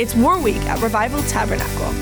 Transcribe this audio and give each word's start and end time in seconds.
It's 0.00 0.14
War 0.14 0.40
Week 0.40 0.62
at 0.62 0.80
Revival 0.80 1.22
Tabernacle. 1.24 1.92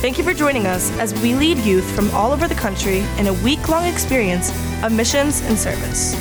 Thank 0.00 0.16
you 0.16 0.24
for 0.24 0.32
joining 0.32 0.66
us 0.66 0.90
as 0.92 1.12
we 1.20 1.34
lead 1.34 1.58
youth 1.58 1.84
from 1.94 2.10
all 2.12 2.32
over 2.32 2.48
the 2.48 2.54
country 2.54 3.00
in 3.18 3.26
a 3.26 3.32
week 3.44 3.68
long 3.68 3.84
experience 3.84 4.48
of 4.82 4.90
missions 4.90 5.42
and 5.42 5.58
service. 5.58 6.14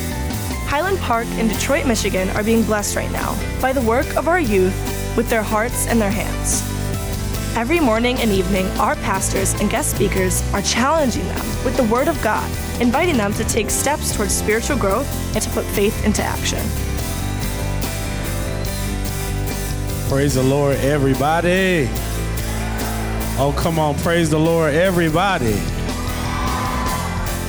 Highland 0.68 1.00
Park 1.00 1.26
in 1.38 1.48
Detroit, 1.48 1.88
Michigan 1.88 2.28
are 2.32 2.44
being 2.44 2.64
blessed 2.64 2.98
right 2.98 3.12
now 3.14 3.34
by 3.62 3.72
the 3.72 3.80
work 3.80 4.14
of 4.18 4.28
our 4.28 4.42
youth 4.42 4.76
with 5.16 5.30
their 5.30 5.42
hearts 5.42 5.88
and 5.88 6.02
their 6.02 6.12
hands. 6.12 6.62
Every 7.56 7.80
morning 7.80 8.18
and 8.20 8.30
evening, 8.32 8.68
our 8.78 8.96
pastors 8.96 9.54
and 9.62 9.70
guest 9.70 9.96
speakers 9.96 10.44
are 10.52 10.62
challenging 10.64 11.26
them 11.30 11.46
with 11.64 11.78
the 11.78 11.86
Word 11.86 12.10
of 12.10 12.22
God, 12.22 12.52
inviting 12.82 13.16
them 13.16 13.32
to 13.36 13.46
take 13.46 13.70
steps 13.70 14.14
towards 14.14 14.36
spiritual 14.36 14.76
growth 14.76 15.08
and 15.34 15.42
to 15.42 15.50
put 15.52 15.64
faith 15.64 16.06
into 16.06 16.22
action. 16.22 16.60
Praise 20.14 20.36
the 20.36 20.44
Lord, 20.44 20.78
everybody. 20.78 21.90
Oh, 23.40 23.52
come 23.58 23.80
on, 23.80 23.96
praise 23.96 24.30
the 24.30 24.38
Lord, 24.38 24.76
everybody. 24.76 25.56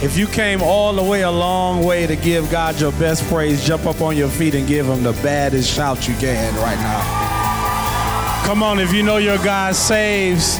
If 0.02 0.16
you 0.16 0.26
came 0.26 0.62
all 0.62 0.94
the 0.94 1.02
way 1.02 1.24
a 1.24 1.30
long 1.30 1.84
way 1.84 2.06
to 2.06 2.16
give 2.16 2.50
God 2.50 2.80
your 2.80 2.92
best 2.92 3.22
praise, 3.24 3.62
jump 3.62 3.84
up 3.84 4.00
on 4.00 4.16
your 4.16 4.30
feet 4.30 4.54
and 4.54 4.66
give 4.66 4.86
him 4.86 5.02
the 5.02 5.12
baddest 5.22 5.70
shout 5.70 6.08
you 6.08 6.14
can 6.14 6.54
right 6.54 6.78
now. 6.78 8.46
Come 8.46 8.62
on, 8.62 8.80
if 8.80 8.94
you 8.94 9.02
know 9.02 9.18
your 9.18 9.36
God 9.44 9.76
saves, 9.76 10.58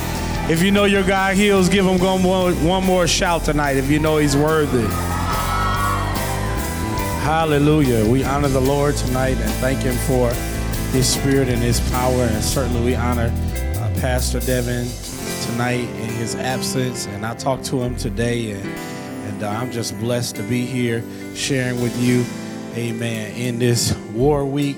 if 0.51 0.63
you 0.63 0.71
know 0.71 0.85
your 0.85 1.05
God 1.05 1.37
heals, 1.37 1.71
give 1.71 1.87
him 1.87 1.99
one 1.99 2.85
more, 2.85 3.07
shout 3.07 3.45
tonight 3.45 3.79
if 3.79 3.91
you 3.91 3.99
know 3.99 4.19
he's 4.19 4.37
worthy. 4.37 4.87
Hallelujah. 7.25 8.05
We 8.07 8.25
honor 8.25 8.49
the 8.49 8.61
Lord 8.61 8.95
tonight 8.95 9.39
and 9.39 9.51
thank 9.55 9.81
him 9.81 9.97
for 10.07 10.31
his 10.95 11.09
spirit 11.09 11.49
and 11.49 11.59
his 11.59 11.81
power. 11.91 12.23
And 12.23 12.43
certainly 12.43 12.85
we 12.85 12.95
honor 12.95 13.33
uh, 13.33 13.93
Pastor 14.01 14.39
Devin 14.39 14.87
tonight 15.43 15.81
in 15.81 16.09
his 16.11 16.37
absence. 16.37 17.07
And 17.09 17.27
I 17.27 17.35
talked 17.35 17.65
to 17.67 17.83
him 17.83 17.97
today, 17.97 18.53
and, 18.53 18.65
and 18.65 19.43
uh, 19.43 19.49
I'm 19.49 19.73
just 19.73 19.99
blessed 19.99 20.37
to 20.37 20.45
be 20.45 20.65
here 20.65 21.03
sharing 21.35 21.83
with 21.83 22.01
you, 22.01 22.25
amen, 22.79 23.35
in 23.35 23.59
this 23.59 23.93
War 24.13 24.45
Week 24.47 24.77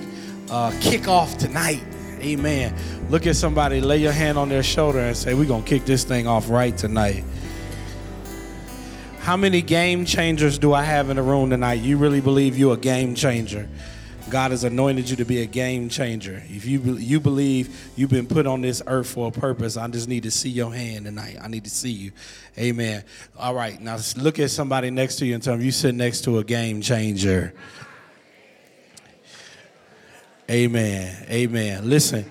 uh, 0.50 0.70
kickoff 0.80 1.36
tonight. 1.36 1.82
Amen. 2.20 2.74
Look 3.10 3.26
at 3.26 3.36
somebody, 3.36 3.82
lay 3.82 3.98
your 3.98 4.12
hand 4.12 4.38
on 4.38 4.48
their 4.48 4.62
shoulder, 4.62 5.00
and 5.00 5.16
say, 5.16 5.34
We're 5.34 5.44
going 5.44 5.64
to 5.64 5.68
kick 5.68 5.84
this 5.84 6.02
thing 6.02 6.26
off 6.26 6.48
right 6.48 6.76
tonight. 6.76 7.24
How 9.20 9.36
many 9.36 9.60
game 9.60 10.06
changers 10.06 10.58
do 10.58 10.72
I 10.72 10.82
have 10.82 11.10
in 11.10 11.16
the 11.16 11.22
room 11.22 11.50
tonight? 11.50 11.82
You 11.82 11.98
really 11.98 12.22
believe 12.22 12.56
you're 12.56 12.74
a 12.74 12.78
game 12.78 13.14
changer? 13.14 13.68
God 14.28 14.50
has 14.50 14.64
anointed 14.64 15.08
you 15.08 15.16
to 15.16 15.24
be 15.24 15.42
a 15.42 15.46
game 15.46 15.88
changer. 15.88 16.42
If 16.48 16.66
you 16.66 16.80
you 16.96 17.20
believe 17.20 17.90
you've 17.94 18.10
been 18.10 18.26
put 18.26 18.46
on 18.46 18.60
this 18.60 18.82
earth 18.86 19.08
for 19.08 19.28
a 19.28 19.30
purpose, 19.30 19.76
I 19.76 19.86
just 19.88 20.08
need 20.08 20.24
to 20.24 20.30
see 20.30 20.48
your 20.48 20.74
hand 20.74 21.04
tonight. 21.04 21.36
I 21.40 21.46
need 21.46 21.64
to 21.64 21.70
see 21.70 21.92
you. 21.92 22.12
Amen. 22.58 23.04
All 23.38 23.54
right, 23.54 23.80
now 23.80 23.98
look 24.16 24.40
at 24.40 24.50
somebody 24.50 24.90
next 24.90 25.16
to 25.16 25.26
you 25.26 25.34
and 25.34 25.42
tell 25.42 25.54
them 25.54 25.64
you 25.64 25.70
sit 25.70 25.94
next 25.94 26.22
to 26.24 26.38
a 26.38 26.44
game 26.44 26.80
changer. 26.80 27.54
Amen. 30.50 31.26
Amen. 31.28 31.88
Listen, 31.88 32.24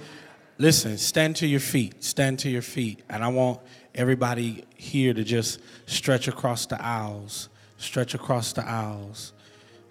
listen, 0.57 0.97
stand 0.97 1.35
to 1.37 1.47
your 1.47 1.59
feet. 1.59 2.03
Stand 2.03 2.39
to 2.39 2.49
your 2.49 2.61
feet. 2.61 3.03
And 3.09 3.23
I 3.23 3.27
want 3.27 3.59
everybody 3.93 4.65
here 4.75 5.13
to 5.13 5.23
just 5.23 5.59
stretch 5.85 6.27
across 6.27 6.65
the 6.65 6.81
aisles. 6.81 7.49
Stretch 7.77 8.13
across 8.13 8.53
the 8.53 8.65
aisles. 8.67 9.33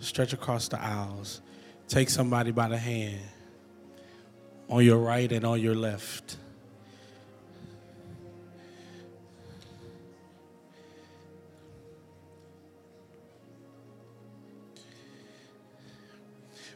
Stretch 0.00 0.32
across 0.32 0.68
the 0.68 0.80
aisles. 0.80 1.42
Take 1.88 2.10
somebody 2.10 2.50
by 2.50 2.68
the 2.68 2.78
hand 2.78 3.20
on 4.68 4.84
your 4.84 4.98
right 4.98 5.30
and 5.30 5.44
on 5.44 5.60
your 5.60 5.74
left. 5.74 6.36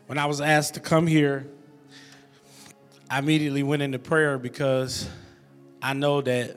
When 0.06 0.16
I 0.16 0.26
was 0.26 0.41
asked 0.41 0.74
to 0.74 0.80
come 0.80 1.06
here, 1.06 1.46
I 3.10 3.19
immediately 3.19 3.62
went 3.62 3.82
into 3.82 3.98
prayer 3.98 4.38
because 4.38 5.08
I 5.82 5.92
know 5.92 6.20
that 6.22 6.56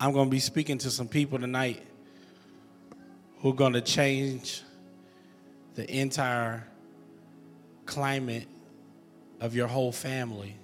I'm 0.00 0.12
going 0.12 0.26
to 0.26 0.30
be 0.30 0.40
speaking 0.40 0.78
to 0.78 0.90
some 0.90 1.08
people 1.08 1.38
tonight 1.38 1.82
who 3.38 3.50
are 3.50 3.54
going 3.54 3.74
to 3.74 3.80
change 3.80 4.62
the 5.74 5.90
entire 5.90 6.66
climate 7.86 8.48
of 9.40 9.54
your 9.54 9.66
whole 9.66 9.92
family. 9.92 10.56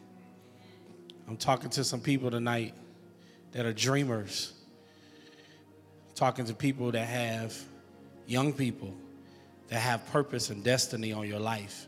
I'm 1.28 1.36
talking 1.36 1.70
to 1.70 1.84
some 1.84 2.00
people 2.00 2.30
tonight 2.30 2.74
that 3.52 3.66
are 3.66 3.72
dreamers. 3.72 4.52
I'm 6.08 6.14
talking 6.14 6.44
to 6.46 6.54
people 6.54 6.90
that 6.92 7.06
have 7.06 7.56
young 8.26 8.52
people 8.52 8.94
that 9.68 9.80
have 9.80 10.04
purpose 10.10 10.50
and 10.50 10.64
destiny 10.64 11.12
on 11.12 11.26
your 11.26 11.38
life. 11.38 11.86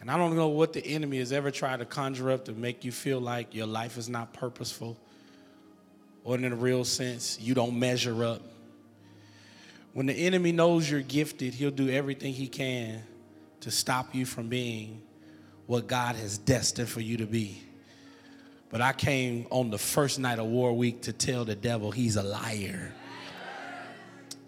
And 0.00 0.10
I 0.10 0.16
don't 0.18 0.34
know 0.36 0.48
what 0.48 0.72
the 0.72 0.84
enemy 0.84 1.18
has 1.18 1.32
ever 1.32 1.50
tried 1.50 1.78
to 1.78 1.84
conjure 1.84 2.30
up 2.30 2.46
to 2.46 2.52
make 2.52 2.84
you 2.84 2.92
feel 2.92 3.20
like 3.20 3.54
your 3.54 3.66
life 3.66 3.96
is 3.96 4.08
not 4.08 4.32
purposeful 4.32 4.96
or 6.24 6.36
in 6.36 6.44
a 6.44 6.54
real 6.54 6.84
sense, 6.84 7.38
you 7.40 7.54
don't 7.54 7.78
measure 7.78 8.24
up. 8.24 8.42
When 9.92 10.06
the 10.06 10.14
enemy 10.14 10.52
knows 10.52 10.90
you're 10.90 11.00
gifted, 11.00 11.54
he'll 11.54 11.70
do 11.70 11.88
everything 11.90 12.32
he 12.32 12.48
can 12.48 13.02
to 13.62 13.70
stop 13.70 14.14
you 14.14 14.26
from 14.26 14.48
being 14.48 15.02
what 15.66 15.86
God 15.86 16.16
has 16.16 16.38
destined 16.38 16.88
for 16.88 17.00
you 17.00 17.16
to 17.18 17.26
be. 17.26 17.62
But 18.70 18.80
I 18.80 18.92
came 18.92 19.46
on 19.50 19.70
the 19.70 19.78
first 19.78 20.18
night 20.18 20.38
of 20.38 20.46
War 20.46 20.72
Week 20.72 21.02
to 21.02 21.12
tell 21.12 21.44
the 21.44 21.54
devil 21.54 21.90
he's 21.90 22.16
a 22.16 22.22
liar. 22.22 22.92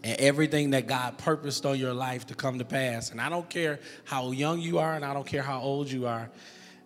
And 0.03 0.21
everything 0.21 0.71
that 0.71 0.87
God 0.87 1.17
purposed 1.19 1.65
on 1.65 1.79
your 1.79 1.95
life 1.95 2.27
to 2.27 2.35
come 2.35 2.59
to 2.59 2.65
pass. 2.65 3.11
And 3.11 3.21
I 3.21 3.29
don't 3.29 3.49
care 3.49 3.81
how 4.05 4.33
young 4.33 4.61
you 4.61 4.79
are, 4.79 4.95
and 4.95 5.05
I 5.05 5.15
don't 5.15 5.27
care 5.27 5.43
how 5.43 5.61
old 5.61 5.91
you 5.91 6.07
are, 6.07 6.31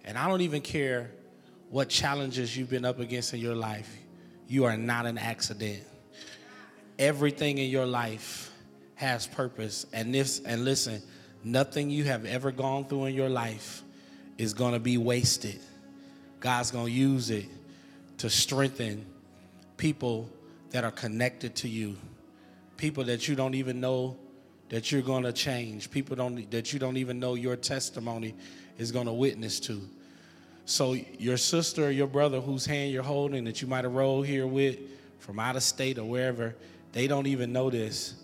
and 0.04 0.16
I 0.16 0.28
don't 0.28 0.42
even 0.42 0.60
care 0.60 1.10
what 1.70 1.88
challenges 1.88 2.56
you've 2.56 2.70
been 2.70 2.84
up 2.84 2.98
against 3.00 3.34
in 3.34 3.40
your 3.40 3.56
life. 3.56 3.92
You 4.46 4.64
are 4.64 4.76
not 4.76 5.06
an 5.06 5.18
accident. 5.18 5.82
Everything 6.98 7.58
in 7.58 7.70
your 7.70 7.86
life 7.86 8.52
has 8.94 9.26
purpose. 9.26 9.86
And 9.92 10.14
this, 10.14 10.40
and 10.44 10.64
listen, 10.64 11.02
Nothing 11.48 11.88
you 11.88 12.04
have 12.04 12.26
ever 12.26 12.52
gone 12.52 12.84
through 12.84 13.06
in 13.06 13.14
your 13.14 13.30
life 13.30 13.82
is 14.36 14.52
going 14.52 14.74
to 14.74 14.78
be 14.78 14.98
wasted. 14.98 15.58
God's 16.40 16.70
going 16.70 16.84
to 16.84 16.92
use 16.92 17.30
it 17.30 17.46
to 18.18 18.28
strengthen 18.28 19.06
people 19.78 20.28
that 20.72 20.84
are 20.84 20.90
connected 20.90 21.56
to 21.56 21.68
you, 21.68 21.96
people 22.76 23.02
that 23.04 23.28
you 23.28 23.34
don't 23.34 23.54
even 23.54 23.80
know 23.80 24.18
that 24.68 24.92
you're 24.92 25.00
going 25.00 25.22
to 25.22 25.32
change, 25.32 25.90
people 25.90 26.14
don't, 26.14 26.50
that 26.50 26.74
you 26.74 26.78
don't 26.78 26.98
even 26.98 27.18
know 27.18 27.34
your 27.34 27.56
testimony 27.56 28.34
is 28.76 28.92
going 28.92 29.06
to 29.06 29.12
witness 29.14 29.58
to. 29.60 29.80
So, 30.66 30.98
your 31.18 31.38
sister 31.38 31.86
or 31.86 31.90
your 31.90 32.08
brother 32.08 32.42
whose 32.42 32.66
hand 32.66 32.92
you're 32.92 33.02
holding 33.02 33.44
that 33.44 33.62
you 33.62 33.68
might 33.68 33.84
have 33.84 33.94
rolled 33.94 34.26
here 34.26 34.46
with 34.46 34.80
from 35.18 35.38
out 35.38 35.56
of 35.56 35.62
state 35.62 35.96
or 35.96 36.04
wherever, 36.04 36.54
they 36.92 37.06
don't 37.06 37.26
even 37.26 37.54
know 37.54 37.70
this, 37.70 38.16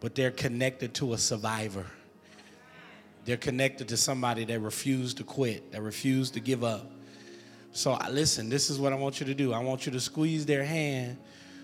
but 0.00 0.14
they're 0.14 0.30
connected 0.30 0.92
to 0.96 1.14
a 1.14 1.18
survivor. 1.18 1.86
They're 3.26 3.36
connected 3.36 3.88
to 3.88 3.96
somebody 3.96 4.44
that 4.44 4.60
refused 4.60 5.16
to 5.18 5.24
quit, 5.24 5.72
that 5.72 5.82
refused 5.82 6.34
to 6.34 6.40
give 6.40 6.62
up. 6.62 6.92
So 7.72 7.98
listen, 8.10 8.48
this 8.48 8.70
is 8.70 8.78
what 8.78 8.92
I 8.92 8.96
want 8.96 9.18
you 9.18 9.26
to 9.26 9.34
do. 9.34 9.52
I 9.52 9.58
want 9.58 9.84
you 9.84 9.92
to 9.92 10.00
squeeze 10.00 10.46
their 10.46 10.64
hand 10.64 11.18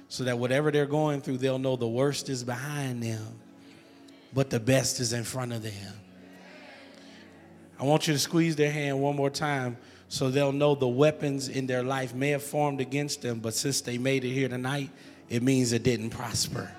so 0.08 0.24
that 0.24 0.36
whatever 0.36 0.72
they're 0.72 0.86
going 0.86 1.20
through, 1.20 1.38
they'll 1.38 1.60
know 1.60 1.76
the 1.76 1.86
worst 1.86 2.28
is 2.28 2.42
behind 2.42 3.00
them, 3.00 3.40
but 4.34 4.50
the 4.50 4.58
best 4.58 4.98
is 4.98 5.12
in 5.12 5.22
front 5.22 5.52
of 5.52 5.62
them. 5.62 5.94
I 7.78 7.84
want 7.84 8.08
you 8.08 8.12
to 8.12 8.18
squeeze 8.18 8.56
their 8.56 8.70
hand 8.70 9.00
one 9.00 9.15
more 9.15 9.30
time 9.30 9.76
so 10.08 10.30
they'll 10.30 10.53
know 10.53 10.74
the 10.74 10.88
weapons 10.88 11.48
in 11.48 11.68
their 11.68 11.84
life 11.84 12.12
may 12.12 12.30
have 12.30 12.42
formed 12.42 12.80
against 12.80 13.22
them, 13.22 13.38
but 13.38 13.54
since 13.54 13.80
they 13.80 13.98
made 13.98 14.24
it 14.24 14.32
here 14.32 14.48
tonight, 14.48 14.91
it 15.30 15.42
means 15.44 15.72
it 15.72 15.84
didn't 15.84 16.10
prosper. 16.10 16.70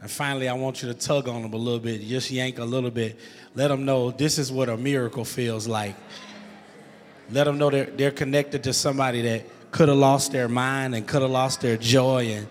And 0.00 0.10
finally, 0.10 0.48
I 0.48 0.54
want 0.54 0.82
you 0.82 0.88
to 0.88 0.94
tug 0.94 1.28
on 1.28 1.42
them 1.42 1.52
a 1.52 1.56
little 1.56 1.78
bit, 1.78 2.00
just 2.00 2.30
yank 2.30 2.58
a 2.58 2.64
little 2.64 2.90
bit. 2.90 3.18
Let 3.54 3.68
them 3.68 3.84
know 3.84 4.10
this 4.10 4.38
is 4.38 4.50
what 4.50 4.68
a 4.68 4.76
miracle 4.76 5.24
feels 5.24 5.66
like. 5.66 5.94
Let 7.30 7.44
them 7.44 7.58
know 7.58 7.70
they're, 7.70 7.84
they're 7.84 8.10
connected 8.10 8.64
to 8.64 8.72
somebody 8.72 9.22
that 9.22 9.70
could 9.70 9.88
have 9.88 9.98
lost 9.98 10.32
their 10.32 10.48
mind 10.48 10.94
and 10.94 11.06
could 11.06 11.22
have 11.22 11.30
lost 11.30 11.60
their 11.60 11.76
joy 11.76 12.26
and, 12.26 12.48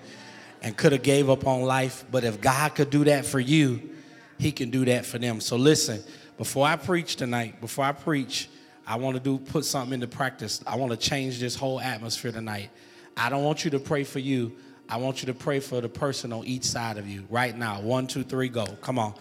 and 0.61 0.77
could 0.77 0.91
have 0.91 1.03
gave 1.03 1.29
up 1.29 1.47
on 1.47 1.63
life. 1.63 2.05
But 2.11 2.23
if 2.23 2.39
God 2.39 2.75
could 2.75 2.89
do 2.89 3.03
that 3.05 3.25
for 3.25 3.39
you, 3.39 3.89
he 4.37 4.51
can 4.51 4.69
do 4.69 4.85
that 4.85 5.05
for 5.05 5.17
them. 5.17 5.41
So 5.41 5.57
listen, 5.57 6.01
before 6.37 6.67
I 6.67 6.75
preach 6.75 7.15
tonight, 7.15 7.59
before 7.59 7.83
I 7.83 7.91
preach, 7.91 8.47
I 8.87 8.95
want 8.95 9.17
to 9.17 9.21
do 9.21 9.37
put 9.37 9.65
something 9.65 9.93
into 9.93 10.07
practice. 10.07 10.63
I 10.65 10.75
want 10.75 10.91
to 10.91 10.97
change 10.97 11.39
this 11.39 11.55
whole 11.55 11.79
atmosphere 11.79 12.31
tonight. 12.31 12.69
I 13.17 13.29
don't 13.29 13.43
want 13.43 13.65
you 13.65 13.71
to 13.71 13.79
pray 13.79 14.03
for 14.03 14.19
you. 14.19 14.55
I 14.89 14.97
want 14.97 15.21
you 15.21 15.27
to 15.27 15.35
pray 15.35 15.59
for 15.59 15.79
the 15.81 15.89
person 15.89 16.33
on 16.33 16.45
each 16.45 16.63
side 16.63 16.97
of 16.97 17.07
you 17.07 17.25
right 17.29 17.55
now. 17.55 17.79
One, 17.79 18.07
two, 18.07 18.23
three, 18.23 18.49
go. 18.49 18.65
Come 18.81 18.97
on. 18.97 19.13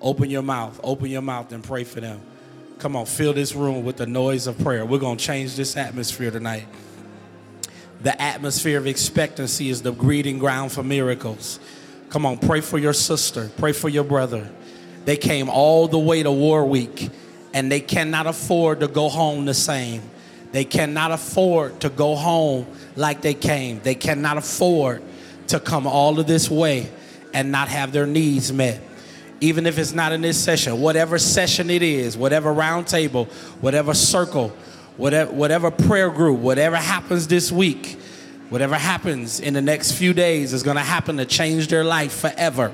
Open 0.00 0.28
your 0.28 0.42
mouth. 0.42 0.78
Open 0.84 1.10
your 1.10 1.22
mouth 1.22 1.50
and 1.52 1.64
pray 1.64 1.84
for 1.84 2.00
them. 2.00 2.20
Come 2.78 2.94
on, 2.94 3.06
fill 3.06 3.32
this 3.32 3.54
room 3.54 3.84
with 3.84 3.96
the 3.96 4.06
noise 4.06 4.46
of 4.46 4.58
prayer. 4.58 4.84
We're 4.84 4.98
going 4.98 5.16
to 5.16 5.24
change 5.24 5.56
this 5.56 5.78
atmosphere 5.78 6.30
tonight. 6.30 6.66
The 8.02 8.20
atmosphere 8.20 8.76
of 8.76 8.86
expectancy 8.86 9.70
is 9.70 9.80
the 9.80 9.92
breeding 9.92 10.38
ground 10.38 10.72
for 10.72 10.82
miracles. 10.82 11.58
Come 12.10 12.26
on, 12.26 12.36
pray 12.36 12.60
for 12.60 12.78
your 12.78 12.92
sister, 12.92 13.50
pray 13.56 13.72
for 13.72 13.88
your 13.88 14.04
brother. 14.04 14.50
They 15.06 15.16
came 15.16 15.48
all 15.48 15.88
the 15.88 15.98
way 15.98 16.22
to 16.22 16.30
War 16.30 16.66
Week 16.66 17.08
and 17.54 17.72
they 17.72 17.80
cannot 17.80 18.26
afford 18.26 18.80
to 18.80 18.88
go 18.88 19.08
home 19.08 19.46
the 19.46 19.54
same. 19.54 20.02
They 20.52 20.64
cannot 20.64 21.10
afford 21.10 21.80
to 21.80 21.88
go 21.88 22.14
home 22.14 22.66
like 22.94 23.20
they 23.20 23.34
came. 23.34 23.80
They 23.80 23.94
cannot 23.94 24.38
afford 24.38 25.02
to 25.48 25.60
come 25.60 25.86
all 25.86 26.18
of 26.18 26.26
this 26.26 26.50
way 26.50 26.90
and 27.34 27.52
not 27.52 27.68
have 27.68 27.92
their 27.92 28.06
needs 28.06 28.52
met. 28.52 28.80
Even 29.40 29.66
if 29.66 29.78
it's 29.78 29.92
not 29.92 30.12
in 30.12 30.22
this 30.22 30.42
session, 30.42 30.80
whatever 30.80 31.18
session 31.18 31.68
it 31.68 31.82
is, 31.82 32.16
whatever 32.16 32.52
round 32.52 32.86
table, 32.86 33.26
whatever 33.60 33.92
circle, 33.92 34.48
whatever, 34.96 35.30
whatever 35.32 35.70
prayer 35.70 36.10
group, 36.10 36.40
whatever 36.40 36.76
happens 36.76 37.28
this 37.28 37.52
week, 37.52 37.98
whatever 38.48 38.76
happens 38.76 39.40
in 39.40 39.52
the 39.52 39.60
next 39.60 39.92
few 39.92 40.14
days 40.14 40.52
is 40.52 40.62
going 40.62 40.76
to 40.76 40.82
happen 40.82 41.18
to 41.18 41.26
change 41.26 41.68
their 41.68 41.84
life 41.84 42.12
forever. 42.20 42.72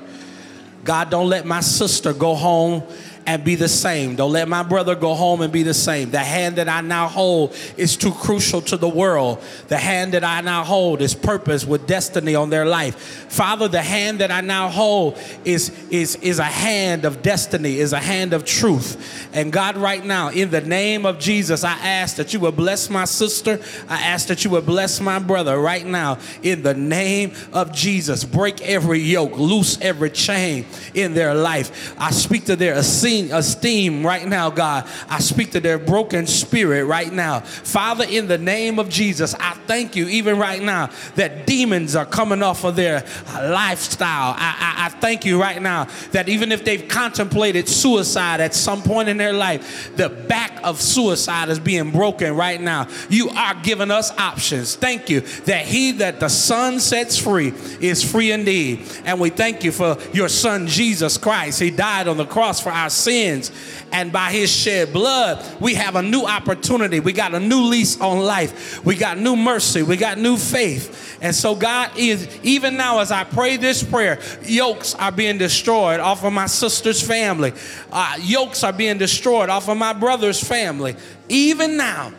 God, 0.83 1.09
don't 1.09 1.29
let 1.29 1.45
my 1.45 1.61
sister 1.61 2.13
go 2.13 2.35
home 2.35 2.83
and 3.25 3.43
be 3.43 3.55
the 3.55 3.67
same. 3.67 4.15
Don't 4.15 4.31
let 4.31 4.47
my 4.47 4.63
brother 4.63 4.95
go 4.95 5.13
home 5.13 5.41
and 5.41 5.51
be 5.51 5.63
the 5.63 5.73
same. 5.73 6.11
The 6.11 6.19
hand 6.19 6.57
that 6.57 6.67
I 6.67 6.81
now 6.81 7.07
hold 7.07 7.55
is 7.77 7.95
too 7.95 8.11
crucial 8.11 8.61
to 8.61 8.77
the 8.77 8.89
world. 8.89 9.41
The 9.67 9.77
hand 9.77 10.13
that 10.13 10.23
I 10.23 10.41
now 10.41 10.63
hold 10.63 11.01
is 11.01 11.13
purpose 11.13 11.65
with 11.65 11.87
destiny 11.87 12.35
on 12.35 12.49
their 12.49 12.65
life. 12.65 12.95
Father, 13.31 13.67
the 13.67 13.81
hand 13.81 14.19
that 14.19 14.31
I 14.31 14.41
now 14.41 14.69
hold 14.69 15.17
is, 15.45 15.71
is, 15.89 16.15
is 16.17 16.39
a 16.39 16.43
hand 16.43 17.05
of 17.05 17.21
destiny, 17.21 17.79
is 17.79 17.93
a 17.93 17.99
hand 17.99 18.33
of 18.33 18.45
truth. 18.45 19.29
And 19.33 19.51
God, 19.51 19.77
right 19.77 20.03
now, 20.03 20.29
in 20.29 20.49
the 20.49 20.61
name 20.61 21.05
of 21.05 21.19
Jesus, 21.19 21.63
I 21.63 21.73
ask 21.73 22.17
that 22.17 22.33
you 22.33 22.39
would 22.41 22.55
bless 22.55 22.89
my 22.89 23.05
sister. 23.05 23.59
I 23.87 24.01
ask 24.01 24.27
that 24.27 24.43
you 24.43 24.51
would 24.51 24.65
bless 24.65 24.99
my 24.99 25.19
brother 25.19 25.59
right 25.59 25.85
now 25.85 26.19
in 26.41 26.63
the 26.63 26.73
name 26.73 27.33
of 27.53 27.71
Jesus. 27.71 28.23
Break 28.23 28.61
every 28.61 28.99
yoke, 28.99 29.37
loose 29.37 29.79
every 29.81 30.09
chain 30.09 30.65
in 30.93 31.13
their 31.13 31.33
life. 31.33 31.93
I 31.97 32.11
speak 32.11 32.45
to 32.45 32.55
their 32.55 32.73
esteem 32.73 33.12
esteem 33.21 34.05
right 34.05 34.27
now, 34.27 34.49
God. 34.49 34.87
I 35.09 35.19
speak 35.19 35.51
to 35.51 35.59
their 35.59 35.79
broken 35.79 36.27
spirit 36.27 36.85
right 36.85 37.11
now. 37.11 37.41
Father, 37.41 38.05
in 38.07 38.27
the 38.27 38.37
name 38.37 38.79
of 38.79 38.89
Jesus, 38.89 39.35
I 39.35 39.53
thank 39.67 39.95
you 39.95 40.07
even 40.07 40.37
right 40.37 40.61
now 40.61 40.89
that 41.15 41.45
demons 41.45 41.95
are 41.95 42.05
coming 42.05 42.43
off 42.43 42.63
of 42.63 42.75
their 42.75 43.05
lifestyle. 43.33 44.35
I, 44.37 44.55
I, 44.59 44.85
I 44.85 44.89
thank 44.89 45.25
you 45.25 45.39
right 45.39 45.61
now 45.61 45.87
that 46.11 46.29
even 46.29 46.51
if 46.51 46.65
they've 46.65 46.87
contemplated 46.87 47.67
suicide 47.67 48.41
at 48.41 48.53
some 48.53 48.81
point 48.81 49.09
in 49.09 49.17
their 49.17 49.33
life, 49.33 49.95
the 49.95 50.09
back 50.09 50.59
of 50.63 50.81
suicide 50.81 51.49
is 51.49 51.59
being 51.59 51.91
broken 51.91 52.35
right 52.35 52.59
now. 52.59 52.87
You 53.09 53.29
are 53.29 53.55
giving 53.61 53.91
us 53.91 54.11
options. 54.17 54.75
Thank 54.75 55.09
you 55.09 55.21
that 55.45 55.65
he 55.65 55.91
that 55.93 56.19
the 56.19 56.29
Son 56.29 56.79
sets 56.79 57.17
free 57.17 57.53
is 57.79 58.03
free 58.03 58.31
indeed. 58.31 58.89
And 59.05 59.19
we 59.19 59.29
thank 59.29 59.63
you 59.63 59.71
for 59.71 59.97
your 60.13 60.29
Son, 60.29 60.67
Jesus 60.67 61.17
Christ. 61.17 61.59
He 61.59 61.71
died 61.71 62.07
on 62.07 62.17
the 62.17 62.25
cross 62.25 62.59
for 62.59 62.69
our 62.69 62.89
sins. 62.89 63.02
Sins 63.03 63.51
and 63.91 64.11
by 64.11 64.31
his 64.31 64.51
shed 64.51 64.91
blood, 64.91 65.45
we 65.61 65.75
have 65.75 65.95
a 65.95 66.01
new 66.01 66.23
opportunity. 66.23 66.99
We 66.99 67.13
got 67.13 67.33
a 67.33 67.39
new 67.39 67.63
lease 67.63 67.99
on 68.01 68.19
life. 68.19 68.83
We 68.83 68.95
got 68.95 69.17
new 69.17 69.35
mercy. 69.35 69.83
We 69.83 69.97
got 69.97 70.17
new 70.17 70.37
faith. 70.37 71.19
And 71.21 71.35
so, 71.35 71.55
God 71.55 71.91
is, 71.97 72.27
even 72.43 72.75
now 72.75 72.99
as 72.99 73.11
I 73.11 73.23
pray 73.23 73.57
this 73.57 73.83
prayer, 73.83 74.19
yokes 74.43 74.95
are 74.95 75.11
being 75.11 75.37
destroyed 75.37 75.99
off 75.99 76.23
of 76.23 76.33
my 76.33 76.47
sister's 76.47 77.05
family. 77.05 77.53
Uh, 77.91 78.17
yokes 78.21 78.63
are 78.63 78.73
being 78.73 78.97
destroyed 78.97 79.49
off 79.49 79.69
of 79.69 79.77
my 79.77 79.93
brother's 79.93 80.43
family. 80.43 80.95
Even 81.29 81.77
now, 81.77 82.11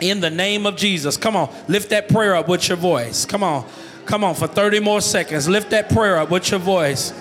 in 0.00 0.20
the 0.20 0.30
name 0.30 0.66
of 0.66 0.76
Jesus. 0.76 1.16
Come 1.16 1.36
on, 1.36 1.52
lift 1.68 1.90
that 1.90 2.08
prayer 2.08 2.34
up 2.34 2.48
with 2.48 2.68
your 2.68 2.76
voice. 2.76 3.24
Come 3.24 3.42
on, 3.42 3.66
come 4.06 4.24
on, 4.24 4.34
for 4.34 4.46
30 4.46 4.80
more 4.80 5.00
seconds. 5.00 5.48
Lift 5.48 5.70
that 5.70 5.88
prayer 5.90 6.18
up 6.18 6.30
with 6.30 6.50
your 6.50 6.60
voice. 6.60 7.12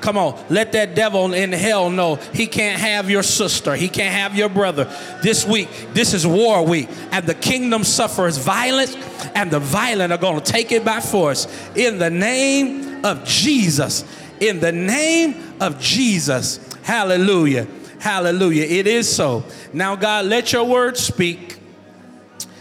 Come 0.00 0.18
on, 0.18 0.38
let 0.50 0.72
that 0.72 0.94
devil 0.94 1.32
in 1.32 1.52
hell 1.52 1.90
know 1.90 2.16
he 2.16 2.46
can't 2.46 2.80
have 2.80 3.08
your 3.10 3.22
sister, 3.22 3.74
he 3.74 3.88
can't 3.88 4.14
have 4.14 4.36
your 4.36 4.48
brother. 4.48 4.84
This 5.22 5.46
week, 5.46 5.68
this 5.94 6.12
is 6.12 6.26
war 6.26 6.64
week, 6.64 6.88
and 7.10 7.26
the 7.26 7.34
kingdom 7.34 7.82
suffers 7.82 8.36
violence, 8.36 8.94
and 9.34 9.50
the 9.50 9.58
violent 9.58 10.12
are 10.12 10.18
going 10.18 10.40
to 10.40 10.52
take 10.52 10.70
it 10.70 10.84
by 10.84 11.00
force. 11.00 11.46
In 11.74 11.98
the 11.98 12.10
name 12.10 13.04
of 13.04 13.24
Jesus, 13.24 14.04
in 14.38 14.60
the 14.60 14.72
name 14.72 15.56
of 15.60 15.80
Jesus. 15.80 16.60
Hallelujah. 16.82 17.66
Hallelujah. 17.98 18.64
It 18.64 18.86
is 18.86 19.12
so. 19.12 19.44
Now, 19.72 19.96
God, 19.96 20.26
let 20.26 20.52
your 20.52 20.64
word 20.64 20.96
speak. 20.96 21.58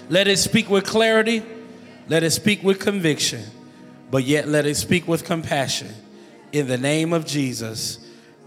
Let 0.09 0.27
it 0.27 0.37
speak 0.37 0.69
with 0.69 0.85
clarity. 0.85 1.43
Let 2.07 2.23
it 2.23 2.31
speak 2.31 2.63
with 2.63 2.79
conviction. 2.79 3.43
But 4.09 4.23
yet, 4.23 4.47
let 4.47 4.65
it 4.65 4.75
speak 4.75 5.07
with 5.07 5.25
compassion 5.25 5.93
in 6.55 6.67
the 6.67 6.77
name 6.77 7.11
of 7.11 7.25
Jesus. 7.25 7.99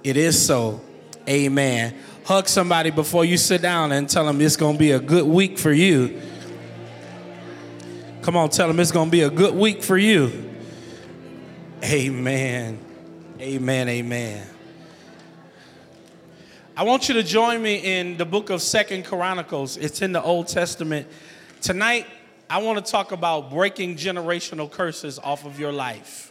It 0.03 0.17
is 0.17 0.41
so. 0.41 0.81
Amen. 1.29 1.95
Hug 2.25 2.49
somebody 2.49 2.91
before 2.91 3.25
you 3.27 3.37
sit 3.37 3.61
down 3.61 3.93
and 3.93 4.09
tell 4.09 4.25
them 4.25 4.41
it's 4.41 4.57
going 4.57 4.77
to 4.77 4.79
be 4.79 4.93
a 4.93 4.99
good 4.99 5.27
week 5.27 5.59
for 5.59 5.71
you. 5.71 6.19
Come 8.23 8.35
on, 8.35 8.49
tell 8.49 8.67
them 8.67 8.81
it's 8.81 8.93
going 8.93 9.09
to 9.09 9.13
be 9.13 9.23
a 9.23 9.31
good 9.31 9.55
week 9.55 9.83
for 9.83 9.99
you. 9.99 10.51
Amen. 11.85 12.79
Amen. 13.41 13.89
Amen. 13.89 14.47
I 16.75 16.85
want 16.85 17.09
you 17.09 17.15
to 17.15 17.23
join 17.23 17.61
me 17.61 17.77
in 17.77 18.17
the 18.17 18.25
book 18.25 18.49
of 18.49 18.63
Second 18.63 19.05
Chronicles. 19.05 19.77
It's 19.77 20.01
in 20.01 20.13
the 20.13 20.23
Old 20.23 20.49
Testament. 20.49 21.09
Tonight, 21.61 22.07
I 22.49 22.63
want 22.63 22.85
to 22.85 22.91
talk 22.91 23.13
about 23.13 23.51
breaking 23.51 23.97
generational 23.97 24.71
curses 24.71 25.19
off 25.19 25.45
of 25.45 25.61
your 25.61 25.73
life. 25.73 26.28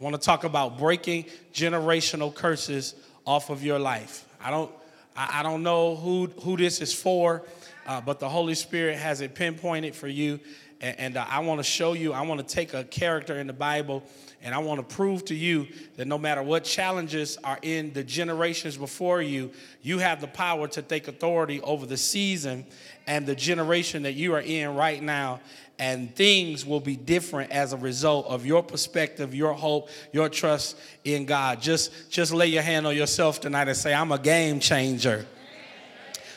I 0.00 0.04
want 0.04 0.16
to 0.16 0.24
talk 0.24 0.44
about 0.44 0.78
breaking 0.78 1.26
generational 1.52 2.34
curses 2.34 2.94
off 3.26 3.50
of 3.50 3.62
your 3.62 3.78
life. 3.78 4.26
I 4.42 4.50
don't, 4.50 4.72
I, 5.14 5.42
don't 5.42 5.62
know 5.62 5.94
who, 5.94 6.26
who 6.40 6.56
this 6.56 6.80
is 6.80 6.90
for, 6.90 7.42
uh, 7.86 8.00
but 8.00 8.18
the 8.18 8.28
Holy 8.28 8.54
Spirit 8.54 8.96
has 8.96 9.20
it 9.20 9.34
pinpointed 9.34 9.94
for 9.94 10.08
you. 10.08 10.40
And, 10.80 10.98
and 10.98 11.16
uh, 11.18 11.26
I 11.28 11.40
want 11.40 11.58
to 11.58 11.64
show 11.64 11.92
you, 11.92 12.14
I 12.14 12.22
want 12.22 12.40
to 12.40 12.54
take 12.54 12.72
a 12.72 12.82
character 12.82 13.38
in 13.38 13.46
the 13.46 13.52
Bible 13.52 14.02
and 14.42 14.54
I 14.54 14.58
want 14.58 14.86
to 14.86 14.94
prove 14.94 15.24
to 15.26 15.34
you 15.34 15.66
that 15.96 16.06
no 16.06 16.16
matter 16.16 16.42
what 16.42 16.64
challenges 16.64 17.36
are 17.44 17.58
in 17.62 17.92
the 17.92 18.02
generations 18.02 18.76
before 18.76 19.20
you, 19.20 19.50
you 19.82 19.98
have 19.98 20.20
the 20.20 20.26
power 20.26 20.66
to 20.68 20.82
take 20.82 21.08
authority 21.08 21.60
over 21.60 21.84
the 21.84 21.96
season 21.96 22.64
and 23.06 23.26
the 23.26 23.34
generation 23.34 24.04
that 24.04 24.12
you 24.14 24.34
are 24.34 24.40
in 24.40 24.74
right 24.74 25.02
now 25.02 25.40
and 25.80 26.14
things 26.14 26.66
will 26.66 26.78
be 26.78 26.94
different 26.94 27.50
as 27.50 27.72
a 27.72 27.76
result 27.76 28.26
of 28.26 28.44
your 28.44 28.62
perspective, 28.62 29.34
your 29.34 29.54
hope, 29.54 29.88
your 30.12 30.28
trust 30.28 30.76
in 31.04 31.24
God. 31.24 31.62
Just, 31.62 32.10
just 32.10 32.32
lay 32.32 32.48
your 32.48 32.62
hand 32.62 32.86
on 32.86 32.94
yourself 32.94 33.40
tonight 33.40 33.66
and 33.66 33.76
say, 33.76 33.94
I'm 33.94 34.12
a 34.12 34.18
game 34.18 34.60
changer. 34.60 35.26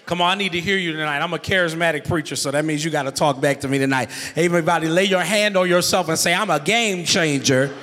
Come 0.06 0.22
on, 0.22 0.32
I 0.32 0.36
need 0.36 0.54
to 0.54 0.62
hear 0.62 0.78
you 0.78 0.94
tonight. 0.94 1.20
I'm 1.20 1.34
a 1.34 1.38
charismatic 1.38 2.08
preacher, 2.08 2.38
so 2.38 2.52
that 2.52 2.64
means 2.64 2.84
you 2.84 2.92
got 2.92 3.04
to 3.04 3.12
talk 3.12 3.40
back 3.40 3.60
to 3.62 3.68
me 3.68 3.80
tonight. 3.80 4.10
Everybody, 4.36 4.88
lay 4.88 5.06
your 5.06 5.22
hand 5.22 5.58
on 5.58 5.70
yourself 5.70 6.08
and 6.08 6.18
say, 6.18 6.34
I'm 6.34 6.50
a 6.50 6.60
game 6.60 7.06
changer. 7.06 7.74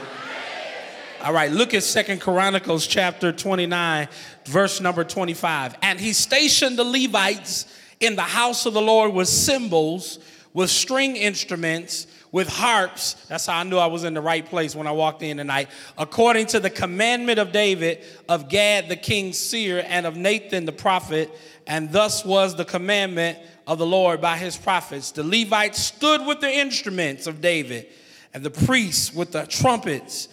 All 1.22 1.32
right, 1.34 1.50
look 1.50 1.74
at 1.74 1.82
Second 1.82 2.20
Chronicles 2.20 2.86
chapter 2.86 3.30
29, 3.30 4.08
verse 4.46 4.80
number 4.80 5.04
25. 5.04 5.76
And 5.82 6.00
he 6.00 6.12
stationed 6.12 6.78
the 6.78 6.84
Levites 6.84 7.66
in 8.00 8.16
the 8.16 8.22
house 8.22 8.64
of 8.64 8.72
the 8.72 8.80
Lord 8.80 9.12
with 9.12 9.28
cymbals 9.28 10.18
with 10.52 10.70
string 10.70 11.16
instruments, 11.16 12.06
with 12.32 12.48
harps. 12.48 13.14
That's 13.28 13.46
how 13.46 13.58
I 13.58 13.62
knew 13.64 13.76
I 13.76 13.86
was 13.86 14.04
in 14.04 14.14
the 14.14 14.20
right 14.20 14.44
place 14.44 14.74
when 14.74 14.86
I 14.86 14.92
walked 14.92 15.22
in 15.22 15.36
tonight. 15.36 15.68
According 15.96 16.46
to 16.46 16.60
the 16.60 16.70
commandment 16.70 17.38
of 17.38 17.52
David, 17.52 18.04
of 18.28 18.48
Gad 18.48 18.88
the 18.88 18.96
king's 18.96 19.38
seer, 19.38 19.84
and 19.86 20.06
of 20.06 20.16
Nathan 20.16 20.64
the 20.64 20.72
prophet, 20.72 21.30
and 21.66 21.92
thus 21.92 22.24
was 22.24 22.56
the 22.56 22.64
commandment 22.64 23.38
of 23.66 23.78
the 23.78 23.86
Lord 23.86 24.20
by 24.20 24.36
his 24.36 24.56
prophets. 24.56 25.12
The 25.12 25.22
Levites 25.22 25.78
stood 25.78 26.26
with 26.26 26.40
the 26.40 26.50
instruments 26.50 27.26
of 27.26 27.40
David, 27.40 27.86
and 28.34 28.42
the 28.42 28.50
priests 28.50 29.12
with 29.12 29.32
the 29.32 29.46
trumpets. 29.46 30.28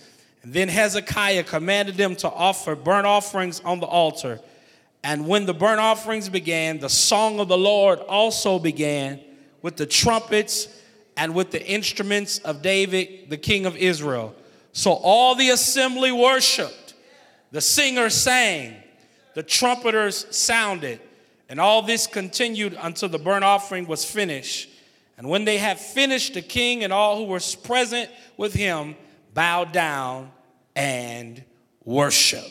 Then 0.54 0.70
Hezekiah 0.70 1.44
commanded 1.44 1.96
them 1.96 2.16
to 2.18 2.30
offer 2.30 2.74
burnt 2.74 3.06
offerings 3.06 3.60
on 3.60 3.82
the 3.82 3.86
altar. 3.86 4.40
And 5.04 5.28
when 5.28 5.46
the 5.46 5.54
burnt 5.54 5.82
offerings 5.82 6.30
began, 6.30 6.80
the 6.80 6.90
song 6.90 7.42
of 7.42 7.50
the 7.50 7.58
Lord 7.58 8.00
also 8.00 8.58
began 8.58 9.20
with 9.62 9.76
the 9.76 9.86
trumpets 9.86 10.70
and 11.18 11.36
with 11.36 11.52
the 11.52 11.66
instruments 11.66 12.40
of 12.40 12.62
David, 12.62 13.30
the 13.30 13.36
king 13.36 13.66
of 13.66 13.76
Israel. 13.76 14.34
So 14.72 14.94
all 14.94 15.36
the 15.36 15.50
assembly 15.50 16.14
worshiped, 16.14 16.94
the 17.52 17.60
singers 17.60 18.14
sang, 18.14 18.76
the 19.34 19.44
trumpeters 19.44 20.34
sounded, 20.34 21.02
and 21.50 21.60
all 21.60 21.82
this 21.82 22.08
continued 22.08 22.78
until 22.82 23.10
the 23.10 23.20
burnt 23.20 23.44
offering 23.44 23.86
was 23.86 24.06
finished. 24.06 24.70
And 25.18 25.28
when 25.28 25.44
they 25.44 25.58
had 25.58 25.78
finished, 25.78 26.36
the 26.36 26.42
king 26.42 26.86
and 26.86 26.94
all 26.94 27.18
who 27.18 27.26
were 27.26 27.42
present 27.64 28.10
with 28.38 28.54
him 28.54 28.96
bowed 29.34 29.74
down 29.74 30.32
and 30.78 31.44
worship. 31.84 32.46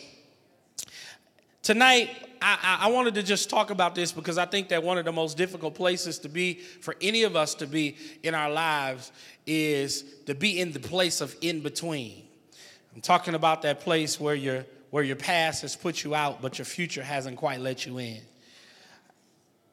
Tonight, 1.63 2.11
I, 2.43 2.81
I 2.83 2.91
wanted 2.91 3.15
to 3.15 3.23
just 3.23 3.49
talk 3.49 3.71
about 3.71 3.95
this 3.95 4.11
because 4.13 4.37
I 4.37 4.45
think 4.45 4.69
that 4.69 4.83
one 4.83 4.99
of 4.99 5.05
the 5.05 5.13
most 5.13 5.37
difficult 5.37 5.75
places 5.75 6.19
to 6.21 6.29
be 6.29 6.55
for 6.55 6.97
any 7.01 7.23
of 7.23 7.37
us 7.37 7.55
to 7.57 7.67
be 7.67 7.97
in 8.25 8.35
our 8.35 8.51
lives 8.51 9.13
is 9.47 10.05
to 10.27 10.35
be 10.35 10.61
in 10.61 10.73
the 10.73 10.81
place 10.81 11.21
of 11.21 11.35
in 11.41 11.61
between. 11.61 12.25
I'm 12.95 13.01
talking 13.01 13.35
about 13.35 13.63
that 13.63 13.81
place 13.81 14.21
where 14.21 14.35
your 14.35 14.67
where 14.91 15.05
your 15.05 15.17
past 15.17 15.63
has 15.63 15.77
put 15.77 16.03
you 16.05 16.15
out, 16.15 16.41
but 16.41 16.59
your 16.59 16.65
future 16.65 17.03
hasn't 17.03 17.37
quite 17.37 17.61
let 17.61 17.87
you 17.87 17.99
in. 17.99 18.21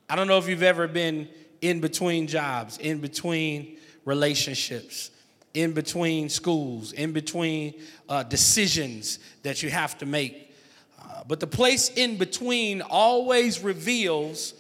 I 0.10 0.16
don't 0.16 0.28
know 0.28 0.38
if 0.38 0.48
you've 0.48 0.64
ever 0.64 0.88
been 0.88 1.28
in 1.62 1.80
between 1.80 2.28
jobs, 2.28 2.78
in 2.78 3.00
between 3.00 3.78
relationships, 4.06 5.12
in 5.54 5.74
between 5.74 6.30
schools, 6.30 6.94
in 6.94 7.12
between 7.12 7.76
uh, 8.10 8.24
decisions 8.24 9.20
that 9.44 9.62
you 9.62 9.70
have 9.70 9.98
to 10.00 10.06
make. 10.06 10.54
Uh, 11.00 11.24
but 11.28 11.40
the 11.40 11.48
place 11.48 11.90
in 11.90 12.18
between 12.18 12.82
always 12.82 13.62
reveals 13.62 14.54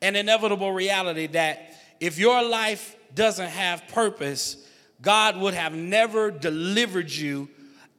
an 0.00 0.16
inevitable 0.16 0.72
reality 0.72 1.28
that 1.28 1.76
if 2.00 2.18
your 2.18 2.42
life 2.42 2.96
doesn't 3.14 3.50
have 3.50 3.86
purpose, 3.88 4.56
God 5.00 5.36
would 5.36 5.54
have 5.54 5.74
never 5.74 6.30
delivered 6.30 7.10
you 7.10 7.48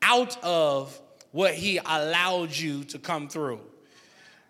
out 0.01 0.41
of 0.43 0.99
what 1.31 1.53
He 1.53 1.77
allowed 1.77 2.55
you 2.55 2.83
to 2.85 2.99
come 2.99 3.29
through. 3.29 3.61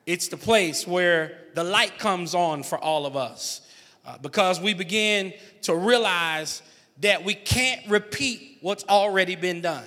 It's 0.05 0.27
the 0.27 0.37
place 0.37 0.87
where 0.87 1.37
the 1.53 1.63
light 1.63 1.99
comes 1.99 2.33
on 2.33 2.63
for 2.63 2.77
all 2.77 3.05
of 3.05 3.15
us 3.15 3.61
uh, 4.05 4.17
because 4.17 4.59
we 4.59 4.73
begin 4.73 5.33
to 5.61 5.75
realize 5.75 6.61
that 6.99 7.23
we 7.23 7.33
can't 7.33 7.81
repeat 7.89 8.57
what's 8.61 8.83
already 8.85 9.35
been 9.35 9.61
done. 9.61 9.85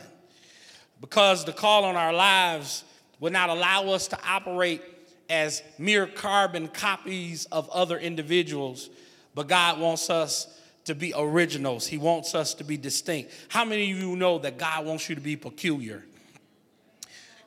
Because 1.00 1.44
the 1.44 1.52
call 1.52 1.84
on 1.84 1.96
our 1.96 2.12
lives 2.12 2.84
will 3.20 3.32
not 3.32 3.48
allow 3.48 3.88
us 3.88 4.08
to 4.08 4.18
operate 4.26 4.82
as 5.28 5.62
mere 5.78 6.06
carbon 6.06 6.68
copies 6.68 7.46
of 7.46 7.68
other 7.70 7.98
individuals, 7.98 8.90
but 9.34 9.48
God 9.48 9.80
wants 9.80 10.10
us 10.10 10.48
to 10.84 10.94
be 10.94 11.12
originals. 11.16 11.86
He 11.86 11.98
wants 11.98 12.34
us 12.34 12.54
to 12.54 12.64
be 12.64 12.76
distinct. 12.76 13.32
How 13.48 13.64
many 13.64 13.90
of 13.90 13.98
you 13.98 14.16
know 14.16 14.38
that 14.38 14.56
God 14.56 14.86
wants 14.86 15.08
you 15.08 15.14
to 15.14 15.20
be 15.20 15.36
peculiar? 15.36 16.04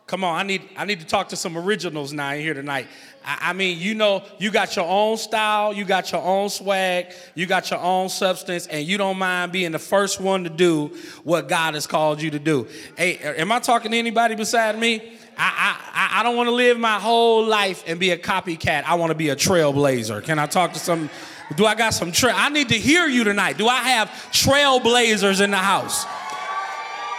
Come 0.09 0.23
on, 0.23 0.35
I 0.35 0.41
need 0.41 0.63
I 0.75 0.85
need 0.85 1.01
to 1.01 1.05
talk 1.05 1.29
to 1.29 1.35
some 1.35 1.55
originals 1.55 2.11
now 2.13 2.31
here 2.31 2.55
tonight. 2.55 2.87
I, 3.23 3.49
I, 3.49 3.53
mean, 3.53 3.77
you 3.77 3.93
know, 3.93 4.23
you 4.39 4.49
got 4.49 4.75
your 4.75 4.85
own 4.85 5.17
style, 5.17 5.71
you 5.71 5.85
got 5.85 6.11
your 6.11 6.23
own 6.23 6.49
swag, 6.49 7.13
you 7.35 7.45
got 7.45 7.69
your 7.69 7.79
own 7.79 8.09
substance, 8.09 8.65
and 8.65 8.87
you 8.87 8.97
don't 8.97 9.19
mind 9.19 9.51
being 9.51 9.71
the 9.71 9.77
first 9.77 10.19
one 10.19 10.45
to 10.45 10.49
do 10.49 10.97
what 11.23 11.47
God 11.47 11.75
has 11.75 11.85
called 11.85 12.23
you 12.23 12.31
to 12.31 12.39
do. 12.39 12.67
Hey, 12.97 13.19
am 13.19 13.51
I 13.51 13.59
talking 13.59 13.91
to 13.91 13.97
anybody 13.99 14.33
beside 14.33 14.79
me? 14.79 15.13
I, 15.37 15.77
I, 15.93 16.19
I 16.19 16.23
don't 16.23 16.35
want 16.35 16.47
to 16.47 16.55
live 16.55 16.79
my 16.79 16.97
whole 16.97 17.45
life 17.45 17.83
and 17.85 17.99
be 17.99 18.09
a 18.09 18.17
copycat. 18.17 18.85
I 18.85 18.95
want 18.95 19.11
to 19.11 19.15
be 19.15 19.29
a 19.29 19.35
trailblazer. 19.35 20.23
Can 20.23 20.39
I 20.39 20.47
talk 20.47 20.73
to 20.73 20.79
some? 20.79 21.11
Do 21.55 21.67
I 21.67 21.75
got 21.75 21.93
some 21.93 22.11
trail? 22.11 22.33
I 22.35 22.49
need 22.49 22.69
to 22.69 22.79
hear 22.79 23.05
you 23.05 23.23
tonight. 23.23 23.59
Do 23.59 23.67
I 23.67 23.77
have 23.77 24.07
trailblazers 24.31 25.39
in 25.39 25.51
the 25.51 25.57
house? 25.57 26.07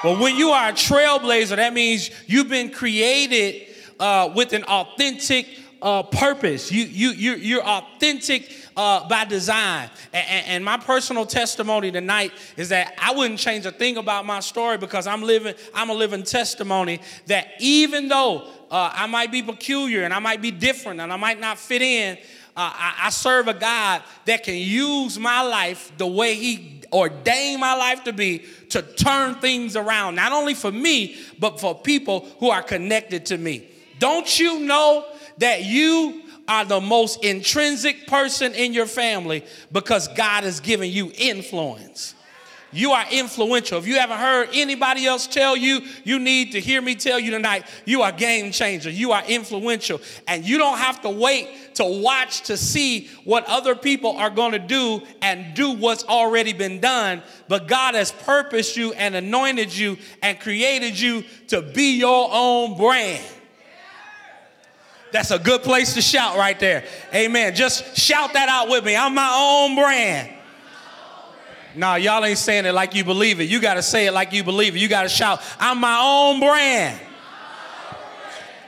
Well, 0.02 0.18
when 0.18 0.36
you 0.36 0.50
are 0.50 0.70
a 0.70 0.72
trailblazer, 0.72 1.56
that 1.56 1.74
means 1.74 2.10
you've 2.26 2.48
been 2.48 2.70
created 2.70 3.68
uh, 3.98 4.32
with 4.34 4.54
an 4.54 4.64
authentic 4.64 5.46
uh, 5.82 6.04
purpose. 6.04 6.72
You, 6.72 6.84
you, 6.84 7.10
you're, 7.10 7.36
you're 7.36 7.62
authentic 7.62 8.50
uh, 8.78 9.06
by 9.08 9.26
design. 9.26 9.90
And, 10.14 10.46
and, 10.46 10.64
my 10.64 10.78
personal 10.78 11.26
testimony 11.26 11.90
tonight 11.90 12.32
is 12.56 12.70
that 12.70 12.94
I 12.98 13.12
wouldn't 13.12 13.38
change 13.38 13.66
a 13.66 13.72
thing 13.72 13.98
about 13.98 14.24
my 14.24 14.40
story 14.40 14.78
because 14.78 15.06
I'm 15.06 15.22
living, 15.22 15.54
I'm 15.74 15.90
a 15.90 15.94
living 15.94 16.22
testimony 16.22 17.00
that 17.26 17.48
even 17.60 18.08
though 18.08 18.48
uh, 18.70 18.92
I 18.94 19.06
might 19.06 19.30
be 19.30 19.42
peculiar 19.42 20.04
and 20.04 20.14
I 20.14 20.18
might 20.18 20.40
be 20.40 20.50
different 20.50 21.00
and 21.00 21.12
I 21.12 21.16
might 21.16 21.40
not 21.40 21.58
fit 21.58 21.82
in, 21.82 22.16
uh, 22.56 22.72
I, 22.74 22.94
I 23.04 23.10
serve 23.10 23.48
a 23.48 23.54
God 23.54 24.02
that 24.24 24.44
can 24.44 24.56
use 24.56 25.18
my 25.18 25.42
life 25.42 25.92
the 25.98 26.06
way 26.06 26.34
He 26.36 26.79
ordained 26.92 27.60
my 27.60 27.74
life 27.74 28.04
to 28.04 28.12
be 28.12 28.44
to 28.70 28.82
turn 28.82 29.36
things 29.36 29.76
around, 29.76 30.14
not 30.14 30.32
only 30.32 30.54
for 30.54 30.70
me, 30.70 31.16
but 31.38 31.60
for 31.60 31.74
people 31.74 32.26
who 32.38 32.50
are 32.50 32.62
connected 32.62 33.26
to 33.26 33.38
me. 33.38 33.68
Don't 33.98 34.38
you 34.38 34.60
know 34.60 35.04
that 35.38 35.64
you 35.64 36.22
are 36.48 36.64
the 36.64 36.80
most 36.80 37.22
intrinsic 37.24 38.06
person 38.06 38.54
in 38.54 38.72
your 38.72 38.86
family 38.86 39.44
because 39.70 40.08
God 40.08 40.44
has 40.44 40.60
given 40.60 40.90
you 40.90 41.12
influence? 41.16 42.14
You 42.72 42.92
are 42.92 43.04
influential. 43.10 43.78
If 43.78 43.86
you 43.86 43.98
haven't 43.98 44.18
heard 44.18 44.50
anybody 44.52 45.04
else 45.04 45.26
tell 45.26 45.56
you, 45.56 45.80
you 46.04 46.20
need 46.20 46.52
to 46.52 46.60
hear 46.60 46.80
me 46.80 46.94
tell 46.94 47.18
you 47.18 47.32
tonight, 47.32 47.64
you 47.84 48.02
are 48.02 48.12
game 48.12 48.52
changer. 48.52 48.90
You 48.90 49.10
are 49.12 49.24
influential. 49.26 50.00
And 50.28 50.44
you 50.44 50.56
don't 50.56 50.78
have 50.78 51.02
to 51.02 51.10
wait 51.10 51.74
to 51.74 51.84
watch 51.84 52.42
to 52.42 52.56
see 52.56 53.08
what 53.24 53.44
other 53.46 53.74
people 53.74 54.12
are 54.12 54.30
going 54.30 54.52
to 54.52 54.60
do 54.60 55.02
and 55.20 55.54
do 55.54 55.72
what's 55.72 56.04
already 56.04 56.52
been 56.52 56.80
done. 56.80 57.22
But 57.48 57.66
God 57.66 57.96
has 57.96 58.12
purposed 58.12 58.76
you 58.76 58.92
and 58.92 59.16
anointed 59.16 59.76
you 59.76 59.98
and 60.22 60.38
created 60.38 60.98
you 60.98 61.24
to 61.48 61.62
be 61.62 61.98
your 61.98 62.28
own 62.32 62.76
brand. 62.76 63.24
That's 65.12 65.32
a 65.32 65.40
good 65.40 65.62
place 65.62 65.94
to 65.94 66.02
shout 66.02 66.36
right 66.36 66.58
there. 66.60 66.84
Amen. 67.12 67.56
Just 67.56 67.96
shout 67.96 68.34
that 68.34 68.48
out 68.48 68.68
with 68.68 68.84
me. 68.84 68.94
I'm 68.94 69.12
my 69.14 69.32
own 69.36 69.74
brand. 69.74 70.36
Nah, 71.74 71.96
y'all 71.96 72.24
ain't 72.24 72.38
saying 72.38 72.66
it 72.66 72.72
like 72.72 72.94
you 72.94 73.04
believe 73.04 73.40
it. 73.40 73.44
You 73.44 73.60
got 73.60 73.74
to 73.74 73.82
say 73.82 74.06
it 74.06 74.12
like 74.12 74.32
you 74.32 74.42
believe 74.42 74.76
it. 74.76 74.80
You 74.80 74.88
got 74.88 75.02
to 75.02 75.08
shout, 75.08 75.40
I'm 75.58 75.78
my 75.78 76.00
own 76.02 76.40
brand. 76.40 77.00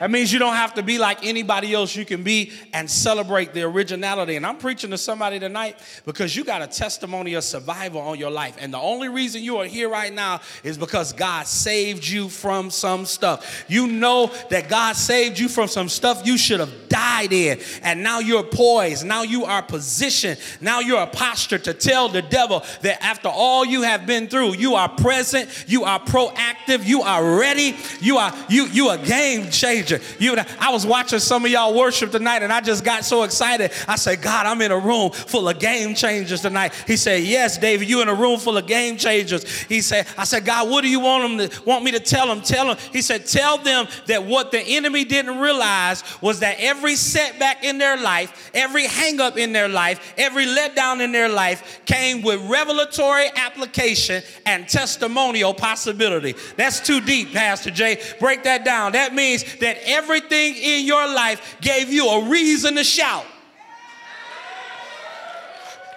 That 0.03 0.11
means 0.11 0.33
you 0.33 0.41
don't 0.41 0.57
have 0.57 0.75
to 0.75 0.83
be 0.83 0.99
like 0.99 1.25
anybody 1.25 1.73
else. 1.73 1.95
You 1.95 2.05
can 2.05 2.25
be 2.25 2.51
and 2.73 2.91
celebrate 2.91 3.55
the 3.55 3.63
originality. 3.63 4.35
And 4.35 4.45
I'm 4.45 4.57
preaching 4.57 4.91
to 4.91 4.99
somebody 4.99 5.39
tonight 5.39 5.79
because 6.05 6.35
you 6.35 6.43
got 6.43 6.61
a 6.61 6.67
testimony 6.67 7.35
of 7.35 7.45
survival 7.45 8.01
on 8.01 8.19
your 8.19 8.33
life. 8.33 8.57
And 8.59 8.75
the 8.75 8.81
only 8.81 9.07
reason 9.07 9.45
you 9.45 9.59
are 9.59 9.65
here 9.65 9.89
right 9.89 10.13
now 10.13 10.41
is 10.65 10.77
because 10.77 11.13
God 11.13 11.47
saved 11.47 12.05
you 12.05 12.29
from 12.29 12.69
some 12.69 13.07
stuff. 13.07 13.65
You 13.69 13.87
know 13.87 14.33
that 14.51 14.69
God 14.69 14.97
saved 14.97 15.39
you 15.39 15.49
from 15.49 15.69
some 15.69 15.89
stuff 15.89 16.27
you 16.27 16.37
should 16.37 16.59
have 16.59 16.89
died 16.89 17.33
in. 17.33 17.61
And 17.85 18.03
now 18.03 18.19
you're 18.19 18.43
poised. 18.43 19.07
Now 19.07 19.23
you 19.23 19.45
are 19.45 19.63
positioned. 19.63 20.41
Now 20.61 20.81
you're 20.81 21.03
a 21.03 21.07
posture 21.07 21.59
to 21.59 21.75
tell 21.75 22.09
the 22.09 22.23
devil 22.23 22.65
that 22.81 23.01
after 23.05 23.29
all 23.29 23.65
you 23.65 23.83
have 23.83 24.05
been 24.05 24.27
through, 24.27 24.57
you 24.57 24.75
are 24.75 24.89
present, 24.89 25.65
you 25.69 25.85
are 25.85 26.01
proactive, 26.01 26.85
you 26.85 27.03
are 27.03 27.39
ready, 27.39 27.77
you 28.01 28.17
are 28.17 28.35
you 28.49 28.67
you 28.67 28.91
a 28.91 28.99
game 28.99 29.49
changer. 29.49 29.92
You, 30.19 30.37
I 30.61 30.71
was 30.71 30.87
watching 30.87 31.19
some 31.19 31.45
of 31.45 31.51
y'all 31.51 31.75
worship 31.75 32.11
tonight 32.11 32.43
and 32.43 32.53
I 32.53 32.61
just 32.61 32.85
got 32.85 33.05
so 33.05 33.23
excited. 33.23 33.73
I 33.89 33.97
said, 33.97 34.23
God, 34.23 34.47
I'm 34.47 34.61
in 34.61 34.71
a 34.71 34.79
room 34.79 35.11
full 35.11 35.49
of 35.49 35.59
game 35.59 35.95
changers 35.95 36.41
tonight. 36.41 36.73
He 36.87 36.97
said, 36.97 37.23
Yes, 37.23 37.59
David, 37.59 37.89
you 37.89 38.03
in 38.03 38.09
a 38.09 38.15
room 38.15 38.39
full 38.39 38.57
of 38.57 38.67
game 38.67 38.97
changers. 38.97 39.49
He 39.63 39.81
said, 39.81 40.07
I 40.17 40.25
said, 40.25 40.45
God, 40.45 40.71
what 40.71 40.83
do 40.83 40.89
you 40.89 41.01
want 41.01 41.39
them 41.39 41.49
to 41.49 41.63
want 41.65 41.85
me 41.85 41.93
to 41.93 42.01
tell 42.01 42.27
them? 42.27 42.41
Tell 42.41 42.67
them. 42.67 42.77
He 42.93 43.03
said, 43.03 43.27
Tell 43.27 43.59
them 43.59 43.87
that 44.07 44.25
what 44.25 44.51
the 44.51 44.61
enemy 44.61 45.05
didn't 45.05 45.39
realize 45.39 46.03
was 46.21 46.41
that 46.41 46.57
every 46.59 46.97
setback 46.97 47.65
in 47.65 47.79
their 47.79 47.97
life, 47.97 48.51
every 48.55 48.85
hangup 48.85 49.37
in 49.37 49.53
their 49.53 49.69
life, 49.69 50.15
every 50.17 50.47
letdown 50.47 51.01
in 51.01 51.13
their 51.13 51.29
life 51.29 51.81
came 51.87 52.23
with 52.23 52.41
revelatory 52.49 53.27
application 53.37 54.23
and 54.47 54.69
testimonial 54.69 55.55
possibility. 55.55 56.35
That's 56.57 56.81
too 56.81 57.01
deep, 57.01 57.33
Pastor 57.33 57.71
Jay. 57.71 58.01
Break 58.21 58.45
that 58.45 58.65
down. 58.65 58.93
That 58.93 59.15
means 59.15 59.45
that 59.59 59.79
everything 59.85 60.55
in 60.57 60.87
your 60.87 61.07
life 61.07 61.57
gave 61.61 61.93
you 61.93 62.09
a 62.09 62.29
reason 62.29 62.75
to 62.77 62.85
shout. 62.85 63.27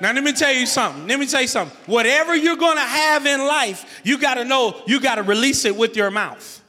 Now, 0.01 0.11
let 0.11 0.23
me 0.23 0.33
tell 0.33 0.53
you 0.53 0.65
something. 0.65 1.07
Let 1.07 1.19
me 1.19 1.25
tell 1.25 1.41
you 1.41 1.47
something. 1.47 1.77
Whatever 1.85 2.35
you're 2.35 2.57
going 2.57 2.75
to 2.75 2.81
have 2.81 3.25
in 3.25 3.39
life, 3.39 4.01
you 4.03 4.17
got 4.17 4.33
to 4.35 4.43
know 4.43 4.81
you 4.85 4.99
got 4.99 5.15
to 5.15 5.23
release 5.23 5.63
it 5.63 5.75
with 5.75 5.95
your 5.95 6.11
mouth. 6.11 6.61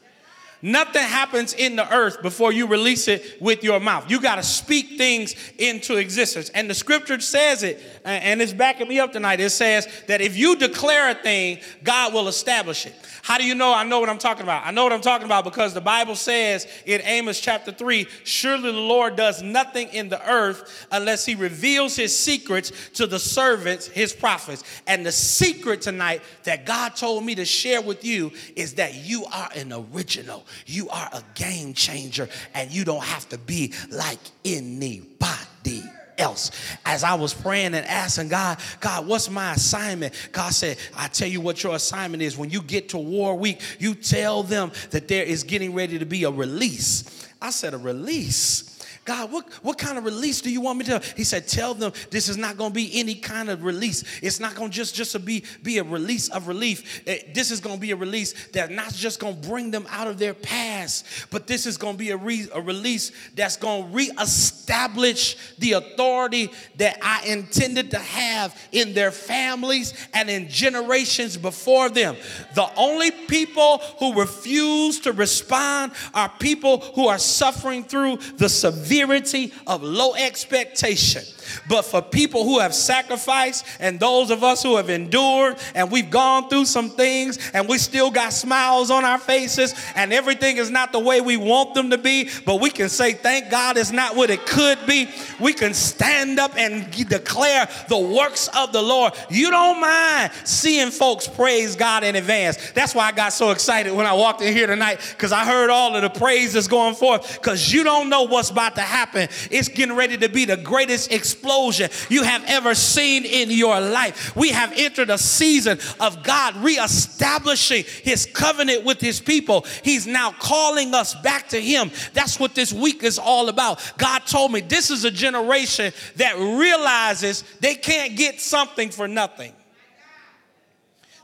Nothing 0.67 1.05
happens 1.05 1.55
in 1.55 1.77
the 1.77 1.95
earth 1.95 2.23
before 2.23 2.53
you 2.53 2.67
release 2.67 3.07
it 3.07 3.41
with 3.41 3.63
your 3.63 3.79
mouth. 3.79 4.11
You 4.11 4.21
got 4.21 4.35
to 4.35 4.43
speak 4.43 4.99
things 4.99 5.37
into 5.59 5.95
existence. 5.95 6.49
And 6.49 6.69
the 6.69 6.75
scripture 6.75 7.21
says 7.21 7.63
it, 7.63 7.81
and 8.05 8.43
it's 8.43 8.53
backing 8.53 8.89
me 8.89 8.99
up 8.99 9.13
tonight. 9.13 9.39
It 9.39 9.51
says 9.51 9.87
that 10.09 10.21
if 10.21 10.37
you 10.37 10.57
declare 10.57 11.11
a 11.11 11.15
thing, 11.15 11.61
God 11.85 12.13
will 12.13 12.27
establish 12.27 12.85
it. 12.85 12.97
How 13.23 13.39
do 13.39 13.45
you 13.45 13.55
know 13.55 13.73
I 13.73 13.85
know 13.85 14.01
what 14.01 14.09
I'm 14.09 14.19
talking 14.19 14.43
about? 14.43 14.67
I 14.67 14.73
know 14.73 14.83
what 14.83 14.93
I'm 14.93 15.01
talking 15.01 15.25
about 15.25 15.45
because 15.45 15.73
the 15.73 15.81
Bible 15.81 16.15
says 16.15 16.67
in 16.85 17.01
Amos 17.03 17.41
chapter 17.41 17.71
3 17.73 18.07
surely 18.25 18.73
the 18.73 18.79
Lord 18.79 19.17
does 19.17 19.43
nothing 19.43 19.89
in 19.89 20.09
the 20.09 20.31
earth 20.31 20.87
unless 20.93 21.25
he 21.25 21.35
reveals 21.35 21.97
his 21.97 22.17
secrets 22.17 22.73
to 22.95 23.07
the 23.07 23.19
servants, 23.19 23.87
his 23.87 24.13
prophets. 24.13 24.63
And 24.87 25.05
the 25.05 25.13
secret 25.13 25.83
tonight 25.83 26.23
that 26.45 26.67
God 26.67 26.95
told 26.95 27.25
me 27.25 27.35
to 27.37 27.45
share 27.45 27.83
with 27.83 28.05
you 28.05 28.33
is 28.55 28.75
that 28.75 28.95
you 28.95 29.25
are 29.27 29.51
an 29.57 29.73
original, 29.73 30.47
you 30.67 30.89
are 30.89 31.09
a 31.13 31.23
game 31.35 31.75
changer, 31.75 32.29
and 32.55 32.71
you 32.71 32.85
don't 32.85 33.05
have 33.05 33.29
to 33.31 33.39
be 33.39 33.73
like 33.91 34.19
anybody 34.45 35.83
else. 36.19 36.51
As 36.85 37.05
I 37.05 37.15
was 37.15 37.35
praying 37.35 37.75
and 37.75 37.87
asking 37.87 38.29
God, 38.29 38.59
God, 38.81 39.07
what's 39.07 39.31
my 39.31 39.53
assignment? 39.53 40.15
God 40.33 40.53
said, 40.53 40.79
I 40.97 41.09
tell 41.09 41.29
you 41.29 41.41
what 41.41 41.63
your 41.63 41.75
assignment 41.75 42.23
is. 42.23 42.37
When 42.37 42.51
you 42.51 42.63
get 42.63 42.91
to 42.91 42.99
war 42.99 43.37
week, 43.37 43.61
you 43.79 43.95
tell 43.95 44.43
them 44.43 44.73
that 44.91 45.09
there 45.09 45.25
is 45.25 45.45
getting 45.45 45.75
ready 45.75 45.99
to 45.99 46.07
be 46.07 46.25
a 46.25 46.31
release. 46.31 47.29
I 47.41 47.51
said, 47.51 47.75
a 47.75 47.79
release. 47.79 48.66
God, 49.07 49.31
what, 49.31 49.49
what 49.63 49.79
kind 49.79 49.97
of 49.97 50.05
release 50.05 50.41
do 50.41 50.51
you 50.51 50.61
want 50.61 50.81
me 50.81 50.85
to? 50.87 51.01
He 51.17 51.23
said, 51.23 51.47
Tell 51.47 51.75
them 51.75 51.93
this 52.11 52.29
is 52.29 52.37
not 52.37 52.57
going 52.57 52.73
to 52.73 52.75
be 52.75 52.99
any 52.99 53.15
kind 53.15 53.49
of 53.49 53.63
release. 53.63 54.03
It's 54.21 54.41
not 54.41 54.57
going 54.57 54.71
to 54.71 54.77
just, 54.77 54.97
just 54.97 55.25
be, 55.25 55.45
be 55.63 55.79
a 55.79 55.85
release 55.85 56.29
of 56.29 56.49
relief. 56.49 57.03
It, 57.07 57.25
eh, 57.29 57.33
this 57.33 57.53
is 57.53 57.61
going 57.61 57.77
to 57.77 57.81
be 57.81 57.93
a 57.93 57.97
release 57.97 58.49
that's 58.49 58.73
not 58.73 58.93
just 58.93 59.21
going 59.21 59.41
to 59.41 59.49
bring 59.49 59.71
them 59.71 59.87
out 59.91 60.09
of 60.09 60.19
their 60.19 60.35
past, 60.35 61.07
but 61.31 61.47
this 61.47 61.67
is 61.67 61.77
going 61.77 61.95
to 61.95 61.99
be 61.99 62.11
a, 62.11 62.17
re, 62.17 62.49
a 62.53 62.61
release 62.61 63.13
that's 63.37 63.57
going 63.57 63.85
to 63.85 63.97
reestablish 63.97 65.37
the 65.59 65.73
authority 65.73 66.51
that 66.77 66.99
I 67.01 67.27
intended 67.27 67.93
to 67.93 67.99
have 67.99 68.61
in 68.73 68.93
their 68.93 69.13
families 69.13 69.95
and 70.15 70.29
in 70.29 70.49
generations 70.49 71.37
before 71.37 71.91
them. 71.91 72.17
The 72.57 72.69
only 72.77 73.13
people 73.13 73.79
who 74.01 74.19
refuse 74.19 74.99
to 75.01 75.13
respond 75.13 75.93
are 76.13 76.29
people 76.41 76.81
who 76.81 77.07
are 77.07 77.19
suffering 77.19 77.85
through 77.85 78.17
the 78.37 78.49
severity 78.97 79.53
of 79.67 79.83
low 79.83 80.15
expectation. 80.15 81.23
But 81.69 81.83
for 81.83 82.03
people 82.03 82.45
who 82.45 82.59
have 82.59 82.75
sacrificed 82.75 83.65
and 83.81 83.99
those 84.01 84.31
of 84.31 84.43
us 84.43 84.63
who 84.63 84.77
have 84.77 84.91
endured 84.91 85.57
and 85.75 85.91
we've 85.91 86.11
gone 86.11 86.49
through 86.49 86.67
some 86.67 86.91
things 86.91 87.39
and 87.53 87.69
we 87.69 87.79
still 87.79 88.11
got 88.11 88.33
smiles 88.33 88.91
on 88.91 89.05
our 89.05 89.19
faces 89.19 89.75
and 89.95 90.13
everything 90.13 90.57
is 90.57 90.71
not 90.71 90.93
the 90.93 90.99
way 90.99 91.21
we 91.21 91.37
want 91.37 91.75
them 91.75 91.91
to 91.91 91.99
be, 91.99 92.29
but 92.45 92.61
we 92.61 92.71
can 92.71 92.89
say, 92.89 93.13
Thank 93.13 93.51
God 93.51 93.77
it's 93.77 93.93
not 93.93 94.17
what 94.17 94.31
it 94.31 94.47
could 94.47 94.79
be. 94.87 95.09
We 95.41 95.53
can 95.53 95.75
stand 95.75 96.39
up 96.39 96.57
and 96.57 96.91
declare 97.09 97.69
the 97.89 97.99
works 97.99 98.49
of 98.57 98.73
the 98.73 98.83
Lord. 98.83 99.15
You 99.31 99.51
don't 99.51 99.81
mind 99.81 100.33
seeing 100.45 100.91
folks 100.91 101.27
praise 101.27 101.77
God 101.77 102.05
in 102.05 102.17
advance. 102.17 102.73
That's 102.73 102.95
why 102.95 103.07
I 103.07 103.13
got 103.13 103.33
so 103.33 103.51
excited 103.51 103.93
when 103.93 104.07
I 104.07 104.13
walked 104.13 104.43
in 104.43 104.53
here 104.53 104.67
tonight 104.67 105.01
because 105.17 105.33
I 105.33 105.45
heard 105.45 105.71
all 105.71 105.95
of 105.95 106.03
the 106.03 106.11
praises 106.11 106.69
going 106.69 106.95
forth 106.95 107.35
because 107.35 107.73
you 107.73 107.85
don't 107.85 108.09
know 108.09 108.23
what's 108.23 108.51
about 108.51 108.75
to 108.77 108.83
happen. 108.87 109.29
It's 109.51 109.69
getting 109.69 109.95
ready 109.95 110.17
to 110.19 110.29
be 110.29 110.45
the 110.45 110.57
greatest 110.57 111.13
explosion 111.13 111.91
you 112.09 112.23
have 112.23 112.45
ever 112.47 112.75
seen 112.75 113.25
in 113.25 113.51
your 113.51 113.81
life. 113.81 114.35
We 114.37 114.51
have 114.51 114.73
entered 114.77 115.11
a 115.11 115.19
season 115.19 115.79
of 116.01 116.23
God 116.23 116.57
reestablishing 116.57 117.85
his 118.03 118.27
covenant 118.27 118.85
with 118.85 119.01
his 119.01 119.21
people. 119.21 119.67
He's 119.83 120.07
now 120.07 120.33
calling 120.33 120.95
us 120.95 121.15
back 121.15 121.49
to 121.51 121.61
him. 121.61 121.91
That's 122.15 122.39
what 122.39 122.55
this 122.55 122.73
week 122.73 123.03
is 123.03 123.19
all 123.19 123.49
about. 123.49 123.81
God 123.99 124.21
told 124.27 124.53
me 124.53 124.61
this 124.61 124.91
is 124.91 125.05
a 125.05 125.11
generation 125.11 125.93
that 126.17 126.37
realizes 126.39 127.43
they 127.61 127.75
can't 127.75 128.17
get 128.17 128.41
something 128.41 128.91
for 128.91 129.09
nothing. 129.09 129.53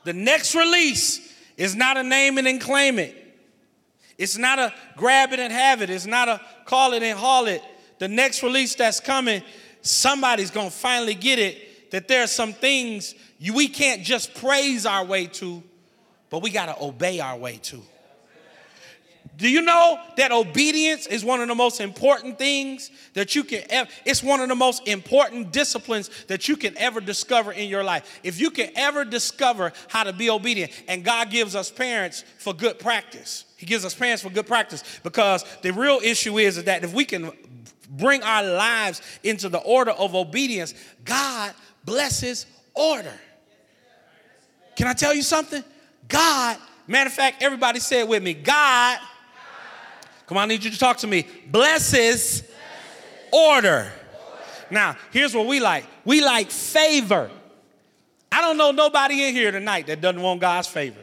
The 0.05 0.13
next 0.13 0.55
release 0.55 1.33
is 1.57 1.77
not 1.77 1.97
a 1.97 2.03
name 2.03 2.39
and 2.39 2.61
claim 2.61 2.99
it. 2.99 3.22
It's 4.19 4.37
not 4.37 4.59
a 4.59 4.73
grab 4.97 5.33
it 5.33 5.41
and 5.41 5.53
have 5.53 5.83
it. 5.83 5.91
It's 5.91 6.07
not 6.07 6.29
a 6.29 6.41
call 6.65 6.93
it 6.93 7.03
and 7.03 7.19
haul 7.19 7.47
it. 7.47 7.63
The 7.99 8.09
next 8.09 8.43
release 8.43 8.75
that's 8.75 9.01
coming 9.01 9.43
somebody's 9.83 10.51
going 10.51 10.71
to 10.71 10.75
finally 10.75 11.15
get 11.15 11.39
it 11.39 11.91
that 11.91 12.09
there 12.09 12.23
are 12.23 12.29
some 12.29 12.53
things 12.53 13.15
you, 13.39 13.53
we 13.53 13.69
can't 13.69 14.03
just 14.03 14.35
praise 14.35 14.87
our 14.87 15.05
way 15.05 15.27
to, 15.27 15.63
but 16.31 16.43
we 16.43 16.51
got 16.51 16.67
to 16.67 16.83
obey 16.83 17.21
our 17.21 17.37
way 17.37 17.59
to. 17.59 17.83
Do 19.37 19.49
you 19.49 19.63
know 19.63 19.99
that 20.19 20.31
obedience 20.31 21.07
is 21.07 21.25
one 21.25 21.41
of 21.41 21.49
the 21.49 21.55
most 21.55 21.81
important 21.81 22.39
things 22.39 22.91
that 23.15 23.35
you 23.35 23.45
can 23.45 23.63
ever, 23.71 23.89
it's 24.05 24.23
one 24.23 24.41
of 24.41 24.49
the 24.49 24.55
most 24.55 24.87
important 24.87 25.53
disciplines 25.53 26.11
that 26.27 26.49
you 26.49 26.57
can 26.57 26.77
ever 26.77 27.01
discover 27.01 27.51
in 27.53 27.69
your 27.69 27.83
life. 27.83 28.21
If 28.23 28.39
you 28.39 28.51
can 28.51 28.71
ever 28.77 29.05
discover 29.05 29.73
how 29.89 30.05
to 30.05 30.13
be 30.13 30.29
obedient, 30.29 30.71
and 30.87 31.03
God 31.03 31.31
gives 31.31 31.57
us 31.57 31.71
parents 31.71 32.25
for 32.39 32.53
good 32.53 32.79
practice. 32.79 33.47
He 33.57 33.65
gives 33.65 33.85
us 33.85 33.95
parents 33.95 34.23
for 34.23 34.31
good 34.31 34.47
practice 34.47 34.85
because 35.03 35.45
the 35.63 35.73
real 35.73 36.01
issue 36.03 36.39
is, 36.39 36.63
that 36.65 36.85
if 36.85 36.93
we 36.93 37.05
can 37.05 37.33
bring 37.89 38.23
our 38.23 38.43
lives 38.43 39.01
into 39.23 39.49
the 39.49 39.59
order 39.59 39.93
of 39.93 40.15
obedience, 40.15 40.75
God 41.05 41.55
blesses 41.85 42.47
order. 42.75 43.15
Can 44.77 44.87
I 44.87 44.93
tell 44.93 45.15
you 45.15 45.23
something? 45.23 45.65
God, 46.09 46.59
matter 46.87 47.09
of 47.09 47.15
fact, 47.15 47.43
everybody 47.43 47.81
say 47.81 48.01
it 48.01 48.09
with 48.09 48.23
me. 48.23 48.35
God, 48.35 48.99
come 50.33 50.39
on, 50.39 50.45
I 50.45 50.47
need 50.47 50.65
you 50.65 50.71
to 50.71 50.79
talk 50.79 50.97
to 50.99 51.07
me. 51.07 51.27
Blesses, 51.47 52.43
order. 53.31 53.93
Now, 54.71 54.97
here's 55.11 55.35
what 55.35 55.47
we 55.47 55.61
like 55.61 55.85
we 56.07 56.25
like 56.25 56.51
favor. 56.51 57.31
I 58.31 58.41
don't 58.41 58.57
know 58.57 58.71
nobody 58.71 59.25
in 59.25 59.35
here 59.35 59.51
tonight 59.51 59.89
that 59.89 60.01
doesn't 60.01 60.23
want 60.23 60.41
God's 60.41 60.69
favor. 60.69 61.01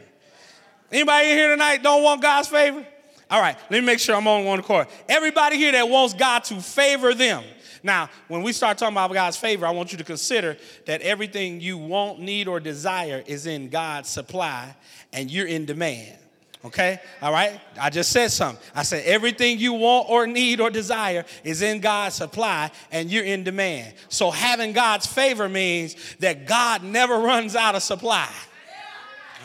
Anybody 0.90 1.30
in 1.30 1.38
here 1.38 1.50
tonight 1.50 1.80
don't 1.80 2.02
want 2.02 2.20
God's 2.20 2.48
favor? 2.48 2.84
All 3.30 3.40
right, 3.40 3.56
let 3.70 3.80
me 3.80 3.86
make 3.86 4.00
sure 4.00 4.16
I'm 4.16 4.26
on 4.26 4.44
one 4.44 4.58
accord. 4.58 4.88
Everybody 5.08 5.56
here 5.56 5.70
that 5.70 5.88
wants 5.88 6.14
God 6.14 6.42
to 6.44 6.60
favor 6.60 7.14
them. 7.14 7.44
Now, 7.84 8.10
when 8.26 8.42
we 8.42 8.52
start 8.52 8.78
talking 8.78 8.94
about 8.94 9.12
God's 9.12 9.36
favor, 9.36 9.64
I 9.64 9.70
want 9.70 9.92
you 9.92 9.98
to 9.98 10.04
consider 10.04 10.56
that 10.86 11.02
everything 11.02 11.60
you 11.60 11.78
want, 11.78 12.18
need, 12.18 12.48
or 12.48 12.58
desire 12.58 13.22
is 13.24 13.46
in 13.46 13.68
God's 13.68 14.08
supply 14.08 14.74
and 15.12 15.30
you're 15.30 15.46
in 15.46 15.66
demand. 15.66 16.18
Okay? 16.62 17.00
All 17.22 17.32
right? 17.32 17.58
I 17.80 17.88
just 17.88 18.12
said 18.12 18.30
something. 18.30 18.62
I 18.74 18.82
said 18.82 19.04
everything 19.06 19.58
you 19.58 19.72
want 19.72 20.10
or 20.10 20.26
need 20.26 20.60
or 20.60 20.68
desire 20.68 21.24
is 21.42 21.62
in 21.62 21.80
God's 21.80 22.16
supply 22.16 22.70
and 22.92 23.10
you're 23.10 23.24
in 23.24 23.44
demand. 23.44 23.94
So 24.10 24.30
having 24.30 24.72
God's 24.72 25.06
favor 25.06 25.48
means 25.48 25.96
that 26.18 26.46
God 26.46 26.82
never 26.82 27.18
runs 27.18 27.56
out 27.56 27.76
of 27.76 27.82
supply. 27.82 28.28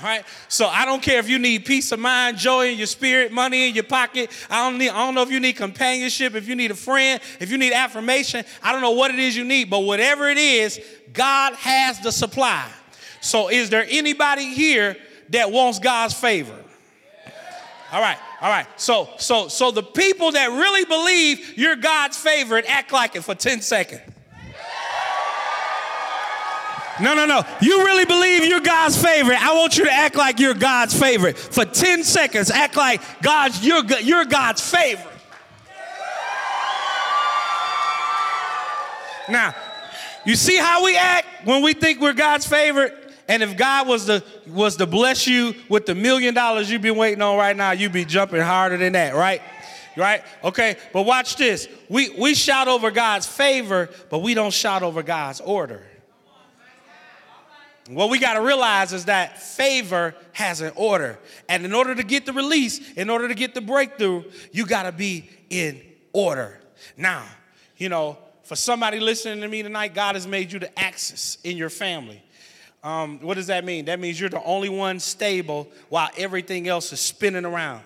All 0.02 0.10
right. 0.10 0.26
So 0.50 0.68
I 0.68 0.84
don't 0.84 1.02
care 1.02 1.20
if 1.20 1.30
you 1.30 1.40
need 1.40 1.64
peace 1.64 1.94
of 1.94 2.00
mind, 2.00 2.38
joy 2.38 2.68
in 2.72 2.78
your 2.78 2.88
spirit, 2.88 3.32
money 3.32 3.70
in 3.70 3.76
your 3.76 3.86
pocket. 3.86 4.30
I 4.50 4.70
don't 4.70 4.78
need, 4.78 4.90
I 4.90 5.06
don't 5.06 5.16
know 5.16 5.22
if 5.22 5.32
you 5.32 5.40
need 5.40 5.54
companionship, 5.54 6.36
if 6.36 6.50
you 6.50 6.56
need 6.56 6.72
a 6.72 6.76
friend, 6.76 7.22
if 7.40 7.50
you 7.50 7.58
need 7.58 7.72
affirmation. 7.72 8.44
I 8.62 8.74
don't 8.74 8.82
know 8.82 8.92
what 8.92 9.12
it 9.12 9.20
is 9.20 9.38
you 9.38 9.46
need, 9.46 9.70
but 9.70 9.80
whatever 9.80 10.28
it 10.28 10.38
is, 10.38 10.82
God 11.14 11.54
has 11.54 12.02
the 12.02 12.12
supply. 12.12 12.70
So 13.22 13.50
is 13.50 13.70
there 13.70 13.86
anybody 13.90 14.54
here 14.54 14.98
that 15.30 15.50
wants 15.50 15.80
God's 15.80 16.14
favor? 16.14 16.65
All 17.96 18.02
right. 18.02 18.18
All 18.42 18.50
right. 18.50 18.68
So 18.76 19.08
so 19.16 19.48
so 19.48 19.72
the 19.72 19.82
people 19.82 20.34
that 20.34 20.50
really 20.50 20.84
believe 20.84 21.58
you're 21.58 21.78
God's 21.78 22.18
favorite 22.18 22.66
act 22.68 22.92
like 22.92 23.16
it 23.16 23.24
for 23.24 23.36
10 23.36 23.62
seconds. 23.62 24.02
No, 27.02 27.14
no, 27.14 27.26
no. 27.26 27.44
You 27.62 27.86
really 27.86 28.04
believe 28.04 28.44
you're 28.44 28.60
God's 28.60 29.02
favorite. 29.02 29.42
I 29.42 29.54
want 29.56 29.78
you 29.78 29.86
to 29.86 29.92
act 29.92 30.18
like 30.18 30.42
you're 30.42 30.54
God's 30.54 30.98
favorite. 30.98 31.38
For 31.38 31.64
10 31.64 32.04
seconds, 32.04 32.52
act 32.52 32.76
like 32.76 33.02
God's 33.22 33.66
you're, 33.66 33.86
you're 34.02 34.26
God's 34.26 34.62
favorite. 34.62 35.08
Now, 39.30 39.56
you 40.26 40.36
see 40.36 40.58
how 40.58 40.84
we 40.84 40.98
act 40.98 41.28
when 41.46 41.62
we 41.62 41.72
think 41.72 42.02
we're 42.02 42.14
God's 42.14 42.46
favorite? 42.46 43.05
And 43.28 43.42
if 43.42 43.58
God 43.58 43.88
was 43.88 44.06
to 44.06 44.24
was 44.48 44.78
to 44.78 44.86
bless 44.86 45.28
you 45.28 45.56
with 45.70 45.86
the 45.86 45.96
million 45.96 46.34
dollars 46.34 46.70
you've 46.70 46.82
been 46.82 46.98
waiting 46.98 47.22
on 47.22 47.38
right 47.38 47.56
now, 47.56 47.72
you'd 47.72 47.94
be 47.94 48.06
jumping 48.06 48.42
harder 48.42 48.78
than 48.78 48.94
that, 48.94 49.16
right? 49.16 49.42
Right? 49.98 50.24
Okay, 50.44 50.76
but 50.94 51.04
watch 51.04 51.36
this. 51.38 51.68
We 51.90 52.10
we 52.10 52.36
shout 52.36 52.68
over 52.68 52.92
God's 52.92 53.26
favor, 53.26 53.90
but 54.10 54.20
we 54.20 54.34
don't 54.34 54.54
shout 54.54 54.84
over 54.84 55.02
God's 55.02 55.42
order. 55.42 55.82
What 57.88 58.10
we 58.10 58.18
got 58.18 58.34
to 58.34 58.42
realize 58.42 58.94
is 58.94 59.06
that 59.06 59.40
favor 59.40 60.16
has 60.34 60.62
an 60.62 60.74
order. 60.76 61.20
And 61.48 61.64
in 61.66 61.74
order 61.74 61.94
to 61.94 62.04
get 62.04 62.26
the 62.26 62.34
release, 62.34 62.94
in 62.94 63.12
order 63.12 63.28
to 63.28 63.36
get 63.36 63.54
the 63.54 63.62
breakthrough, 63.62 64.24
you 64.52 64.66
got 64.66 64.84
to 64.84 64.92
be 64.92 65.30
in 65.52 65.82
order. 66.12 66.60
Now, 66.98 67.26
you 67.78 67.90
know, 67.90 68.18
for 68.44 68.56
somebody 68.56 69.00
listening 69.00 69.42
to 69.42 69.48
me 69.48 69.62
tonight, 69.62 69.94
God 69.94 70.16
has 70.16 70.26
made 70.26 70.52
you 70.52 70.58
the 70.58 70.80
axis 70.80 71.38
in 71.44 71.58
your 71.58 71.70
family. 71.70 72.24
Um, 72.86 73.18
what 73.22 73.34
does 73.34 73.48
that 73.48 73.66
mean? 73.66 73.86
That 73.86 74.00
means 74.00 74.20
you're 74.20 74.30
the 74.30 74.44
only 74.44 74.70
one 74.70 75.00
stable 75.00 75.68
while 75.90 76.10
everything 76.18 76.68
else 76.68 76.94
is 76.94 77.00
spinning 77.00 77.44
around. 77.44 77.82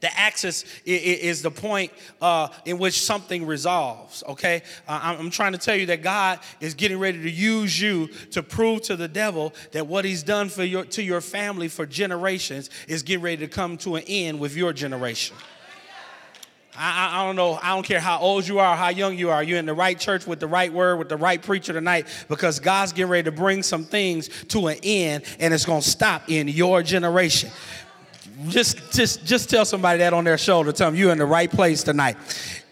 The 0.00 0.18
axis 0.18 0.64
is 0.86 1.42
the 1.42 1.50
point 1.50 1.92
uh, 2.22 2.48
in 2.64 2.78
which 2.78 3.02
something 3.02 3.46
resolves, 3.46 4.24
okay? 4.26 4.62
Uh, 4.88 5.16
I'm 5.18 5.30
trying 5.30 5.52
to 5.52 5.58
tell 5.58 5.76
you 5.76 5.84
that 5.86 6.02
God 6.02 6.40
is 6.60 6.72
getting 6.72 6.98
ready 6.98 7.22
to 7.22 7.30
use 7.30 7.78
you 7.78 8.06
to 8.30 8.42
prove 8.42 8.80
to 8.82 8.96
the 8.96 9.06
devil 9.06 9.52
that 9.72 9.86
what 9.86 10.06
he's 10.06 10.22
done 10.22 10.48
for 10.48 10.64
your, 10.64 10.86
to 10.86 11.02
your 11.02 11.20
family 11.20 11.68
for 11.68 11.84
generations 11.84 12.70
is 12.88 13.02
getting 13.02 13.22
ready 13.22 13.36
to 13.36 13.48
come 13.48 13.76
to 13.78 13.96
an 13.96 14.04
end 14.08 14.40
with 14.40 14.56
your 14.56 14.72
generation. 14.72 15.36
I, 16.76 17.20
I, 17.20 17.26
don't 17.26 17.36
know. 17.36 17.58
I 17.62 17.68
don't 17.68 17.84
care 17.84 18.00
how 18.00 18.18
old 18.18 18.46
you 18.46 18.58
are, 18.58 18.76
how 18.76 18.88
young 18.88 19.16
you 19.16 19.30
are. 19.30 19.42
You're 19.42 19.58
in 19.58 19.66
the 19.66 19.74
right 19.74 19.98
church 19.98 20.26
with 20.26 20.40
the 20.40 20.46
right 20.46 20.72
word, 20.72 20.96
with 20.96 21.08
the 21.08 21.16
right 21.16 21.40
preacher 21.40 21.72
tonight, 21.72 22.06
because 22.28 22.58
God's 22.58 22.92
getting 22.92 23.10
ready 23.10 23.24
to 23.24 23.32
bring 23.32 23.62
some 23.62 23.84
things 23.84 24.28
to 24.48 24.66
an 24.66 24.78
end, 24.82 25.24
and 25.38 25.54
it's 25.54 25.64
going 25.64 25.82
to 25.82 25.88
stop 25.88 26.28
in 26.28 26.48
your 26.48 26.82
generation. 26.82 27.50
Just 28.48 28.92
just, 28.92 29.24
just 29.24 29.50
tell 29.50 29.64
somebody 29.64 29.98
that 29.98 30.12
on 30.12 30.24
their 30.24 30.38
shoulder. 30.38 30.72
Tell 30.72 30.90
them 30.90 30.98
you're 30.98 31.12
in 31.12 31.18
the 31.18 31.26
right 31.26 31.50
place 31.50 31.82
tonight 31.82 32.16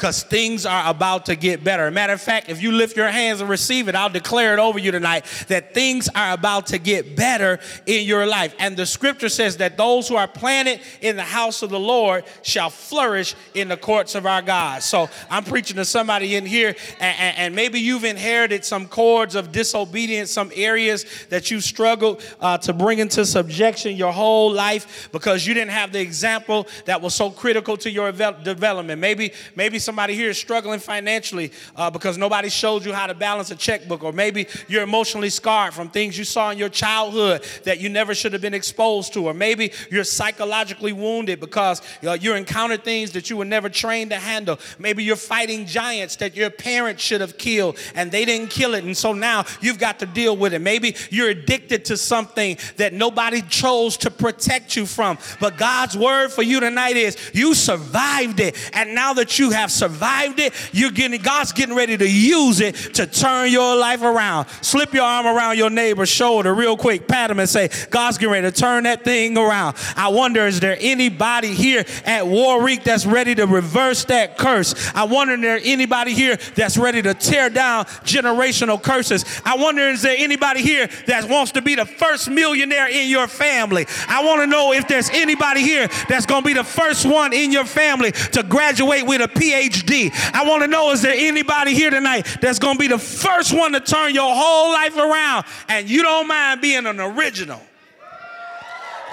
because 0.02 0.24
things 0.24 0.66
are 0.66 0.90
about 0.90 1.26
to 1.26 1.36
get 1.36 1.62
better. 1.62 1.88
Matter 1.92 2.14
of 2.14 2.20
fact, 2.20 2.48
if 2.48 2.60
you 2.60 2.72
lift 2.72 2.96
your 2.96 3.06
hands 3.06 3.40
and 3.40 3.48
receive 3.48 3.86
it, 3.86 3.94
I'll 3.94 4.10
declare 4.10 4.52
it 4.52 4.58
over 4.58 4.76
you 4.80 4.90
tonight 4.90 5.24
that 5.46 5.74
things 5.74 6.08
are 6.12 6.32
about 6.32 6.66
to 6.68 6.78
get 6.78 7.14
better 7.14 7.60
in 7.86 8.04
your 8.04 8.26
life. 8.26 8.52
And 8.58 8.76
the 8.76 8.84
scripture 8.84 9.28
says 9.28 9.58
that 9.58 9.76
those 9.76 10.08
who 10.08 10.16
are 10.16 10.26
planted 10.26 10.80
in 11.02 11.14
the 11.14 11.22
house 11.22 11.62
of 11.62 11.70
the 11.70 11.78
Lord 11.78 12.24
shall 12.42 12.68
flourish 12.68 13.36
in 13.54 13.68
the 13.68 13.76
courts 13.76 14.16
of 14.16 14.26
our 14.26 14.42
God. 14.42 14.82
So 14.82 15.08
I'm 15.30 15.44
preaching 15.44 15.76
to 15.76 15.84
somebody 15.84 16.34
in 16.34 16.46
here, 16.46 16.74
and, 16.98 17.20
and, 17.20 17.38
and 17.38 17.54
maybe 17.54 17.78
you've 17.78 18.02
inherited 18.02 18.64
some 18.64 18.88
cords 18.88 19.36
of 19.36 19.52
disobedience, 19.52 20.32
some 20.32 20.50
areas 20.56 21.06
that 21.28 21.52
you 21.52 21.60
struggled 21.60 22.24
uh, 22.40 22.58
to 22.58 22.72
bring 22.72 22.98
into 22.98 23.24
subjection 23.24 23.94
your 23.94 24.12
whole 24.12 24.52
life 24.52 25.10
because 25.12 25.46
you 25.46 25.51
didn't 25.54 25.70
have 25.70 25.92
the 25.92 26.00
example 26.00 26.66
that 26.84 27.00
was 27.00 27.14
so 27.14 27.30
critical 27.30 27.76
to 27.78 27.90
your 27.90 28.12
development. 28.12 29.00
Maybe, 29.00 29.32
maybe 29.56 29.78
somebody 29.78 30.14
here 30.14 30.30
is 30.30 30.38
struggling 30.38 30.80
financially 30.80 31.52
uh, 31.76 31.90
because 31.90 32.18
nobody 32.18 32.48
showed 32.48 32.84
you 32.84 32.92
how 32.92 33.06
to 33.06 33.14
balance 33.14 33.50
a 33.50 33.56
checkbook, 33.56 34.02
or 34.02 34.12
maybe 34.12 34.46
you're 34.68 34.82
emotionally 34.82 35.30
scarred 35.30 35.74
from 35.74 35.88
things 35.88 36.16
you 36.16 36.24
saw 36.24 36.50
in 36.50 36.58
your 36.58 36.68
childhood 36.68 37.44
that 37.64 37.80
you 37.80 37.88
never 37.88 38.14
should 38.14 38.32
have 38.32 38.42
been 38.42 38.54
exposed 38.54 39.12
to, 39.12 39.26
or 39.26 39.34
maybe 39.34 39.72
you're 39.90 40.04
psychologically 40.04 40.92
wounded 40.92 41.40
because 41.40 41.82
uh, 42.06 42.12
you 42.12 42.34
encountered 42.34 42.84
things 42.84 43.12
that 43.12 43.30
you 43.30 43.36
were 43.36 43.44
never 43.44 43.68
trained 43.68 44.10
to 44.10 44.16
handle. 44.16 44.58
Maybe 44.78 45.04
you're 45.04 45.16
fighting 45.16 45.66
giants 45.66 46.16
that 46.16 46.36
your 46.36 46.50
parents 46.50 47.02
should 47.02 47.20
have 47.20 47.38
killed 47.38 47.78
and 47.94 48.10
they 48.10 48.24
didn't 48.24 48.50
kill 48.50 48.74
it, 48.74 48.84
and 48.84 48.96
so 48.96 49.12
now 49.12 49.44
you've 49.60 49.78
got 49.78 49.98
to 50.00 50.06
deal 50.06 50.36
with 50.36 50.54
it. 50.54 50.60
Maybe 50.60 50.96
you're 51.10 51.30
addicted 51.30 51.84
to 51.86 51.96
something 51.96 52.58
that 52.76 52.92
nobody 52.92 53.42
chose 53.42 53.96
to 53.98 54.10
protect 54.10 54.76
you 54.76 54.86
from, 54.86 55.18
but 55.42 55.58
God's 55.58 55.98
word 55.98 56.30
for 56.30 56.42
you 56.42 56.60
tonight 56.60 56.96
is 56.96 57.16
you 57.34 57.52
survived 57.52 58.38
it, 58.38 58.56
and 58.72 58.94
now 58.94 59.12
that 59.14 59.40
you 59.40 59.50
have 59.50 59.72
survived 59.72 60.38
it, 60.38 60.54
you're 60.72 60.92
getting 60.92 61.20
God's 61.20 61.50
getting 61.50 61.74
ready 61.74 61.96
to 61.96 62.08
use 62.08 62.60
it 62.60 62.76
to 62.94 63.08
turn 63.08 63.50
your 63.50 63.76
life 63.76 64.02
around. 64.02 64.46
Slip 64.60 64.94
your 64.94 65.02
arm 65.02 65.26
around 65.26 65.58
your 65.58 65.68
neighbor's 65.68 66.08
shoulder 66.08 66.54
real 66.54 66.76
quick, 66.76 67.08
pat 67.08 67.28
him 67.28 67.40
and 67.40 67.48
say, 67.48 67.70
God's 67.90 68.18
getting 68.18 68.32
ready 68.34 68.52
to 68.52 68.56
turn 68.56 68.84
that 68.84 69.02
thing 69.02 69.36
around. 69.36 69.76
I 69.96 70.10
wonder, 70.10 70.46
is 70.46 70.60
there 70.60 70.76
anybody 70.78 71.52
here 71.52 71.84
at 72.04 72.24
War 72.24 72.62
Week 72.62 72.84
that's 72.84 73.04
ready 73.04 73.34
to 73.34 73.46
reverse 73.48 74.04
that 74.04 74.38
curse? 74.38 74.76
I 74.94 75.04
wonder, 75.04 75.32
is 75.32 75.42
there 75.42 75.60
anybody 75.60 76.14
here 76.14 76.38
that's 76.54 76.78
ready 76.78 77.02
to 77.02 77.14
tear 77.14 77.50
down 77.50 77.86
generational 78.04 78.80
curses? 78.80 79.24
I 79.44 79.56
wonder, 79.56 79.88
is 79.88 80.02
there 80.02 80.14
anybody 80.16 80.62
here 80.62 80.88
that 81.08 81.28
wants 81.28 81.50
to 81.52 81.62
be 81.62 81.74
the 81.74 81.86
first 81.86 82.30
millionaire 82.30 82.88
in 82.88 83.10
your 83.10 83.26
family? 83.26 83.86
I 84.06 84.24
want 84.24 84.42
to 84.42 84.46
know 84.46 84.72
if 84.72 84.86
there's 84.86 85.10
anybody 85.32 85.62
here 85.62 85.88
that's 86.08 86.26
going 86.26 86.42
to 86.42 86.46
be 86.46 86.52
the 86.52 86.64
first 86.64 87.06
one 87.06 87.32
in 87.32 87.52
your 87.52 87.64
family 87.64 88.12
to 88.12 88.42
graduate 88.42 89.06
with 89.06 89.20
a 89.20 89.28
PhD. 89.28 90.12
I 90.34 90.44
want 90.46 90.62
to 90.62 90.68
know 90.68 90.90
is 90.92 91.02
there 91.02 91.14
anybody 91.16 91.74
here 91.74 91.90
tonight 91.90 92.26
that's 92.40 92.58
going 92.58 92.74
to 92.74 92.78
be 92.78 92.88
the 92.88 92.98
first 92.98 93.56
one 93.56 93.72
to 93.72 93.80
turn 93.80 94.14
your 94.14 94.34
whole 94.34 94.72
life 94.72 94.96
around 94.96 95.46
and 95.68 95.88
you 95.88 96.02
don't 96.02 96.28
mind 96.28 96.60
being 96.60 96.86
an 96.86 97.00
original? 97.00 97.60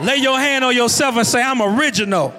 Lay 0.01 0.17
your 0.17 0.39
hand 0.39 0.63
on 0.63 0.75
yourself 0.75 1.15
and 1.17 1.27
say, 1.27 1.41
I'm 1.41 1.61
original. 1.61 2.33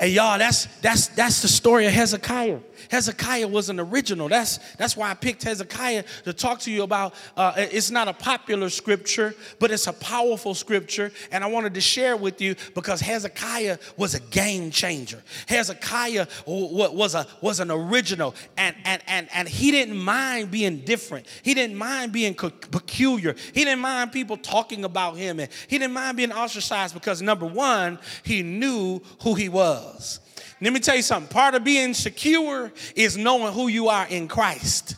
And 0.00 0.10
y'all, 0.10 0.38
that's 0.38 0.66
that's 0.80 1.08
that's 1.08 1.42
the 1.42 1.48
story 1.48 1.86
of 1.86 1.92
Hezekiah. 1.92 2.58
Hezekiah 2.92 3.48
was 3.48 3.70
an 3.70 3.80
original. 3.80 4.28
That's, 4.28 4.58
that's 4.76 4.98
why 4.98 5.10
I 5.10 5.14
picked 5.14 5.44
Hezekiah 5.44 6.04
to 6.24 6.34
talk 6.34 6.60
to 6.60 6.70
you 6.70 6.82
about. 6.82 7.14
Uh, 7.34 7.54
it's 7.56 7.90
not 7.90 8.06
a 8.06 8.12
popular 8.12 8.68
scripture, 8.68 9.34
but 9.58 9.70
it's 9.70 9.86
a 9.86 9.94
powerful 9.94 10.52
scripture. 10.52 11.10
And 11.30 11.42
I 11.42 11.46
wanted 11.46 11.72
to 11.72 11.80
share 11.80 12.18
with 12.18 12.42
you 12.42 12.54
because 12.74 13.00
Hezekiah 13.00 13.78
was 13.96 14.14
a 14.14 14.20
game 14.20 14.70
changer. 14.70 15.22
Hezekiah 15.48 16.26
was, 16.44 17.14
a, 17.14 17.26
was 17.40 17.60
an 17.60 17.70
original, 17.70 18.34
and, 18.58 18.76
and, 18.84 19.00
and, 19.06 19.26
and 19.32 19.48
he 19.48 19.70
didn't 19.70 19.96
mind 19.96 20.50
being 20.50 20.80
different. 20.80 21.26
He 21.42 21.54
didn't 21.54 21.76
mind 21.76 22.12
being 22.12 22.34
peculiar. 22.34 23.34
He 23.54 23.64
didn't 23.64 23.80
mind 23.80 24.12
people 24.12 24.36
talking 24.36 24.84
about 24.84 25.16
him, 25.16 25.40
and 25.40 25.48
he 25.66 25.78
didn't 25.78 25.94
mind 25.94 26.18
being 26.18 26.30
ostracized 26.30 26.92
because, 26.92 27.22
number 27.22 27.46
one, 27.46 27.98
he 28.22 28.42
knew 28.42 29.00
who 29.22 29.32
he 29.32 29.48
was. 29.48 30.20
Let 30.62 30.72
me 30.72 30.78
tell 30.78 30.94
you 30.94 31.02
something. 31.02 31.28
Part 31.28 31.56
of 31.56 31.64
being 31.64 31.92
secure 31.92 32.72
is 32.94 33.16
knowing 33.16 33.52
who 33.52 33.66
you 33.66 33.88
are 33.88 34.06
in 34.06 34.28
Christ. 34.28 34.94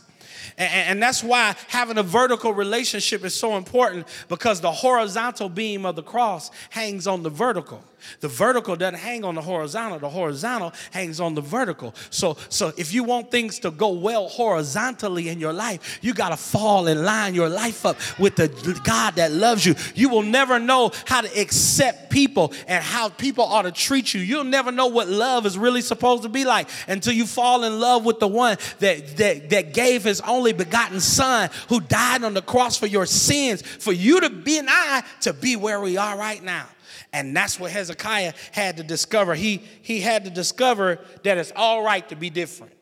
And, 0.57 1.03
that's 1.03 1.21
why 1.21 1.55
having 1.67 1.97
a 1.97 2.03
vertical 2.03 2.53
relationship 2.53 3.25
is 3.25 3.33
so 3.33 3.57
important 3.57 4.07
because 4.29 4.61
the 4.61 4.71
horizontal 4.71 5.49
beam 5.49 5.85
of 5.85 5.97
the 5.97 6.03
cross 6.03 6.49
hangs 6.69 7.07
on 7.07 7.23
the 7.23 7.29
vertical. 7.29 7.83
The 8.19 8.27
vertical 8.27 8.75
doesn't 8.75 8.99
hang 8.99 9.23
on 9.23 9.35
the 9.35 9.41
horizontal, 9.41 9.99
the 9.99 10.09
horizontal 10.09 10.73
hangs 10.91 11.19
on 11.19 11.35
the 11.35 11.41
vertical. 11.41 11.93
So, 12.09 12.37
so 12.49 12.71
if 12.77 12.93
you 12.93 13.03
want 13.03 13.31
things 13.31 13.59
to 13.59 13.71
go 13.71 13.89
well 13.89 14.27
horizontally 14.27 15.29
in 15.29 15.39
your 15.39 15.53
life, 15.53 15.99
you 16.01 16.13
got 16.13 16.29
to 16.29 16.37
fall 16.37 16.87
and 16.87 17.03
line 17.03 17.35
your 17.35 17.49
life 17.49 17.85
up 17.85 17.97
with 18.19 18.35
the 18.35 18.47
God 18.83 19.15
that 19.15 19.31
loves 19.31 19.65
you. 19.65 19.75
You 19.93 20.09
will 20.09 20.23
never 20.23 20.59
know 20.59 20.91
how 21.05 21.21
to 21.21 21.39
accept 21.39 22.09
people 22.09 22.53
and 22.67 22.83
how 22.83 23.09
people 23.09 23.43
ought 23.43 23.63
to 23.63 23.71
treat 23.71 24.13
you. 24.13 24.21
You'll 24.21 24.43
never 24.43 24.71
know 24.71 24.87
what 24.87 25.07
love 25.07 25.45
is 25.45 25.57
really 25.57 25.81
supposed 25.81 26.23
to 26.23 26.29
be 26.29 26.45
like 26.45 26.69
until 26.87 27.13
you 27.13 27.25
fall 27.25 27.63
in 27.63 27.79
love 27.79 28.05
with 28.05 28.19
the 28.19 28.27
one 28.27 28.57
that, 28.79 29.17
that, 29.17 29.49
that 29.49 29.73
gave 29.73 30.03
his 30.03 30.21
only 30.21 30.53
begotten 30.53 30.99
son 30.99 31.49
who 31.69 31.79
died 31.79 32.23
on 32.23 32.33
the 32.33 32.41
cross 32.41 32.77
for 32.77 32.87
your 32.87 33.05
sins, 33.05 33.61
for 33.61 33.91
you 33.91 34.21
to 34.21 34.29
be 34.29 34.57
and 34.57 34.69
I 34.69 35.03
to 35.21 35.33
be 35.33 35.55
where 35.55 35.79
we 35.81 35.97
are 35.97 36.17
right 36.17 36.43
now. 36.43 36.67
And 37.15 37.33
that's 37.33 37.57
what 37.57 37.71
Hezekiah 37.71 38.33
had 38.51 38.75
to 38.75 38.83
discover. 38.83 39.35
He, 39.35 39.61
he 39.81 40.01
had 40.01 40.25
to 40.25 40.29
discover 40.29 40.99
that 41.23 41.37
it's 41.37 41.53
all 41.55 41.81
right 41.81 42.07
to 42.09 42.15
be 42.17 42.29
different. 42.29 42.73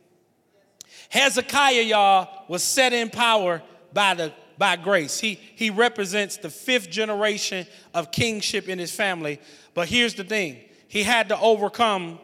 Hezekiah, 1.09 1.83
y'all, 1.83 2.45
was 2.47 2.63
set 2.63 2.93
in 2.93 3.11
power 3.11 3.61
by, 3.93 4.15
the, 4.15 4.33
by 4.57 4.75
grace. 4.75 5.19
He, 5.19 5.35
he 5.35 5.69
represents 5.69 6.37
the 6.37 6.49
fifth 6.49 6.89
generation 6.89 7.67
of 7.93 8.11
kingship 8.11 8.67
in 8.67 8.79
his 8.79 8.91
family. 8.91 9.39
But 9.75 9.87
here's 9.87 10.15
the 10.15 10.23
thing 10.23 10.57
he 10.87 11.03
had 11.03 11.29
to 11.29 11.39
overcome 11.39 12.17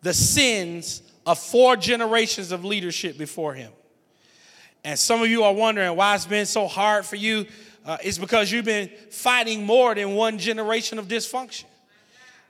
the 0.00 0.14
sins 0.14 1.02
of 1.26 1.38
four 1.38 1.76
generations 1.76 2.52
of 2.52 2.64
leadership 2.64 3.18
before 3.18 3.52
him. 3.52 3.70
And 4.82 4.98
some 4.98 5.20
of 5.20 5.28
you 5.28 5.44
are 5.44 5.52
wondering 5.52 5.94
why 5.94 6.14
it's 6.14 6.24
been 6.24 6.46
so 6.46 6.66
hard 6.66 7.04
for 7.04 7.16
you 7.16 7.44
uh, 7.84 7.96
it's 8.02 8.18
because 8.18 8.52
you've 8.52 8.64
been 8.64 8.90
fighting 9.10 9.64
more 9.64 9.94
than 9.94 10.14
one 10.14 10.38
generation 10.38 10.98
of 10.98 11.08
dysfunction. 11.08 11.64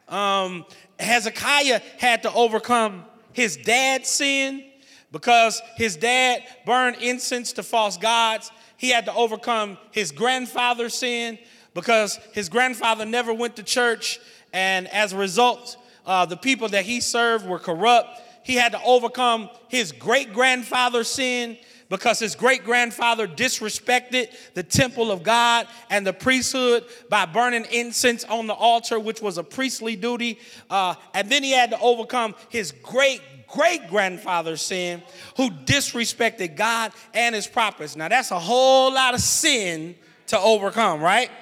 Um, 0.09 0.64
Hezekiah 0.99 1.81
had 1.99 2.25
to 2.25 2.33
overcome 2.33 3.05
his 3.33 3.57
dad's 3.57 4.09
sin 4.09 4.64
because 5.12 5.62
his 5.77 5.97
dad 5.97 6.43
burned 6.66 6.97
incense 6.97 7.53
to 7.55 7.62
false 7.62 7.97
gods. 7.97 8.51
He 8.77 8.90
had 8.90 9.05
to 9.07 9.14
overcome 9.14 9.79
his 9.93 10.11
grandfather's 10.11 10.95
sin 10.95 11.38
because 11.75 12.19
his 12.33 12.49
grandfather 12.49 13.07
never 13.07 13.33
went 13.33 13.57
to 13.57 13.62
church, 13.62 14.19
and 14.53 14.88
as 14.88 15.12
a 15.12 15.16
result, 15.16 15.77
uh, 16.05 16.27
the 16.27 16.37
people 16.37 16.69
that 16.69 16.85
he 16.85 17.01
served 17.01 17.47
were 17.47 17.59
corrupt. 17.59 18.21
He 18.43 18.55
had 18.55 18.73
to 18.73 18.83
overcome 18.83 19.49
his 19.69 19.93
great 19.93 20.33
grandfather's 20.33 21.09
sin 21.09 21.57
because 21.90 22.20
his 22.20 22.35
great 22.35 22.64
grandfather 22.64 23.29
disrespected 23.29 24.33
the 24.55 24.62
temple 24.62 25.11
of 25.11 25.22
God 25.22 25.66
and 25.90 26.07
the 26.07 26.12
priesthood 26.12 26.85
by 27.11 27.26
burning 27.26 27.66
incense 27.70 28.24
on 28.24 28.46
the 28.46 28.55
altar, 28.55 28.98
which 28.98 29.20
was 29.20 29.37
a 29.37 29.44
priestly 29.44 29.96
duty. 29.96 30.38
Uh, 30.70 30.94
and 31.12 31.29
then 31.29 31.42
he 31.42 31.50
had 31.50 31.70
to 31.70 31.81
overcome 31.81 32.35
his 32.48 32.72
great 32.72 33.20
great 33.48 33.88
grandfather's 33.88 34.62
sin 34.62 35.03
who 35.37 35.50
disrespected 35.50 36.55
God 36.55 36.92
and 37.12 37.35
his 37.35 37.48
prophets. 37.48 37.96
Now, 37.96 38.07
that's 38.07 38.31
a 38.31 38.38
whole 38.38 38.94
lot 38.94 39.12
of 39.12 39.20
sin 39.20 39.96
to 40.29 40.38
overcome, 40.38 41.00
right? 41.00 41.33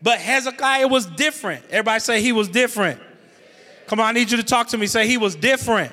But 0.00 0.20
Hezekiah 0.20 0.86
was 0.86 1.06
different. 1.06 1.64
Everybody 1.70 1.98
say 1.98 2.22
he 2.22 2.30
was 2.30 2.48
different. 2.48 3.00
Come 3.88 3.98
on, 3.98 4.06
I 4.06 4.12
need 4.12 4.30
you 4.30 4.36
to 4.36 4.44
talk 4.44 4.68
to 4.68 4.78
me. 4.78 4.86
Say 4.86 5.08
he 5.08 5.18
was 5.18 5.34
different. 5.34 5.90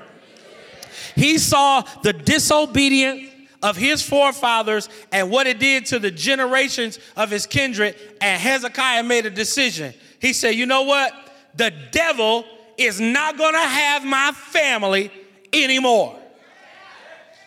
He 1.16 1.40
saw 1.40 1.82
the 2.04 2.14
disobedient 2.14 3.32
of 3.64 3.76
his 3.76 4.02
forefathers 4.02 4.90
and 5.12 5.30
what 5.30 5.48
it 5.48 5.60
did 5.60 5.86
to 5.88 6.00
the 6.00 6.12
generations 6.12 7.00
of 7.16 7.32
his 7.32 7.46
kindred. 7.46 7.96
And 8.22 8.42
Hezekiah 8.42 9.04
made 9.04 9.26
a 9.26 9.30
decision. 9.30 9.94
He 10.20 10.34
said, 10.34 10.56
You 10.56 10.66
know 10.66 10.84
what? 10.84 11.14
The 11.56 11.74
devil 11.92 12.46
is 12.78 13.00
not 13.00 13.38
going 13.38 13.54
to 13.54 13.60
have 13.60 14.06
my 14.06 14.32
family 14.32 15.12
anymore. 15.52 16.20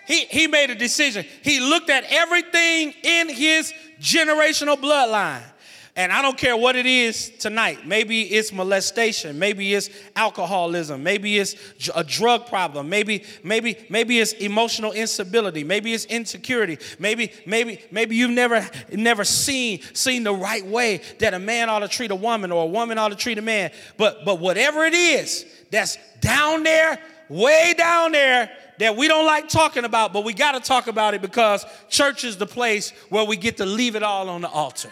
He, 0.07 0.25
he 0.25 0.47
made 0.49 0.71
a 0.71 0.75
decision. 0.75 1.25
He 1.43 1.61
looked 1.61 1.89
at 1.89 2.05
everything 2.09 2.95
in 3.05 3.29
his 3.29 3.73
generational 4.01 4.77
bloodline 4.77 5.45
And 5.97 6.13
I 6.13 6.23
don't 6.23 6.39
care 6.39 6.57
what 6.57 6.77
it 6.77 6.87
is 6.87 7.31
tonight. 7.39 7.87
Maybe 7.87 8.23
it's 8.23 8.53
molestation. 8.53 9.39
Maybe 9.39 9.75
it's 9.75 9.91
alcoholism. 10.15 11.03
Maybe 11.03 11.37
it's 11.37 11.57
a 11.95 12.05
drug 12.05 12.47
problem. 12.47 12.89
Maybe, 12.89 13.25
maybe, 13.43 13.77
maybe 13.91 14.21
it's 14.21 14.33
emotional 14.35 14.93
instability. 14.93 15.65
Maybe 15.65 15.93
it's 15.93 16.05
insecurity. 16.05 16.79
Maybe, 17.01 17.33
maybe, 17.45 17.81
maybe 17.91 18.15
you've 18.15 18.31
never, 18.31 18.67
never 18.93 19.25
seen, 19.25 19.81
seen 19.93 20.23
the 20.23 20.35
right 20.35 20.65
way 20.65 21.01
that 21.19 21.35
a 21.35 21.41
man 21.41 21.69
ought 21.69 21.81
to 21.81 21.89
treat 21.89 22.13
a 22.13 22.17
woman 22.17 22.53
or 22.53 22.63
a 22.65 22.69
woman 22.69 22.97
ought 22.97 23.09
to 23.09 23.17
treat 23.17 23.39
a 23.39 23.43
man. 23.43 23.73
But, 23.97 24.25
but 24.25 24.39
whatever 24.39 24.85
it 24.85 24.95
is 24.95 25.45
that's 25.73 25.99
down 26.21 26.63
there, 26.63 27.01
way 27.29 27.75
down 27.77 28.13
there, 28.13 28.51
that 28.79 28.97
we 28.97 29.09
don't 29.09 29.27
like 29.27 29.49
talking 29.49 29.85
about, 29.85 30.13
but 30.13 30.25
we 30.25 30.33
got 30.33 30.53
to 30.53 30.61
talk 30.61 30.87
about 30.87 31.15
it 31.15 31.21
because 31.21 31.67
church 31.91 32.25
is 32.25 32.39
the 32.39 32.47
place 32.47 32.91
where 33.11 33.25
we 33.25 33.37
get 33.37 33.59
to 33.59 33.67
leave 33.67 33.97
it 33.97 34.03
all 34.03 34.29
on 34.31 34.41
the 34.41 34.49
altar. 34.49 34.91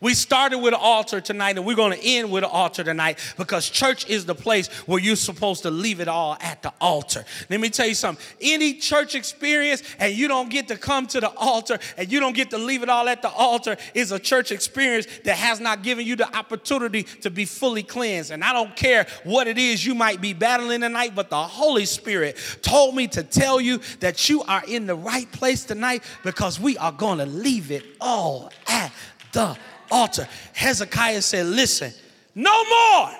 We 0.00 0.14
started 0.14 0.58
with 0.58 0.72
an 0.72 0.80
altar 0.80 1.20
tonight 1.20 1.56
and 1.56 1.66
we're 1.66 1.76
going 1.76 1.98
to 1.98 2.06
end 2.06 2.32
with 2.32 2.42
an 2.42 2.50
altar 2.50 2.82
tonight 2.82 3.18
because 3.36 3.68
church 3.68 4.08
is 4.08 4.24
the 4.24 4.34
place 4.34 4.68
where 4.86 4.98
you're 4.98 5.16
supposed 5.16 5.62
to 5.62 5.70
leave 5.70 6.00
it 6.00 6.08
all 6.08 6.38
at 6.40 6.62
the 6.62 6.72
altar. 6.80 7.24
Let 7.50 7.60
me 7.60 7.68
tell 7.68 7.86
you 7.86 7.94
something. 7.94 8.24
Any 8.40 8.74
church 8.74 9.14
experience 9.14 9.82
and 9.98 10.14
you 10.14 10.26
don't 10.26 10.48
get 10.48 10.68
to 10.68 10.78
come 10.78 11.06
to 11.08 11.20
the 11.20 11.30
altar 11.36 11.78
and 11.98 12.10
you 12.10 12.18
don't 12.18 12.34
get 12.34 12.50
to 12.50 12.58
leave 12.58 12.82
it 12.82 12.88
all 12.88 13.08
at 13.08 13.20
the 13.20 13.28
altar 13.28 13.76
is 13.92 14.10
a 14.10 14.18
church 14.18 14.52
experience 14.52 15.06
that 15.24 15.36
has 15.36 15.60
not 15.60 15.82
given 15.82 16.06
you 16.06 16.16
the 16.16 16.34
opportunity 16.36 17.02
to 17.02 17.30
be 17.30 17.44
fully 17.44 17.82
cleansed. 17.82 18.30
And 18.30 18.42
I 18.42 18.54
don't 18.54 18.74
care 18.74 19.06
what 19.24 19.48
it 19.48 19.58
is 19.58 19.84
you 19.84 19.94
might 19.94 20.22
be 20.22 20.32
battling 20.32 20.80
tonight, 20.80 21.14
but 21.14 21.28
the 21.28 21.42
Holy 21.42 21.84
Spirit 21.84 22.38
told 22.62 22.94
me 22.94 23.06
to 23.08 23.22
tell 23.22 23.60
you 23.60 23.80
that 24.00 24.30
you 24.30 24.42
are 24.44 24.62
in 24.66 24.86
the 24.86 24.94
right 24.94 25.30
place 25.32 25.64
tonight 25.64 26.02
because 26.22 26.58
we 26.58 26.78
are 26.78 26.92
going 26.92 27.18
to 27.18 27.26
leave 27.26 27.70
it 27.70 27.84
all 28.00 28.50
at 28.66 28.92
the 29.32 29.56
altar. 29.90 30.28
Hezekiah 30.54 31.22
said, 31.22 31.46
Listen, 31.46 31.92
no 32.34 32.64
more. 32.64 33.10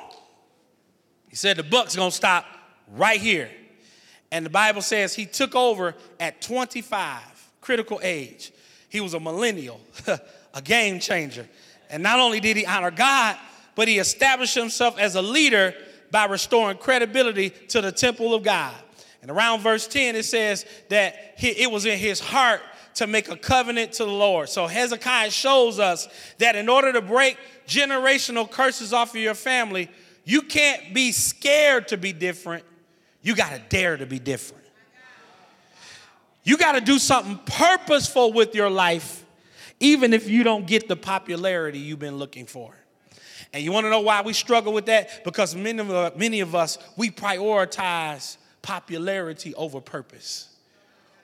He 1.29 1.37
said, 1.37 1.57
The 1.57 1.63
buck's 1.63 1.97
gonna 1.97 2.11
stop 2.11 2.45
right 2.93 3.21
here. 3.21 3.51
And 4.33 4.47
the 4.47 4.51
Bible 4.51 4.83
says 4.83 5.15
he 5.15 5.27
took 5.27 5.55
over 5.55 5.95
at 6.21 6.41
25, 6.41 7.21
critical 7.61 8.01
age. 8.03 8.53
He 8.89 9.01
was 9.01 9.15
a 9.15 9.21
millennial, 9.21 9.81
a 10.55 10.63
game 10.63 11.01
changer. 11.01 11.49
And 11.91 12.03
not 12.03 12.21
only 12.21 12.41
did 12.41 12.57
he 12.57 12.65
honor 12.65 12.91
God, 12.91 13.37
but 13.75 13.89
he 13.89 13.99
established 13.99 14.55
himself 14.55 14.99
as 14.99 15.17
a 15.17 15.23
leader 15.23 15.75
by 16.11 16.27
restoring 16.27 16.77
credibility 16.77 17.51
to 17.51 17.81
the 17.81 17.93
temple 17.93 18.35
of 18.35 18.43
God. 18.43 18.75
And 19.23 19.31
around 19.31 19.61
verse 19.61 19.87
10, 19.87 20.17
it 20.17 20.25
says 20.25 20.65
that 20.89 21.35
it 21.39 21.71
was 21.71 21.87
in 21.87 21.99
his 21.99 22.21
heart 22.21 22.61
to 22.95 23.07
make 23.07 23.29
a 23.29 23.37
covenant 23.37 23.93
to 23.93 24.05
the 24.05 24.11
Lord. 24.11 24.49
So 24.49 24.67
Hezekiah 24.67 25.31
shows 25.31 25.79
us 25.79 26.09
that 26.39 26.57
in 26.57 26.69
order 26.69 26.93
to 26.93 27.01
break 27.01 27.39
generational 27.67 28.51
curses 28.51 28.93
off 28.93 29.11
of 29.11 29.21
your 29.21 29.35
family, 29.35 29.89
you 30.25 30.43
can't 30.43 30.93
be 30.93 31.13
scared 31.13 31.89
to 31.89 31.97
be 31.97 32.13
different. 32.13 32.65
You 33.23 33.35
got 33.35 33.51
to 33.51 33.61
dare 33.69 33.97
to 33.97 34.07
be 34.07 34.19
different. 34.19 34.65
You 36.43 36.57
got 36.57 36.73
to 36.73 36.81
do 36.81 36.99
something 36.99 37.39
purposeful 37.45 38.33
with 38.33 38.55
your 38.55 38.71
life, 38.71 39.25
even 39.79 40.13
if 40.13 40.29
you 40.29 40.43
don't 40.43 40.67
get 40.67 40.89
the 40.89 40.97
popularity 40.97 41.79
you've 41.79 41.99
been 41.99 42.17
looking 42.17 42.47
for. 42.47 42.75
And 43.53 43.63
you 43.63 43.73
want 43.73 43.87
to 43.87 43.91
know 43.91 44.01
why 44.01 44.23
we 44.23 44.33
struggle 44.33 44.73
with 44.73 44.87
that? 44.87 45.25
Because 45.25 45.55
many 45.55 45.81
of, 45.81 46.17
many 46.17 46.41
of 46.41 46.55
us, 46.55 46.79
we 46.97 47.11
prioritize 47.11 48.37
popularity 48.63 49.55
over 49.55 49.81
purpose. 49.81 50.50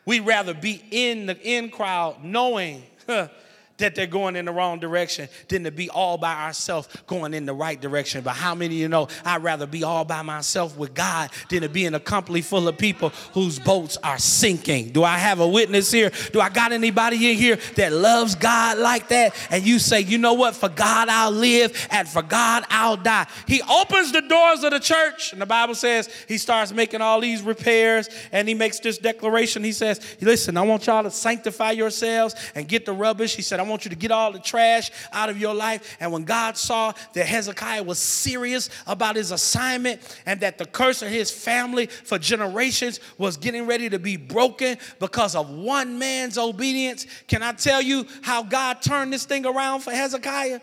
We'd 0.06 0.20
rather 0.20 0.54
be 0.54 0.82
in 0.90 1.26
the 1.26 1.38
in 1.42 1.70
crowd 1.70 2.24
knowing 2.24 2.84
huh, 3.06 3.28
that 3.78 3.94
they're 3.94 4.06
going 4.06 4.36
in 4.36 4.44
the 4.44 4.52
wrong 4.52 4.78
direction 4.78 5.28
than 5.48 5.64
to 5.64 5.70
be 5.70 5.90
all 5.90 6.18
by 6.18 6.34
ourselves 6.44 6.88
going 7.06 7.34
in 7.34 7.46
the 7.46 7.52
right 7.52 7.80
direction. 7.80 8.22
But 8.22 8.34
how 8.34 8.54
many 8.54 8.76
of 8.76 8.80
you 8.80 8.88
know 8.88 9.08
I'd 9.24 9.42
rather 9.42 9.66
be 9.66 9.84
all 9.84 10.04
by 10.04 10.22
myself 10.22 10.76
with 10.76 10.94
God 10.94 11.30
than 11.50 11.62
to 11.62 11.68
be 11.68 11.84
in 11.84 11.94
a 11.94 12.00
company 12.00 12.40
full 12.40 12.68
of 12.68 12.78
people 12.78 13.10
whose 13.32 13.58
boats 13.58 13.96
are 14.02 14.18
sinking? 14.18 14.90
Do 14.90 15.04
I 15.04 15.18
have 15.18 15.40
a 15.40 15.48
witness 15.48 15.90
here? 15.90 16.10
Do 16.32 16.40
I 16.40 16.48
got 16.48 16.72
anybody 16.72 17.30
in 17.30 17.36
here 17.36 17.56
that 17.76 17.92
loves 17.92 18.34
God 18.34 18.78
like 18.78 19.08
that? 19.08 19.34
And 19.50 19.66
you 19.66 19.78
say, 19.78 20.00
you 20.00 20.18
know 20.18 20.34
what? 20.34 20.54
For 20.54 20.68
God 20.68 21.08
I'll 21.08 21.30
live 21.30 21.88
and 21.90 22.08
for 22.08 22.22
God 22.22 22.64
I'll 22.70 22.96
die. 22.96 23.26
He 23.46 23.62
opens 23.62 24.12
the 24.12 24.22
doors 24.22 24.64
of 24.64 24.70
the 24.70 24.80
church, 24.80 25.32
and 25.32 25.40
the 25.40 25.46
Bible 25.46 25.74
says 25.74 26.08
he 26.28 26.38
starts 26.38 26.72
making 26.72 27.00
all 27.00 27.20
these 27.20 27.42
repairs 27.42 28.08
and 28.32 28.48
he 28.48 28.54
makes 28.54 28.80
this 28.80 28.98
declaration. 28.98 29.62
He 29.64 29.72
says, 29.72 30.00
Listen, 30.20 30.56
I 30.56 30.62
want 30.62 30.86
y'all 30.86 31.02
to 31.02 31.10
sanctify 31.10 31.72
yourselves 31.72 32.34
and 32.54 32.66
get 32.66 32.86
the 32.86 32.92
rubbish. 32.92 33.36
He 33.36 33.42
said, 33.42 33.60
want 33.68 33.84
you 33.84 33.90
to 33.90 33.96
get 33.96 34.10
all 34.10 34.32
the 34.32 34.38
trash 34.38 34.90
out 35.12 35.28
of 35.28 35.38
your 35.38 35.54
life. 35.54 35.96
And 36.00 36.12
when 36.12 36.24
God 36.24 36.56
saw 36.56 36.92
that 37.12 37.26
Hezekiah 37.26 37.82
was 37.82 37.98
serious 37.98 38.70
about 38.86 39.16
his 39.16 39.30
assignment 39.30 40.00
and 40.26 40.40
that 40.40 40.58
the 40.58 40.66
curse 40.66 41.02
of 41.02 41.08
his 41.08 41.30
family 41.30 41.86
for 41.86 42.18
generations 42.18 43.00
was 43.18 43.36
getting 43.36 43.66
ready 43.66 43.88
to 43.90 43.98
be 43.98 44.16
broken 44.16 44.78
because 44.98 45.34
of 45.34 45.50
one 45.50 45.98
man's 45.98 46.38
obedience, 46.38 47.06
can 47.28 47.42
I 47.42 47.52
tell 47.52 47.82
you 47.82 48.06
how 48.22 48.42
God 48.42 48.82
turned 48.82 49.12
this 49.12 49.24
thing 49.24 49.46
around 49.46 49.80
for 49.80 49.90
Hezekiah? 49.90 50.60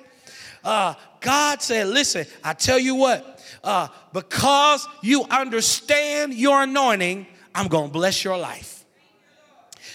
Uh, 0.63 0.93
God 1.19 1.61
said, 1.61 1.87
Listen, 1.87 2.25
I 2.43 2.53
tell 2.53 2.79
you 2.79 2.95
what, 2.95 3.43
uh, 3.63 3.87
because 4.13 4.87
you 5.01 5.25
understand 5.29 6.33
your 6.33 6.63
anointing, 6.63 7.27
I'm 7.53 7.67
going 7.67 7.87
to 7.87 7.93
bless 7.93 8.23
your 8.23 8.37
life. 8.37 8.72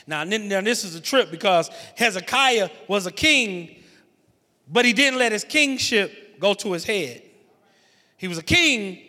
Now, 0.08 0.24
now, 0.24 0.62
this 0.62 0.84
is 0.84 0.94
a 0.94 1.02
trip 1.02 1.30
because 1.30 1.70
Hezekiah 1.94 2.70
was 2.88 3.04
a 3.04 3.12
king, 3.12 3.76
but 4.66 4.86
he 4.86 4.94
didn't 4.94 5.18
let 5.18 5.32
his 5.32 5.44
kingship 5.44 6.40
go 6.40 6.54
to 6.54 6.72
his 6.72 6.82
head. 6.82 7.22
He 8.16 8.26
was 8.26 8.38
a 8.38 8.42
king, 8.42 9.00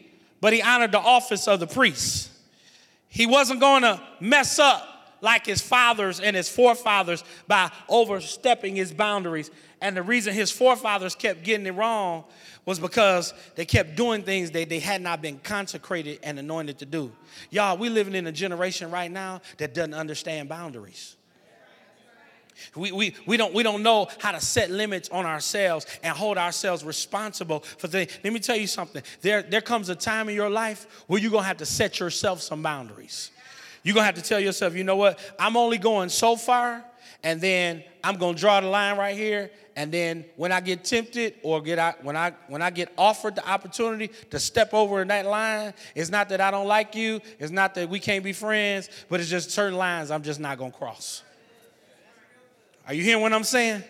but 0.41 0.51
he 0.51 0.61
honored 0.61 0.91
the 0.91 0.99
office 0.99 1.47
of 1.47 1.61
the 1.61 1.67
priest. 1.67 2.29
He 3.07 3.25
wasn't 3.25 3.61
going 3.61 3.83
to 3.83 4.01
mess 4.19 4.59
up 4.59 5.15
like 5.21 5.45
his 5.45 5.61
fathers 5.61 6.19
and 6.19 6.35
his 6.35 6.49
forefathers 6.49 7.23
by 7.47 7.71
overstepping 7.87 8.75
his 8.75 8.91
boundaries. 8.91 9.51
And 9.79 9.95
the 9.95 10.03
reason 10.03 10.33
his 10.33 10.51
forefathers 10.51 11.15
kept 11.15 11.43
getting 11.43 11.65
it 11.65 11.71
wrong 11.71 12.25
was 12.69 12.77
because 12.77 13.33
they 13.55 13.65
kept 13.65 13.95
doing 13.95 14.21
things 14.21 14.51
that 14.51 14.69
they 14.69 14.77
had 14.77 15.01
not 15.01 15.23
been 15.23 15.39
consecrated 15.39 16.19
and 16.21 16.37
anointed 16.37 16.77
to 16.77 16.85
do. 16.85 17.11
Y'all, 17.49 17.75
we 17.75 17.89
living 17.89 18.13
in 18.13 18.27
a 18.27 18.31
generation 18.31 18.91
right 18.91 19.09
now 19.09 19.41
that 19.57 19.73
doesn't 19.73 19.95
understand 19.95 20.49
boundaries. 20.49 21.15
We, 22.75 22.91
we, 22.91 23.15
we, 23.25 23.37
don't, 23.37 23.55
we 23.55 23.63
don't 23.63 23.81
know 23.81 24.07
how 24.19 24.33
to 24.33 24.39
set 24.39 24.69
limits 24.69 25.09
on 25.09 25.25
ourselves 25.25 25.87
and 26.03 26.15
hold 26.15 26.37
ourselves 26.37 26.83
responsible 26.83 27.61
for 27.61 27.87
things. 27.87 28.15
Let 28.23 28.33
me 28.33 28.39
tell 28.39 28.57
you 28.57 28.67
something. 28.67 29.01
There, 29.21 29.41
there 29.41 29.61
comes 29.61 29.89
a 29.89 29.95
time 29.95 30.29
in 30.29 30.35
your 30.35 30.51
life 30.51 30.85
where 31.07 31.19
you're 31.19 31.31
going 31.31 31.45
to 31.45 31.47
have 31.47 31.57
to 31.57 31.65
set 31.65 31.99
yourself 31.99 32.39
some 32.39 32.61
boundaries. 32.61 33.31
You're 33.81 33.95
going 33.95 34.03
to 34.03 34.13
have 34.13 34.23
to 34.23 34.29
tell 34.29 34.39
yourself, 34.39 34.75
you 34.75 34.83
know 34.83 34.97
what? 34.97 35.17
I'm 35.39 35.57
only 35.57 35.79
going 35.79 36.09
so 36.09 36.35
far, 36.35 36.85
and 37.23 37.41
then 37.41 37.83
I'm 38.03 38.17
going 38.17 38.35
to 38.35 38.39
draw 38.39 38.61
the 38.61 38.67
line 38.67 38.97
right 38.97 39.15
here. 39.15 39.51
And 39.75 39.91
then 39.91 40.25
when 40.35 40.51
I 40.51 40.59
get 40.59 40.83
tempted 40.83 41.35
or 41.41 41.61
get 41.61 41.79
out, 41.79 42.03
when 42.03 42.15
I 42.15 42.33
when 42.47 42.61
I 42.61 42.69
get 42.69 42.91
offered 42.97 43.35
the 43.35 43.47
opportunity 43.47 44.09
to 44.29 44.39
step 44.39 44.73
over 44.73 45.01
in 45.01 45.07
that 45.09 45.25
line, 45.25 45.73
it's 45.95 46.09
not 46.09 46.29
that 46.29 46.41
I 46.41 46.51
don't 46.51 46.67
like 46.67 46.95
you, 46.95 47.21
it's 47.39 47.51
not 47.51 47.75
that 47.75 47.89
we 47.89 47.99
can't 47.99 48.23
be 48.23 48.33
friends, 48.33 48.89
but 49.09 49.19
it's 49.19 49.29
just 49.29 49.51
certain 49.51 49.77
lines 49.77 50.11
I'm 50.11 50.23
just 50.23 50.39
not 50.39 50.57
going 50.57 50.71
to 50.71 50.77
cross. 50.77 51.23
Are 52.87 52.93
you 52.93 53.03
hearing 53.03 53.21
what 53.21 53.33
I'm 53.33 53.43
saying? 53.43 53.83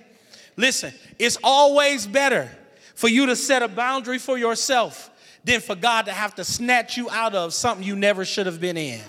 Listen, 0.58 0.94
it's 1.18 1.38
always 1.44 2.06
better 2.06 2.52
for 2.96 3.08
you 3.08 3.28
to 3.28 3.36
set 3.36 3.64
a 3.64 3.68
boundary 3.68 4.18
for 4.18 4.38
yourself 4.38 5.10
than 5.44 5.62
for 5.62 5.76
God 5.76 6.06
to 6.06 6.12
have 6.12 6.36
to 6.36 6.44
snatch 6.44 6.98
you 6.98 7.10
out 7.10 7.34
of 7.34 7.54
something 7.54 7.86
you 7.86 7.96
never 7.96 8.26
should 8.26 8.46
have 8.46 8.60
been 8.60 8.76
in. 8.78 9.02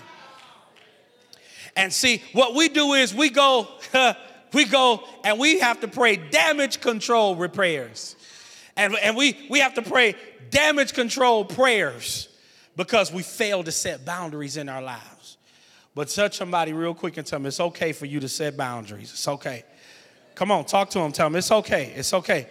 And 1.75 1.91
see, 1.91 2.21
what 2.33 2.55
we 2.55 2.69
do 2.69 2.93
is 2.93 3.13
we 3.13 3.29
go, 3.29 3.67
we 4.53 4.65
go 4.65 5.03
and 5.23 5.39
we 5.39 5.59
have 5.59 5.79
to 5.81 5.87
pray 5.87 6.15
damage 6.17 6.81
control 6.81 7.35
repairs. 7.35 8.15
And, 8.75 8.95
and 9.01 9.15
we, 9.15 9.37
we 9.49 9.59
have 9.59 9.73
to 9.75 9.81
pray 9.81 10.15
damage 10.49 10.93
control 10.93 11.45
prayers 11.45 12.27
because 12.75 13.11
we 13.11 13.23
fail 13.23 13.63
to 13.63 13.71
set 13.71 14.05
boundaries 14.05 14.57
in 14.57 14.69
our 14.69 14.81
lives. 14.81 15.37
But 15.93 16.07
touch 16.07 16.37
somebody 16.37 16.73
real 16.73 16.93
quick 16.93 17.17
and 17.17 17.27
tell 17.27 17.39
them 17.39 17.45
it's 17.45 17.59
okay 17.59 17.91
for 17.91 18.05
you 18.05 18.19
to 18.21 18.29
set 18.29 18.55
boundaries. 18.55 19.11
It's 19.11 19.27
okay. 19.27 19.63
Come 20.35 20.51
on, 20.51 20.65
talk 20.65 20.89
to 20.91 20.99
them. 20.99 21.11
Tell 21.11 21.27
them 21.27 21.35
it's 21.35 21.51
okay. 21.51 21.93
It's 21.95 22.13
okay. 22.13 22.47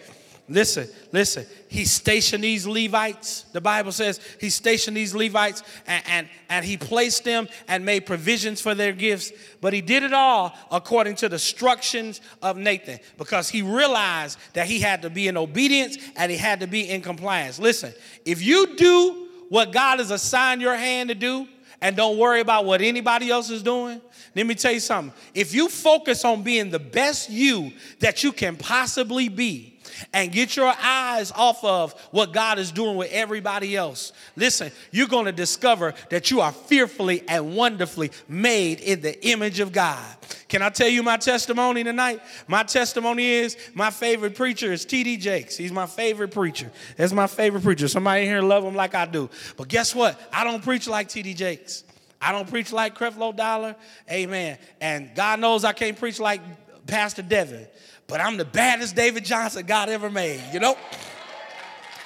Listen, 0.51 0.89
listen. 1.13 1.45
He 1.69 1.85
stationed 1.85 2.43
these 2.43 2.67
Levites. 2.67 3.43
The 3.53 3.61
Bible 3.61 3.93
says 3.93 4.19
he 4.41 4.49
stationed 4.49 4.97
these 4.97 5.15
Levites 5.15 5.63
and, 5.87 6.03
and, 6.07 6.29
and 6.49 6.65
he 6.65 6.75
placed 6.75 7.23
them 7.23 7.47
and 7.69 7.85
made 7.85 8.05
provisions 8.05 8.59
for 8.59 8.75
their 8.75 8.91
gifts. 8.91 9.31
But 9.61 9.71
he 9.71 9.79
did 9.79 10.03
it 10.03 10.11
all 10.11 10.53
according 10.69 11.15
to 11.15 11.29
the 11.29 11.35
instructions 11.35 12.19
of 12.41 12.57
Nathan 12.57 12.99
because 13.17 13.47
he 13.47 13.61
realized 13.61 14.37
that 14.51 14.67
he 14.67 14.81
had 14.81 15.03
to 15.03 15.09
be 15.09 15.29
in 15.29 15.37
obedience 15.37 15.97
and 16.17 16.29
he 16.29 16.37
had 16.37 16.59
to 16.59 16.67
be 16.67 16.89
in 16.89 17.01
compliance. 17.01 17.57
Listen, 17.57 17.93
if 18.25 18.41
you 18.41 18.75
do 18.75 19.29
what 19.47 19.71
God 19.71 19.99
has 19.99 20.11
assigned 20.11 20.61
your 20.61 20.75
hand 20.75 21.07
to 21.09 21.15
do 21.15 21.47
and 21.79 21.95
don't 21.95 22.17
worry 22.17 22.41
about 22.41 22.65
what 22.65 22.81
anybody 22.81 23.29
else 23.29 23.49
is 23.49 23.63
doing, 23.63 24.01
let 24.35 24.45
me 24.45 24.55
tell 24.55 24.73
you 24.73 24.81
something. 24.81 25.13
If 25.33 25.53
you 25.53 25.69
focus 25.69 26.25
on 26.25 26.43
being 26.43 26.71
the 26.71 26.79
best 26.79 27.29
you 27.29 27.71
that 27.99 28.21
you 28.21 28.33
can 28.33 28.57
possibly 28.57 29.29
be, 29.29 29.70
and 30.13 30.31
get 30.31 30.55
your 30.55 30.73
eyes 30.81 31.31
off 31.31 31.63
of 31.63 31.93
what 32.11 32.33
God 32.33 32.59
is 32.59 32.71
doing 32.71 32.95
with 32.95 33.11
everybody 33.11 33.75
else, 33.75 34.13
listen, 34.35 34.71
you're 34.91 35.07
going 35.07 35.25
to 35.25 35.31
discover 35.31 35.93
that 36.09 36.31
you 36.31 36.41
are 36.41 36.51
fearfully 36.51 37.23
and 37.27 37.55
wonderfully 37.55 38.11
made 38.27 38.79
in 38.79 39.01
the 39.01 39.25
image 39.27 39.59
of 39.59 39.71
God. 39.71 40.05
Can 40.47 40.61
I 40.61 40.69
tell 40.69 40.89
you 40.89 41.03
my 41.03 41.17
testimony 41.17 41.83
tonight? 41.83 42.21
My 42.47 42.63
testimony 42.63 43.25
is 43.25 43.57
my 43.73 43.89
favorite 43.89 44.35
preacher 44.35 44.71
is 44.71 44.85
T.D. 44.85 45.17
Jakes. 45.17 45.55
He's 45.55 45.71
my 45.71 45.85
favorite 45.85 46.31
preacher. 46.31 46.71
That's 46.97 47.13
my 47.13 47.27
favorite 47.27 47.63
preacher. 47.63 47.87
Somebody 47.87 48.25
here 48.25 48.41
love 48.41 48.63
him 48.63 48.75
like 48.75 48.95
I 48.95 49.05
do. 49.05 49.29
But 49.57 49.67
guess 49.67 49.95
what? 49.95 50.19
I 50.33 50.43
don't 50.43 50.63
preach 50.63 50.87
like 50.87 51.07
T.D. 51.09 51.33
Jakes. 51.33 51.83
I 52.21 52.31
don't 52.31 52.49
preach 52.49 52.71
like 52.71 52.97
Creflo 52.97 53.35
Dollar. 53.35 53.75
Amen. 54.09 54.57
And 54.79 55.15
God 55.15 55.39
knows 55.39 55.63
I 55.63 55.73
can't 55.73 55.97
preach 55.97 56.19
like 56.19 56.41
Pastor 56.85 57.21
Devin 57.21 57.67
but 58.11 58.19
I'm 58.19 58.35
the 58.35 58.43
baddest 58.43 58.93
David 58.93 59.23
Johnson 59.23 59.65
God 59.65 59.87
ever 59.87 60.09
made, 60.09 60.43
you 60.51 60.59
know? 60.59 60.77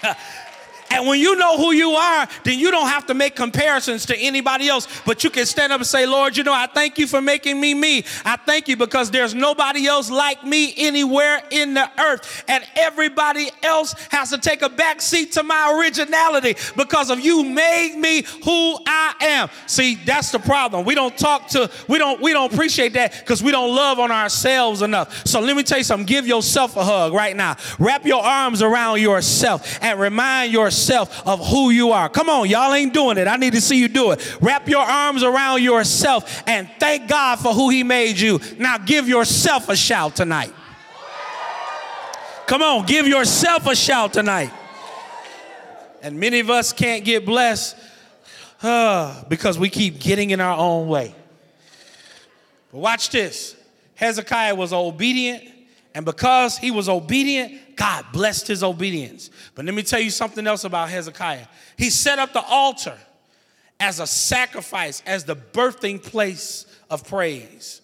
And 0.89 1.07
when 1.07 1.19
you 1.19 1.35
know 1.35 1.57
who 1.57 1.71
you 1.71 1.91
are, 1.91 2.27
then 2.43 2.59
you 2.59 2.71
don't 2.71 2.87
have 2.87 3.07
to 3.07 3.13
make 3.13 3.35
comparisons 3.35 4.05
to 4.07 4.17
anybody 4.17 4.67
else, 4.67 4.87
but 5.05 5.23
you 5.23 5.29
can 5.29 5.45
stand 5.45 5.73
up 5.73 5.79
and 5.79 5.87
say, 5.87 6.05
Lord, 6.05 6.37
you 6.37 6.43
know, 6.43 6.53
I 6.53 6.67
thank 6.67 6.97
you 6.97 7.07
for 7.07 7.21
making 7.21 7.59
me 7.59 7.73
me. 7.73 8.05
I 8.23 8.37
thank 8.37 8.67
you 8.67 8.77
because 8.77 9.11
there's 9.11 9.33
nobody 9.33 9.87
else 9.87 10.09
like 10.09 10.43
me 10.43 10.73
anywhere 10.77 11.41
in 11.49 11.73
the 11.73 11.89
earth. 11.99 12.43
And 12.47 12.63
everybody 12.75 13.49
else 13.63 13.93
has 14.11 14.29
to 14.29 14.37
take 14.37 14.61
a 14.61 14.69
back 14.69 15.01
seat 15.01 15.33
to 15.33 15.43
my 15.43 15.77
originality 15.79 16.55
because 16.77 17.09
of 17.09 17.19
you 17.19 17.43
made 17.43 17.95
me 17.97 18.23
who 18.43 18.77
I 18.85 19.13
am. 19.21 19.49
See, 19.67 19.95
that's 19.95 20.31
the 20.31 20.39
problem. 20.39 20.85
We 20.85 20.95
don't 20.95 21.17
talk 21.17 21.47
to, 21.49 21.69
we 21.87 21.97
don't, 21.97 22.21
we 22.21 22.31
don't 22.31 22.53
appreciate 22.53 22.93
that 22.93 23.13
because 23.19 23.41
we 23.41 23.51
don't 23.51 23.75
love 23.75 23.99
on 23.99 24.11
ourselves 24.11 24.81
enough. 24.81 25.25
So 25.25 25.39
let 25.39 25.55
me 25.55 25.63
tell 25.63 25.79
you 25.79 25.83
something. 25.83 26.05
Give 26.05 26.27
yourself 26.27 26.77
a 26.77 26.83
hug 26.83 27.13
right 27.13 27.35
now. 27.35 27.57
Wrap 27.79 28.05
your 28.05 28.23
arms 28.23 28.61
around 28.61 29.01
yourself 29.01 29.79
and 29.81 29.99
remind 29.99 30.53
yourself 30.53 30.74
yourself 30.75 31.25
of 31.25 31.45
who 31.47 31.69
you 31.69 31.91
are. 31.91 32.09
Come 32.09 32.29
on, 32.29 32.49
y'all 32.49 32.73
ain't 32.73 32.93
doing 32.93 33.17
it. 33.17 33.27
I 33.27 33.37
need 33.37 33.53
to 33.53 33.61
see 33.61 33.79
you 33.79 33.87
do 33.87 34.11
it. 34.11 34.37
Wrap 34.41 34.67
your 34.67 34.83
arms 34.83 35.23
around 35.23 35.63
yourself 35.63 36.43
and 36.47 36.69
thank 36.79 37.07
God 37.07 37.37
for 37.37 37.53
who 37.53 37.69
He 37.69 37.83
made 37.83 38.19
you. 38.19 38.39
Now 38.57 38.77
give 38.77 39.07
yourself 39.07 39.69
a 39.69 39.75
shout 39.75 40.15
tonight. 40.15 40.53
Come 42.47 42.61
on, 42.61 42.85
give 42.85 43.07
yourself 43.07 43.65
a 43.67 43.75
shout 43.75 44.13
tonight. 44.13 44.51
And 46.03 46.19
many 46.19 46.39
of 46.39 46.49
us 46.51 46.71
can't 46.71 47.03
get 47.03 47.25
blessed 47.25 47.75
uh, 48.61 49.23
because 49.27 49.57
we 49.57 49.69
keep 49.69 49.99
getting 49.99 50.29
in 50.29 50.39
our 50.39 50.57
own 50.57 50.87
way. 50.87 51.15
But 52.71 52.79
watch 52.79 53.09
this 53.09 53.55
Hezekiah 53.95 54.53
was 54.53 54.73
obedient, 54.73 55.43
and 55.95 56.05
because 56.05 56.57
he 56.57 56.71
was 56.71 56.89
obedient, 56.89 57.77
God 57.77 58.05
blessed 58.11 58.47
his 58.47 58.63
obedience. 58.63 59.31
But 59.55 59.63
let 59.63 59.73
me 59.73 59.81
tell 59.81 60.01
you 60.01 60.09
something 60.09 60.45
else 60.45 60.65
about 60.65 60.89
Hezekiah. 60.89 61.47
He 61.77 61.89
set 61.89 62.19
up 62.19 62.33
the 62.33 62.43
altar 62.43 62.97
as 63.79 64.01
a 64.01 64.05
sacrifice, 64.05 65.01
as 65.05 65.23
the 65.23 65.37
birthing 65.37 66.03
place 66.03 66.65
of 66.89 67.07
praise. 67.07 67.81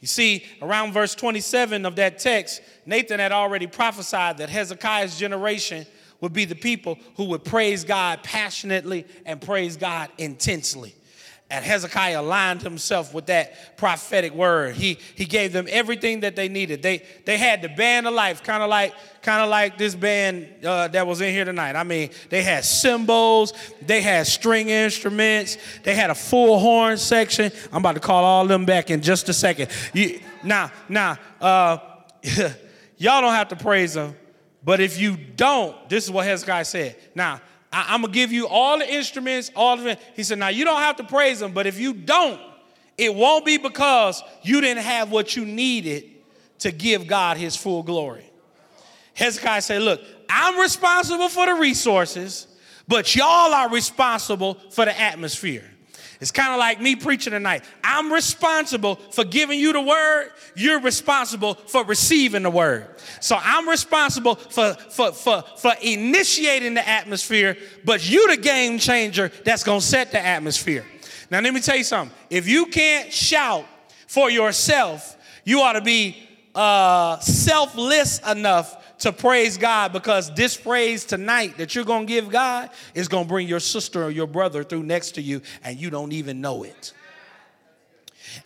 You 0.00 0.06
see, 0.06 0.44
around 0.60 0.92
verse 0.92 1.14
27 1.14 1.86
of 1.86 1.96
that 1.96 2.18
text, 2.18 2.60
Nathan 2.84 3.18
had 3.18 3.32
already 3.32 3.66
prophesied 3.66 4.36
that 4.38 4.50
Hezekiah's 4.50 5.18
generation 5.18 5.86
would 6.20 6.34
be 6.34 6.44
the 6.44 6.54
people 6.54 6.98
who 7.16 7.24
would 7.24 7.44
praise 7.44 7.82
God 7.82 8.22
passionately 8.22 9.06
and 9.24 9.40
praise 9.40 9.78
God 9.78 10.10
intensely. 10.18 10.94
And 11.50 11.62
Hezekiah 11.62 12.20
aligned 12.20 12.62
himself 12.62 13.12
with 13.12 13.26
that 13.26 13.76
prophetic 13.76 14.32
word. 14.32 14.76
He, 14.76 14.98
he 15.14 15.26
gave 15.26 15.52
them 15.52 15.66
everything 15.68 16.20
that 16.20 16.36
they 16.36 16.48
needed. 16.48 16.82
They, 16.82 17.04
they 17.26 17.36
had 17.36 17.60
the 17.60 17.68
band 17.68 18.06
of 18.06 18.14
life, 18.14 18.42
kind 18.42 18.62
of 18.62 18.70
like, 18.70 18.94
kind 19.20 19.42
of 19.42 19.50
like 19.50 19.76
this 19.76 19.94
band 19.94 20.64
uh, 20.64 20.88
that 20.88 21.06
was 21.06 21.20
in 21.20 21.32
here 21.34 21.44
tonight. 21.44 21.76
I 21.76 21.84
mean, 21.84 22.10
they 22.30 22.42
had 22.42 22.64
cymbals, 22.64 23.52
they 23.82 24.00
had 24.00 24.26
string 24.26 24.70
instruments, 24.70 25.58
they 25.82 25.94
had 25.94 26.08
a 26.08 26.14
full 26.14 26.58
horn 26.58 26.96
section. 26.96 27.52
I'm 27.70 27.78
about 27.78 27.94
to 27.94 28.00
call 28.00 28.24
all 28.24 28.42
of 28.42 28.48
them 28.48 28.64
back 28.64 28.90
in 28.90 29.02
just 29.02 29.28
a 29.28 29.34
second. 29.34 29.70
You, 29.92 30.20
now, 30.42 30.72
now, 30.88 31.18
uh, 31.42 31.76
y'all 32.96 33.20
don't 33.20 33.34
have 33.34 33.48
to 33.48 33.56
praise 33.56 33.92
them, 33.92 34.16
but 34.64 34.80
if 34.80 34.98
you 34.98 35.16
don't, 35.16 35.90
this 35.90 36.04
is 36.04 36.10
what 36.10 36.24
Hezekiah 36.24 36.64
said. 36.64 36.96
Now, 37.14 37.42
I, 37.74 37.94
am 37.94 38.02
gonna 38.02 38.12
give 38.12 38.30
you 38.30 38.46
all 38.46 38.78
the 38.78 38.92
instruments, 38.92 39.50
all 39.56 39.78
of 39.78 39.86
it. 39.86 40.00
He 40.14 40.22
said, 40.22 40.38
now 40.38 40.48
you 40.48 40.64
don't 40.64 40.80
have 40.80 40.96
to 40.96 41.04
praise 41.04 41.42
him, 41.42 41.52
but 41.52 41.66
if 41.66 41.78
you 41.78 41.92
don't, 41.92 42.40
it 42.96 43.12
won't 43.12 43.44
be 43.44 43.56
because 43.56 44.22
you 44.42 44.60
didn't 44.60 44.84
have 44.84 45.10
what 45.10 45.34
you 45.34 45.44
needed 45.44 46.04
to 46.60 46.70
give 46.70 47.08
God 47.08 47.36
his 47.36 47.56
full 47.56 47.82
glory. 47.82 48.30
Hezekiah 49.14 49.62
said, 49.62 49.82
Look, 49.82 50.00
I'm 50.30 50.58
responsible 50.60 51.28
for 51.28 51.46
the 51.46 51.54
resources, 51.54 52.46
but 52.86 53.14
y'all 53.16 53.52
are 53.52 53.68
responsible 53.68 54.54
for 54.70 54.84
the 54.84 54.98
atmosphere. 54.98 55.68
It's 56.20 56.30
kind 56.30 56.52
of 56.52 56.58
like 56.58 56.80
me 56.80 56.96
preaching 56.96 57.32
tonight. 57.32 57.64
I'm 57.82 58.12
responsible 58.12 58.96
for 58.96 59.24
giving 59.24 59.58
you 59.58 59.72
the 59.72 59.80
word. 59.80 60.30
You're 60.54 60.80
responsible 60.80 61.54
for 61.54 61.84
receiving 61.84 62.42
the 62.44 62.50
word. 62.50 62.86
So 63.20 63.36
I'm 63.40 63.68
responsible 63.68 64.36
for, 64.36 64.74
for, 64.74 65.12
for, 65.12 65.42
for 65.42 65.72
initiating 65.82 66.74
the 66.74 66.88
atmosphere, 66.88 67.56
but 67.84 68.08
you 68.08 68.28
the 68.28 68.36
game 68.36 68.78
changer 68.78 69.30
that's 69.44 69.64
going 69.64 69.80
to 69.80 69.86
set 69.86 70.12
the 70.12 70.24
atmosphere. 70.24 70.84
Now, 71.30 71.40
let 71.40 71.52
me 71.52 71.60
tell 71.60 71.76
you 71.76 71.84
something. 71.84 72.16
If 72.30 72.48
you 72.48 72.66
can't 72.66 73.12
shout 73.12 73.64
for 74.06 74.30
yourself, 74.30 75.16
you 75.44 75.60
ought 75.60 75.72
to 75.72 75.80
be 75.80 76.16
uh, 76.54 77.18
selfless 77.18 78.20
enough 78.20 78.83
to 78.98 79.12
praise 79.12 79.58
God 79.58 79.92
because 79.92 80.34
this 80.34 80.56
praise 80.56 81.04
tonight 81.04 81.58
that 81.58 81.74
you're 81.74 81.84
going 81.84 82.06
to 82.06 82.12
give 82.12 82.30
God 82.30 82.70
is 82.94 83.08
going 83.08 83.24
to 83.24 83.28
bring 83.28 83.48
your 83.48 83.60
sister 83.60 84.04
or 84.04 84.10
your 84.10 84.26
brother 84.26 84.64
through 84.64 84.82
next 84.82 85.12
to 85.12 85.22
you 85.22 85.42
and 85.62 85.78
you 85.78 85.90
don't 85.90 86.12
even 86.12 86.40
know 86.40 86.62
it. 86.62 86.92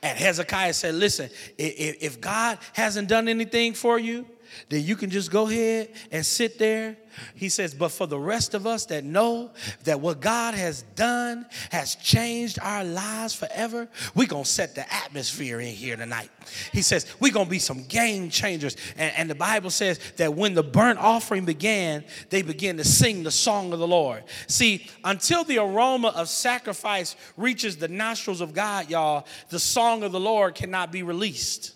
And 0.02 0.18
Hezekiah 0.18 0.74
said, 0.74 0.94
Listen, 0.94 1.30
if 1.56 2.20
God 2.20 2.58
hasn't 2.74 3.08
done 3.08 3.28
anything 3.28 3.74
for 3.74 3.98
you, 3.98 4.26
then 4.68 4.84
you 4.84 4.96
can 4.96 5.10
just 5.10 5.30
go 5.30 5.48
ahead 5.48 5.90
and 6.10 6.24
sit 6.24 6.58
there. 6.58 6.96
He 7.34 7.48
says, 7.48 7.74
but 7.74 7.90
for 7.90 8.06
the 8.06 8.18
rest 8.18 8.54
of 8.54 8.66
us 8.66 8.86
that 8.86 9.04
know 9.04 9.50
that 9.84 10.00
what 10.00 10.20
God 10.20 10.54
has 10.54 10.82
done 10.94 11.46
has 11.70 11.96
changed 11.96 12.58
our 12.62 12.84
lives 12.84 13.34
forever, 13.34 13.88
we're 14.14 14.28
going 14.28 14.44
to 14.44 14.48
set 14.48 14.74
the 14.74 14.92
atmosphere 14.92 15.60
in 15.60 15.74
here 15.74 15.96
tonight. 15.96 16.30
He 16.72 16.82
says, 16.82 17.06
we're 17.20 17.32
going 17.32 17.46
to 17.46 17.50
be 17.50 17.58
some 17.58 17.84
game 17.84 18.30
changers. 18.30 18.76
And, 18.96 19.12
and, 19.16 19.28
the 19.28 19.34
Bible 19.34 19.70
says 19.70 20.00
that 20.16 20.34
when 20.34 20.54
the 20.54 20.62
burnt 20.62 20.98
offering 20.98 21.44
began, 21.44 22.04
they 22.30 22.42
began 22.42 22.76
to 22.78 22.84
sing 22.84 23.22
the 23.22 23.30
song 23.30 23.72
of 23.72 23.78
the 23.78 23.88
Lord. 23.88 24.24
See, 24.46 24.86
until 25.04 25.44
the 25.44 25.58
aroma 25.58 26.08
of 26.08 26.28
sacrifice 26.28 27.16
reaches 27.36 27.76
the 27.76 27.88
nostrils 27.88 28.40
of 28.40 28.54
God, 28.54 28.90
y'all, 28.90 29.26
the 29.50 29.58
song 29.58 30.02
of 30.02 30.12
the 30.12 30.20
Lord 30.20 30.54
cannot 30.54 30.92
be 30.92 31.02
released. 31.02 31.74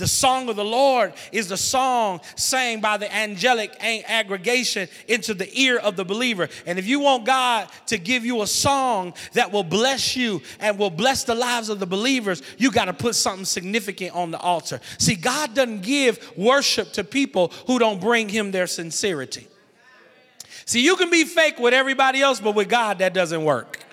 The 0.00 0.08
song 0.08 0.48
of 0.48 0.56
the 0.56 0.64
Lord 0.64 1.12
is 1.30 1.48
the 1.48 1.56
song 1.56 2.20
sang 2.34 2.80
by 2.80 2.96
the 2.96 3.14
angelic 3.14 3.76
aggregation 3.80 4.88
into 5.06 5.34
the 5.34 5.48
ear 5.60 5.78
of 5.78 5.94
the 5.96 6.04
believer. 6.04 6.48
And 6.66 6.78
if 6.78 6.86
you 6.86 7.00
want 7.00 7.26
God 7.26 7.68
to 7.86 7.98
give 7.98 8.24
you 8.24 8.42
a 8.42 8.46
song 8.46 9.14
that 9.34 9.52
will 9.52 9.62
bless 9.62 10.16
you 10.16 10.42
and 10.58 10.78
will 10.78 10.90
bless 10.90 11.24
the 11.24 11.34
lives 11.34 11.68
of 11.68 11.78
the 11.78 11.86
believers, 11.86 12.42
you 12.58 12.70
got 12.70 12.86
to 12.86 12.92
put 12.92 13.14
something 13.14 13.44
significant 13.44 14.14
on 14.14 14.30
the 14.30 14.38
altar. 14.38 14.80
See, 14.98 15.14
God 15.14 15.54
doesn't 15.54 15.82
give 15.82 16.32
worship 16.36 16.92
to 16.94 17.04
people 17.04 17.52
who 17.66 17.78
don't 17.78 18.00
bring 18.00 18.28
Him 18.28 18.50
their 18.50 18.66
sincerity. 18.66 19.46
See, 20.64 20.82
you 20.82 20.96
can 20.96 21.10
be 21.10 21.24
fake 21.24 21.58
with 21.58 21.74
everybody 21.74 22.22
else, 22.22 22.40
but 22.40 22.54
with 22.54 22.68
God, 22.68 22.98
that 22.98 23.12
doesn't 23.12 23.44
work. 23.44 23.84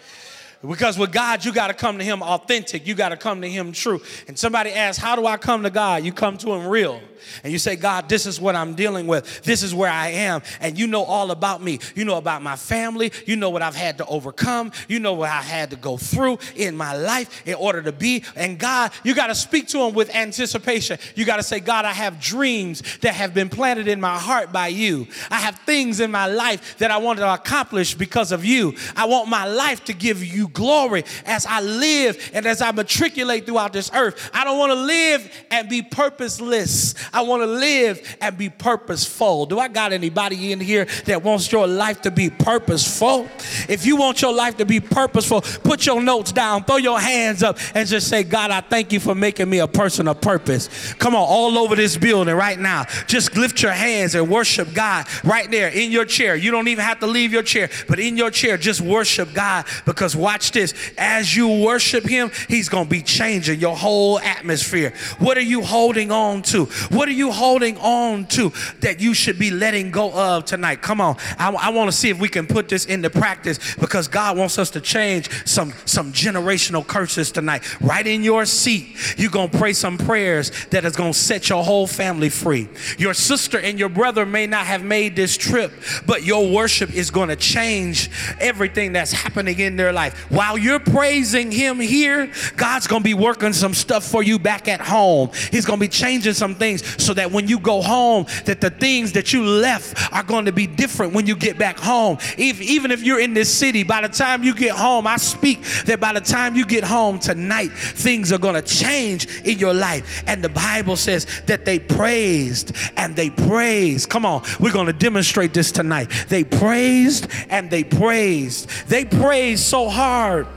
Because 0.66 0.98
with 0.98 1.12
God, 1.12 1.46
you 1.46 1.54
got 1.54 1.68
to 1.68 1.74
come 1.74 2.00
to 2.00 2.04
Him 2.04 2.24
authentic. 2.24 2.88
You 2.88 2.96
got 2.96 3.10
to 3.10 3.18
come 3.18 3.42
to 3.42 3.50
Him 3.50 3.72
true. 3.72 4.02
And 4.28 4.38
somebody 4.38 4.72
asks, 4.72 5.02
How 5.02 5.16
do 5.16 5.26
I 5.26 5.38
come 5.38 5.64
to 5.64 5.70
God? 5.70 6.04
You 6.04 6.12
come 6.12 6.38
to 6.40 6.54
Him 6.54 6.68
real. 6.68 7.00
And 7.44 7.52
you 7.52 7.60
say, 7.60 7.76
God, 7.76 8.10
this 8.10 8.26
is 8.26 8.40
what 8.40 8.56
I'm 8.56 8.74
dealing 8.76 9.08
with. 9.08 9.44
This 9.44 9.64
is 9.64 9.74
where 9.74 9.92
I 9.92 10.10
am. 10.10 10.42
And 10.60 10.78
you 10.78 10.88
know 10.88 11.04
all 11.04 11.32
about 11.32 11.62
me. 11.62 11.80
You 11.96 12.06
know 12.06 12.18
about 12.18 12.42
my 12.42 12.56
family. 12.56 13.12
You 13.26 13.36
know 13.36 13.50
what 13.50 13.62
I've 13.62 13.76
had 13.76 13.98
to 14.00 14.06
overcome. 14.06 14.72
You 14.88 15.00
know 15.00 15.14
what 15.14 15.30
I 15.30 15.42
had 15.42 15.72
to 15.72 15.76
go 15.76 15.98
through 15.98 16.40
in 16.56 16.76
my 16.76 16.96
life 16.96 17.46
in 17.46 17.56
order 17.56 17.82
to 17.84 17.92
be. 17.92 18.24
And 18.36 18.58
God, 18.60 18.92
you 19.04 19.14
got 19.14 19.28
to 19.28 19.36
speak 19.36 19.68
to 19.70 19.80
Him 19.80 19.94
with 19.94 20.14
anticipation. 20.16 21.00
You 21.16 21.26
got 21.26 21.38
to 21.38 21.44
say, 21.44 21.60
God, 21.60 21.86
I 21.86 21.94
have 21.94 22.20
dreams 22.20 22.84
that 23.00 23.14
have 23.14 23.34
been 23.34 23.50
planted 23.50 23.88
in 23.88 24.02
my 24.02 24.18
heart 24.18 24.52
by 24.52 24.68
you. 24.68 25.08
I 25.30 25.38
have 25.38 25.56
things 25.60 26.00
in 26.00 26.12
my 26.12 26.28
life 26.28 26.78
that 26.78 26.92
I 26.92 26.98
want 26.98 27.20
to 27.20 27.34
accomplish 27.34 27.96
because 27.96 28.32
of 28.32 28.46
you. 28.46 28.76
I 28.96 29.06
want 29.06 29.30
my 29.30 29.46
life 29.46 29.86
to 29.86 29.94
give 29.94 30.24
you 30.24 30.47
you 30.48 30.54
glory 30.54 31.04
as 31.26 31.46
I 31.46 31.62
live 31.62 32.32
and 32.34 32.46
as 32.46 32.62
I 32.62 32.72
matriculate 32.72 33.46
throughout 33.46 33.74
this 33.74 33.92
earth. 33.94 34.30
I 34.34 34.44
don't 34.44 34.58
want 34.58 34.72
to 34.72 34.76
live 34.76 35.46
and 35.52 35.70
be 35.70 35.82
purposeless. 35.82 36.96
I 37.14 37.22
want 37.22 37.42
to 37.42 37.48
live 37.48 38.18
and 38.22 38.38
be 38.38 38.50
purposeful. 38.50 39.46
Do 39.46 39.60
I 39.60 39.68
got 39.68 39.94
anybody 39.94 40.52
in 40.52 40.60
here 40.60 40.86
that 41.06 41.24
wants 41.24 41.52
your 41.52 41.68
life 41.68 42.02
to 42.04 42.12
be 42.12 42.30
purposeful? 42.30 43.28
If 43.68 43.86
you 43.86 43.96
want 43.96 44.22
your 44.22 44.34
life 44.34 44.58
to 44.58 44.66
be 44.66 44.80
purposeful, 44.80 45.42
put 45.42 45.86
your 45.86 46.02
notes 46.02 46.32
down, 46.32 46.64
throw 46.64 46.78
your 46.78 47.00
hands 47.00 47.44
up, 47.44 47.58
and 47.74 47.88
just 47.88 48.08
say, 48.08 48.24
God, 48.24 48.52
I 48.52 48.62
thank 48.62 48.92
you 48.94 49.00
for 49.00 49.16
making 49.16 49.50
me 49.50 49.60
a 49.60 49.68
person 49.68 50.08
of 50.08 50.22
purpose. 50.22 50.94
Come 50.94 51.16
on, 51.16 51.26
all 51.28 51.58
over 51.58 51.76
this 51.76 51.98
building 51.98 52.36
right 52.36 52.60
now. 52.60 52.86
Just 53.08 53.36
lift 53.36 53.62
your 53.62 53.72
hands 53.72 54.16
and 54.16 54.30
worship 54.30 54.74
God 54.74 55.06
right 55.24 55.50
there 55.50 55.70
in 55.70 55.92
your 55.92 56.06
chair. 56.06 56.36
You 56.36 56.52
don't 56.52 56.68
even 56.68 56.84
have 56.84 57.00
to 57.00 57.08
leave 57.08 57.34
your 57.34 57.44
chair, 57.44 57.70
but 57.88 58.00
in 58.00 58.18
your 58.18 58.32
chair, 58.32 58.58
just 58.58 58.82
worship 58.82 59.34
God 59.34 59.66
because 59.86 60.16
watch 60.38 60.52
this. 60.52 60.76
As 61.00 61.36
you 61.36 61.48
worship 61.64 62.04
Him, 62.04 62.30
He's 62.48 62.70
going 62.70 62.84
to 62.84 62.90
be 62.90 63.02
changing 63.02 63.60
your 63.60 63.76
whole 63.76 64.20
atmosphere. 64.20 64.94
What 65.18 65.36
are 65.36 65.42
you 65.42 65.64
holding 65.64 66.12
on 66.12 66.44
to? 66.44 66.66
What 66.92 67.10
are 67.10 67.14
you 67.24 67.32
holding 67.32 67.76
on 67.78 68.28
to 68.28 68.52
that 68.82 69.00
you 69.00 69.16
should 69.16 69.40
be 69.40 69.50
letting 69.50 69.90
go 69.90 70.14
of 70.14 70.46
tonight? 70.46 70.84
Come 70.84 71.02
on. 71.02 71.18
I, 71.40 71.52
I 71.52 71.70
want 71.70 71.90
to 71.90 71.98
see 71.98 72.10
if 72.10 72.20
we 72.20 72.30
can 72.30 72.46
put 72.46 72.70
this 72.70 72.86
into 72.86 73.10
practice 73.10 73.76
because 73.78 74.08
God 74.08 74.38
wants 74.38 74.60
us 74.60 74.70
to 74.72 74.82
change 74.82 75.32
some, 75.48 75.74
some 75.86 76.14
generational 76.14 76.86
curses 76.86 77.32
tonight. 77.32 77.64
Right 77.82 78.06
in 78.06 78.24
your 78.24 78.46
seat, 78.46 78.96
you're 79.18 79.32
going 79.32 79.50
to 79.50 79.58
pray 79.58 79.74
some 79.74 79.98
prayers 79.98 80.52
that 80.68 80.86
is 80.86 80.96
going 80.96 81.14
to 81.14 81.18
set 81.18 81.50
your 81.50 81.64
whole 81.64 81.88
family 81.88 82.30
free. 82.30 82.70
Your 83.00 83.16
sister 83.16 83.58
and 83.58 83.80
your 83.80 83.90
brother 83.90 84.24
may 84.24 84.46
not 84.46 84.68
have 84.68 84.84
made 84.84 85.16
this 85.16 85.36
trip, 85.36 85.72
but 86.06 86.24
your 86.24 86.52
worship 86.52 86.94
is 86.94 87.10
going 87.10 87.30
to 87.30 87.36
change 87.36 88.12
everything 88.40 88.94
that's 88.94 89.12
happening 89.12 89.60
in 89.60 89.78
their 89.78 89.94
life. 89.94 90.27
While 90.30 90.58
you're 90.58 90.80
praising 90.80 91.52
Him 91.52 91.80
here, 91.80 92.32
God's 92.56 92.88
going 92.88 93.02
to 93.02 93.04
be 93.04 93.14
working 93.14 93.54
some 93.54 93.74
stuff 93.74 94.06
for 94.06 94.22
you 94.24 94.40
back 94.40 94.68
at 94.68 94.82
home. 94.82 95.30
He's 95.52 95.66
going 95.66 95.80
to 95.80 95.84
be 95.84 95.90
changing 95.90 96.34
some 96.34 96.56
things 96.56 96.84
so 97.02 97.14
that 97.14 97.32
when 97.32 97.48
you 97.48 97.60
go 97.60 97.82
home, 97.82 98.26
that 98.46 98.62
the 98.62 98.70
things 98.70 99.14
that 99.14 99.32
you 99.34 99.46
left 99.46 100.14
are 100.14 100.24
going 100.24 100.46
to 100.46 100.52
be 100.52 100.68
different 100.68 101.14
when 101.14 101.28
you 101.28 101.36
get 101.36 101.58
back 101.58 101.80
home. 101.80 102.18
If, 102.38 102.62
even 102.62 102.92
if 102.92 103.04
you're 103.04 103.20
in 103.20 103.34
this 103.34 103.54
city, 103.54 103.84
by 103.84 104.02
the 104.02 104.10
time 104.10 104.44
you 104.44 104.54
get 104.54 104.72
home, 104.76 105.08
I 105.08 105.18
speak 105.18 105.62
that 105.86 106.00
by 106.00 106.14
the 106.14 106.22
time 106.22 106.56
you 106.56 106.66
get 106.66 106.84
home 106.84 107.20
tonight, 107.20 107.72
things 107.72 108.32
are 108.32 108.38
going 108.38 108.56
to 108.56 108.62
change 108.62 109.28
in 109.42 109.60
your 109.60 109.74
life. 109.74 110.24
And 110.28 110.44
the 110.44 110.50
Bible 110.50 110.96
says 110.96 111.26
that 111.46 111.66
they 111.66 111.80
praised 111.80 112.76
and 112.98 113.16
they 113.16 113.30
praised. 113.30 114.10
Come 114.10 114.26
on, 114.26 114.44
we're 114.60 114.74
going 114.74 114.88
to 114.88 114.94
demonstrate 114.94 115.54
this 115.54 115.72
tonight. 115.72 116.10
They 116.28 116.44
praised 116.44 117.28
and 117.50 117.70
they 117.70 117.84
praised. 117.84 118.70
They 118.88 119.06
praised 119.06 119.64
so 119.64 119.88
hard 119.88 120.17
hard 120.18 120.57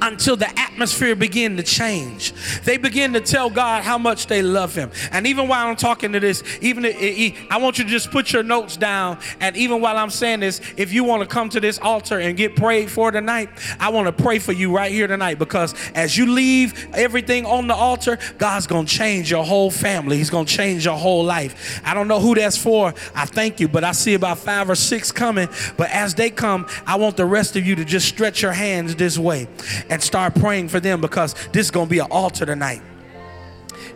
until 0.00 0.36
the 0.36 0.48
atmosphere 0.58 1.14
began 1.14 1.56
to 1.56 1.62
change. 1.62 2.32
They 2.62 2.76
begin 2.76 3.12
to 3.14 3.20
tell 3.20 3.50
God 3.50 3.84
how 3.84 3.98
much 3.98 4.26
they 4.26 4.42
love 4.42 4.74
Him. 4.74 4.90
And 5.12 5.26
even 5.26 5.48
while 5.48 5.66
I'm 5.66 5.76
talking 5.76 6.12
to 6.12 6.20
this, 6.20 6.42
even 6.60 6.84
I 6.84 7.58
want 7.58 7.78
you 7.78 7.84
to 7.84 7.90
just 7.90 8.10
put 8.10 8.32
your 8.32 8.42
notes 8.42 8.76
down. 8.76 9.18
And 9.40 9.56
even 9.56 9.80
while 9.80 9.96
I'm 9.96 10.10
saying 10.10 10.40
this, 10.40 10.60
if 10.76 10.92
you 10.92 11.04
want 11.04 11.22
to 11.22 11.28
come 11.28 11.48
to 11.50 11.60
this 11.60 11.78
altar 11.78 12.20
and 12.20 12.36
get 12.36 12.56
prayed 12.56 12.90
for 12.90 13.10
tonight, 13.10 13.50
I 13.80 13.90
want 13.90 14.06
to 14.06 14.22
pray 14.22 14.38
for 14.38 14.52
you 14.52 14.74
right 14.74 14.92
here 14.92 15.06
tonight 15.06 15.38
because 15.38 15.74
as 15.94 16.16
you 16.16 16.26
leave 16.26 16.88
everything 16.94 17.46
on 17.46 17.66
the 17.66 17.74
altar, 17.74 18.18
God's 18.38 18.66
going 18.66 18.86
to 18.86 18.92
change 18.92 19.30
your 19.30 19.44
whole 19.44 19.70
family. 19.70 20.16
He's 20.16 20.30
going 20.30 20.46
to 20.46 20.52
change 20.52 20.84
your 20.84 20.96
whole 20.96 21.24
life. 21.24 21.80
I 21.84 21.94
don't 21.94 22.08
know 22.08 22.20
who 22.20 22.34
that's 22.34 22.56
for. 22.56 22.94
I 23.14 23.26
thank 23.26 23.60
you, 23.60 23.68
but 23.68 23.84
I 23.84 23.92
see 23.92 24.14
about 24.14 24.38
five 24.38 24.70
or 24.70 24.74
six 24.74 25.12
coming. 25.12 25.48
But 25.76 25.90
as 25.90 26.14
they 26.14 26.30
come, 26.30 26.66
I 26.86 26.96
want 26.96 27.16
the 27.16 27.26
rest 27.26 27.56
of 27.56 27.66
you 27.66 27.74
to 27.76 27.84
just 27.84 28.08
stretch 28.08 28.42
your 28.42 28.52
hands 28.52 28.96
this 28.96 29.18
way 29.18 29.48
and 29.88 30.02
start 30.02 30.34
praying 30.34 30.68
for 30.68 30.80
them 30.80 31.00
because 31.00 31.34
this 31.52 31.66
is 31.66 31.70
going 31.70 31.86
to 31.86 31.90
be 31.90 31.98
an 31.98 32.08
altar 32.10 32.46
tonight. 32.46 32.82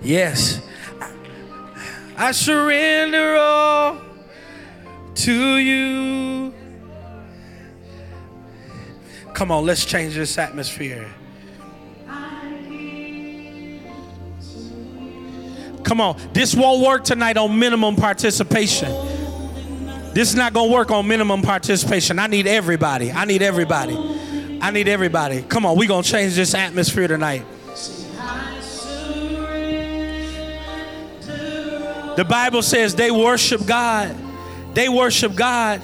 Yes. 0.02 0.60
I 2.16 2.32
surrender 2.32 3.36
all 3.36 3.98
to 5.14 5.56
you. 5.56 6.54
Come 9.34 9.50
on, 9.52 9.64
let's 9.64 9.84
change 9.84 10.14
this 10.14 10.36
atmosphere. 10.36 11.08
Come 15.84 16.00
on, 16.00 16.20
this 16.32 16.54
won't 16.54 16.84
work 16.84 17.04
tonight 17.04 17.36
on 17.36 17.58
minimum 17.58 17.96
participation. 17.96 18.90
This 20.12 20.28
is 20.28 20.34
not 20.34 20.52
going 20.52 20.68
to 20.68 20.74
work 20.74 20.90
on 20.90 21.06
minimum 21.06 21.40
participation. 21.40 22.18
I 22.18 22.26
need 22.26 22.46
everybody. 22.46 23.12
I 23.12 23.24
need 23.24 23.40
everybody. 23.40 23.94
I 24.60 24.70
need 24.70 24.88
everybody. 24.88 25.42
Come 25.42 25.66
on, 25.66 25.76
we're 25.76 25.88
going 25.88 26.02
to 26.02 26.10
change 26.10 26.34
this 26.34 26.54
atmosphere 26.54 27.08
tonight. 27.08 27.44
The 32.16 32.26
Bible 32.28 32.62
says 32.62 32.96
they 32.96 33.12
worship 33.12 33.64
God. 33.64 34.16
They 34.74 34.88
worship 34.88 35.36
God 35.36 35.80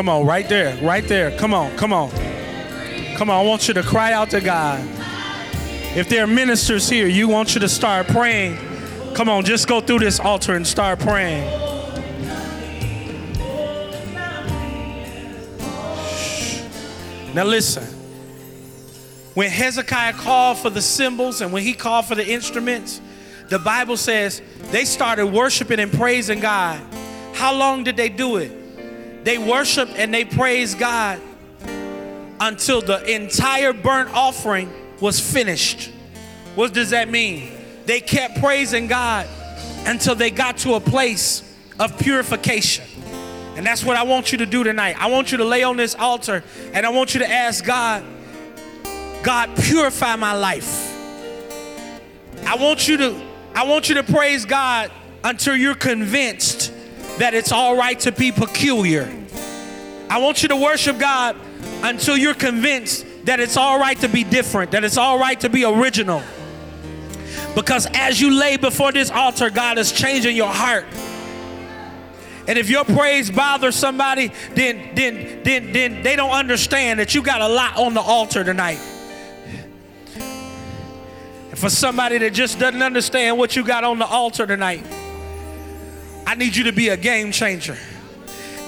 Come 0.00 0.08
on, 0.08 0.24
right 0.24 0.48
there, 0.48 0.82
right 0.82 1.06
there. 1.06 1.30
Come 1.32 1.52
on, 1.52 1.76
come 1.76 1.92
on. 1.92 2.10
Come 3.16 3.28
on, 3.28 3.38
I 3.38 3.46
want 3.46 3.68
you 3.68 3.74
to 3.74 3.82
cry 3.82 4.14
out 4.14 4.30
to 4.30 4.40
God. 4.40 4.80
If 5.94 6.08
there 6.08 6.24
are 6.24 6.26
ministers 6.26 6.88
here, 6.88 7.06
you 7.06 7.28
want 7.28 7.52
you 7.54 7.60
to 7.60 7.68
start 7.68 8.06
praying. 8.06 8.56
Come 9.12 9.28
on, 9.28 9.44
just 9.44 9.68
go 9.68 9.82
through 9.82 9.98
this 9.98 10.18
altar 10.18 10.54
and 10.54 10.66
start 10.66 11.00
praying. 11.00 11.44
Now 17.34 17.44
listen. 17.44 17.84
When 19.34 19.50
Hezekiah 19.50 20.14
called 20.14 20.56
for 20.56 20.70
the 20.70 20.80
cymbals 20.80 21.42
and 21.42 21.52
when 21.52 21.62
he 21.62 21.74
called 21.74 22.06
for 22.06 22.14
the 22.14 22.26
instruments, 22.26 23.02
the 23.50 23.58
Bible 23.58 23.98
says 23.98 24.40
they 24.70 24.86
started 24.86 25.26
worshiping 25.26 25.78
and 25.78 25.92
praising 25.92 26.40
God. 26.40 26.80
How 27.34 27.54
long 27.54 27.84
did 27.84 27.98
they 27.98 28.08
do 28.08 28.38
it? 28.38 28.59
They 29.22 29.38
worshiped 29.38 29.92
and 29.96 30.12
they 30.12 30.24
praised 30.24 30.78
God 30.78 31.20
until 32.40 32.80
the 32.80 33.04
entire 33.14 33.72
burnt 33.72 34.10
offering 34.14 34.72
was 35.00 35.20
finished. 35.20 35.90
What 36.54 36.72
does 36.72 36.90
that 36.90 37.08
mean? 37.08 37.52
They 37.86 38.00
kept 38.00 38.40
praising 38.40 38.86
God 38.86 39.26
until 39.86 40.14
they 40.14 40.30
got 40.30 40.58
to 40.58 40.74
a 40.74 40.80
place 40.80 41.42
of 41.78 41.98
purification. 41.98 42.84
And 43.56 43.66
that's 43.66 43.84
what 43.84 43.96
I 43.96 44.04
want 44.04 44.32
you 44.32 44.38
to 44.38 44.46
do 44.46 44.64
tonight. 44.64 44.96
I 44.98 45.10
want 45.10 45.32
you 45.32 45.38
to 45.38 45.44
lay 45.44 45.62
on 45.62 45.76
this 45.76 45.94
altar 45.94 46.42
and 46.72 46.86
I 46.86 46.90
want 46.90 47.14
you 47.14 47.20
to 47.20 47.30
ask 47.30 47.64
God, 47.64 48.04
God, 49.22 49.54
purify 49.56 50.16
my 50.16 50.32
life. 50.32 50.86
I 52.46 52.56
want 52.56 52.88
you 52.88 52.96
to 52.98 53.20
I 53.54 53.64
want 53.64 53.88
you 53.88 53.96
to 53.96 54.02
praise 54.02 54.44
God 54.44 54.90
until 55.24 55.56
you're 55.56 55.74
convinced 55.74 56.72
that 57.20 57.34
it's 57.34 57.52
all 57.52 57.76
right 57.76 58.00
to 58.00 58.12
be 58.12 58.32
peculiar. 58.32 59.12
I 60.08 60.18
want 60.18 60.42
you 60.42 60.48
to 60.48 60.56
worship 60.56 60.98
God 60.98 61.36
until 61.82 62.16
you're 62.16 62.34
convinced 62.34 63.04
that 63.24 63.40
it's 63.40 63.58
all 63.58 63.78
right 63.78 63.98
to 64.00 64.08
be 64.08 64.24
different, 64.24 64.70
that 64.70 64.84
it's 64.84 64.96
all 64.96 65.18
right 65.18 65.38
to 65.40 65.50
be 65.50 65.64
original. 65.64 66.22
Because 67.54 67.86
as 67.92 68.18
you 68.20 68.30
lay 68.30 68.56
before 68.56 68.90
this 68.90 69.10
altar, 69.10 69.50
God 69.50 69.76
is 69.76 69.92
changing 69.92 70.34
your 70.34 70.48
heart. 70.48 70.86
And 72.48 72.58
if 72.58 72.70
your 72.70 72.84
praise 72.84 73.30
bothers 73.30 73.76
somebody, 73.76 74.32
then 74.54 74.94
then 74.94 75.42
then 75.44 75.72
then 75.72 76.02
they 76.02 76.16
don't 76.16 76.32
understand 76.32 77.00
that 77.00 77.14
you 77.14 77.22
got 77.22 77.42
a 77.42 77.48
lot 77.48 77.76
on 77.76 77.92
the 77.92 78.00
altar 78.00 78.42
tonight. 78.42 78.80
And 81.50 81.58
for 81.58 81.68
somebody 81.68 82.16
that 82.18 82.32
just 82.32 82.58
doesn't 82.58 82.82
understand 82.82 83.36
what 83.36 83.56
you 83.56 83.62
got 83.62 83.84
on 83.84 83.98
the 83.98 84.06
altar 84.06 84.46
tonight, 84.46 84.84
I 86.30 86.36
need 86.36 86.54
you 86.54 86.62
to 86.64 86.72
be 86.72 86.90
a 86.90 86.96
game 86.96 87.32
changer. 87.32 87.76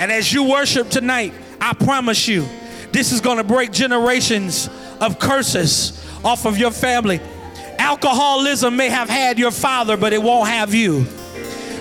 And 0.00 0.10
as 0.10 0.32
you 0.32 0.42
worship 0.42 0.90
tonight, 0.90 1.32
I 1.60 1.74
promise 1.74 2.26
you, 2.26 2.44
this 2.90 3.12
is 3.12 3.20
going 3.20 3.36
to 3.36 3.44
break 3.44 3.70
generations 3.70 4.68
of 5.00 5.20
curses 5.20 6.04
off 6.24 6.44
of 6.44 6.58
your 6.58 6.72
family. 6.72 7.20
Alcoholism 7.78 8.74
may 8.74 8.88
have 8.88 9.08
had 9.08 9.38
your 9.38 9.52
father, 9.52 9.96
but 9.96 10.12
it 10.12 10.20
won't 10.20 10.48
have 10.48 10.74
you. 10.74 11.06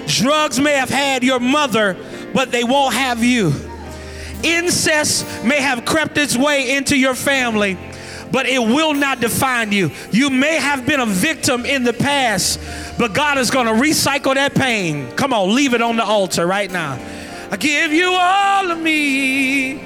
Drugs 0.06 0.60
may 0.60 0.74
have 0.74 0.92
had 0.92 1.24
your 1.24 1.40
mother, 1.40 1.98
but 2.32 2.52
they 2.52 2.64
won't 2.64 2.94
have 2.94 3.24
you. 3.24 3.52
Incest 4.44 5.26
may 5.44 5.60
have 5.60 5.84
crept 5.84 6.16
its 6.16 6.38
way 6.38 6.76
into 6.78 6.96
your 6.96 7.16
family, 7.16 7.76
but 8.32 8.46
it 8.46 8.60
will 8.60 8.94
not 8.94 9.20
define 9.20 9.72
you. 9.72 9.92
You 10.12 10.30
may 10.30 10.56
have 10.56 10.86
been 10.86 11.00
a 11.00 11.06
victim 11.06 11.66
in 11.66 11.84
the 11.84 11.94
past, 11.94 12.60
but 12.98 13.14
God 13.14 13.38
is 13.38 13.52
going 13.52 13.68
to 13.68 13.74
recycle 13.74 14.36
that 14.36 14.56
pain. 14.56 15.12
Come 15.16 15.34
on, 15.34 15.56
leave 15.56 15.74
it 15.74 15.82
on 15.82 15.98
the 15.98 16.04
altar 16.04 16.46
right 16.46 16.72
now. 16.72 17.00
I 17.52 17.58
give 17.58 17.92
you 17.92 18.12
all 18.12 18.72
of 18.72 18.80
me. 18.80 19.84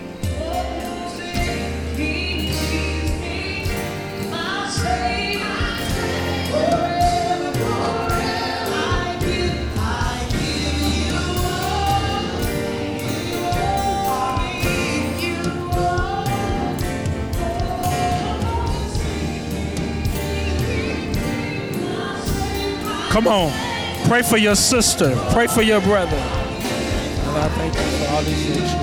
Come 23.15 23.27
on. 23.27 23.49
Pray 24.09 24.23
for 24.23 24.35
your 24.35 24.55
sister. 24.55 25.15
Pray 25.31 25.47
for 25.47 25.61
your 25.61 25.79
brother. 25.79 26.17
And 26.17 27.37
I 27.37 27.47
thank 27.47 27.73
you 27.73 27.79
for 27.79 28.11
all 28.11 28.21
these 28.23 28.45
things. 28.45 28.73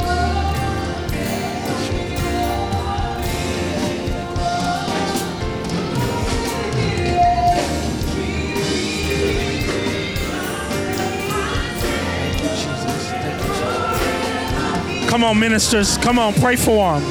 Come 15.10 15.24
on, 15.24 15.38
ministers. 15.38 15.98
Come 15.98 16.18
on, 16.18 16.32
pray 16.32 16.56
for 16.56 16.98
them. 16.98 17.02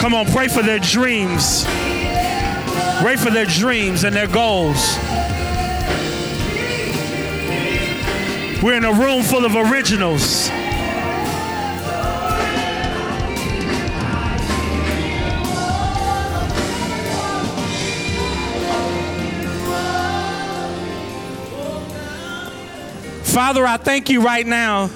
Come 0.00 0.14
on, 0.14 0.26
pray 0.26 0.48
for 0.48 0.62
their 0.64 0.80
dreams. 0.80 1.62
Pray 3.00 3.14
for 3.14 3.30
their 3.30 3.46
dreams 3.46 4.02
and 4.02 4.16
their 4.16 4.26
goals. 4.26 4.98
We're 8.64 8.78
in 8.78 8.84
a 8.86 8.94
room 8.94 9.22
full 9.22 9.44
of 9.44 9.54
originals. 9.56 10.48
Father, 23.34 23.66
I 23.66 23.76
thank 23.76 24.08
you 24.08 24.22
right 24.22 24.46
now 24.46 24.88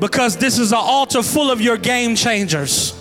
because 0.00 0.38
this 0.38 0.58
is 0.58 0.72
an 0.72 0.78
altar 0.80 1.22
full 1.22 1.50
of 1.50 1.60
your 1.60 1.76
game 1.76 2.16
changers. 2.16 2.98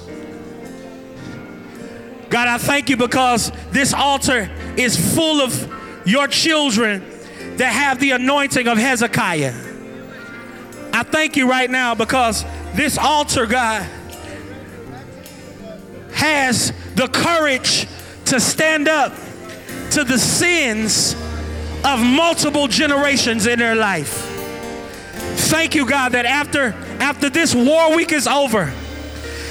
God, 2.30 2.49
I 2.49 2.57
thank 2.57 2.89
you 2.89 2.97
because 2.97 3.53
this 3.72 3.93
altar 3.93 4.51
is 4.76 5.16
full 5.16 5.39
of 5.39 6.05
your 6.05 6.28
children 6.28 7.12
that 7.58 7.72
have 7.72 7.99
the 7.99 8.12
anointing 8.12 8.68
of 8.68 8.78
Hezekiah. 8.78 9.54
I 10.91 11.04
thank 11.04 11.36
you 11.36 11.49
right 11.49 11.70
now 11.70 11.95
because 11.95 12.45
this 12.74 12.97
altar, 12.97 13.45
God, 13.45 13.84
has 16.14 16.72
the 16.95 17.08
courage 17.08 17.88
to 18.26 18.39
stand 18.39 18.88
up 18.88 19.14
to 19.91 20.04
the 20.04 20.18
sins 20.18 21.14
of 21.84 21.99
multiple 21.99 22.68
generations 22.68 23.45
in 23.47 23.60
their 23.60 23.76
life. 23.76 24.30
Thank 25.49 25.76
you, 25.76 25.88
God, 25.88 26.14
that 26.14 26.26
after 26.26 26.74
after 26.99 27.30
this 27.30 27.54
war 27.54 27.95
week 27.95 28.12
is 28.12 28.28
over, 28.28 28.72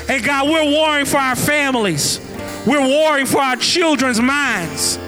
and 0.09 0.25
God, 0.25 0.49
we're 0.49 0.65
warring 0.65 1.07
for 1.07 1.19
our 1.19 1.37
families. 1.37 2.21
We're 2.67 2.87
warring 2.87 3.27
for 3.27 3.39
our 3.39 3.57
children's 3.57 4.21
minds. 4.21 4.99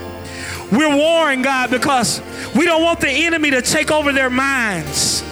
We're 0.71 0.95
warring, 0.95 1.41
God, 1.41 1.69
because 1.69 2.21
we 2.55 2.65
don't 2.65 2.81
want 2.81 3.01
the 3.01 3.09
enemy 3.09 3.51
to 3.51 3.61
take 3.61 3.91
over 3.91 4.13
their 4.13 4.29
minds. 4.29 5.23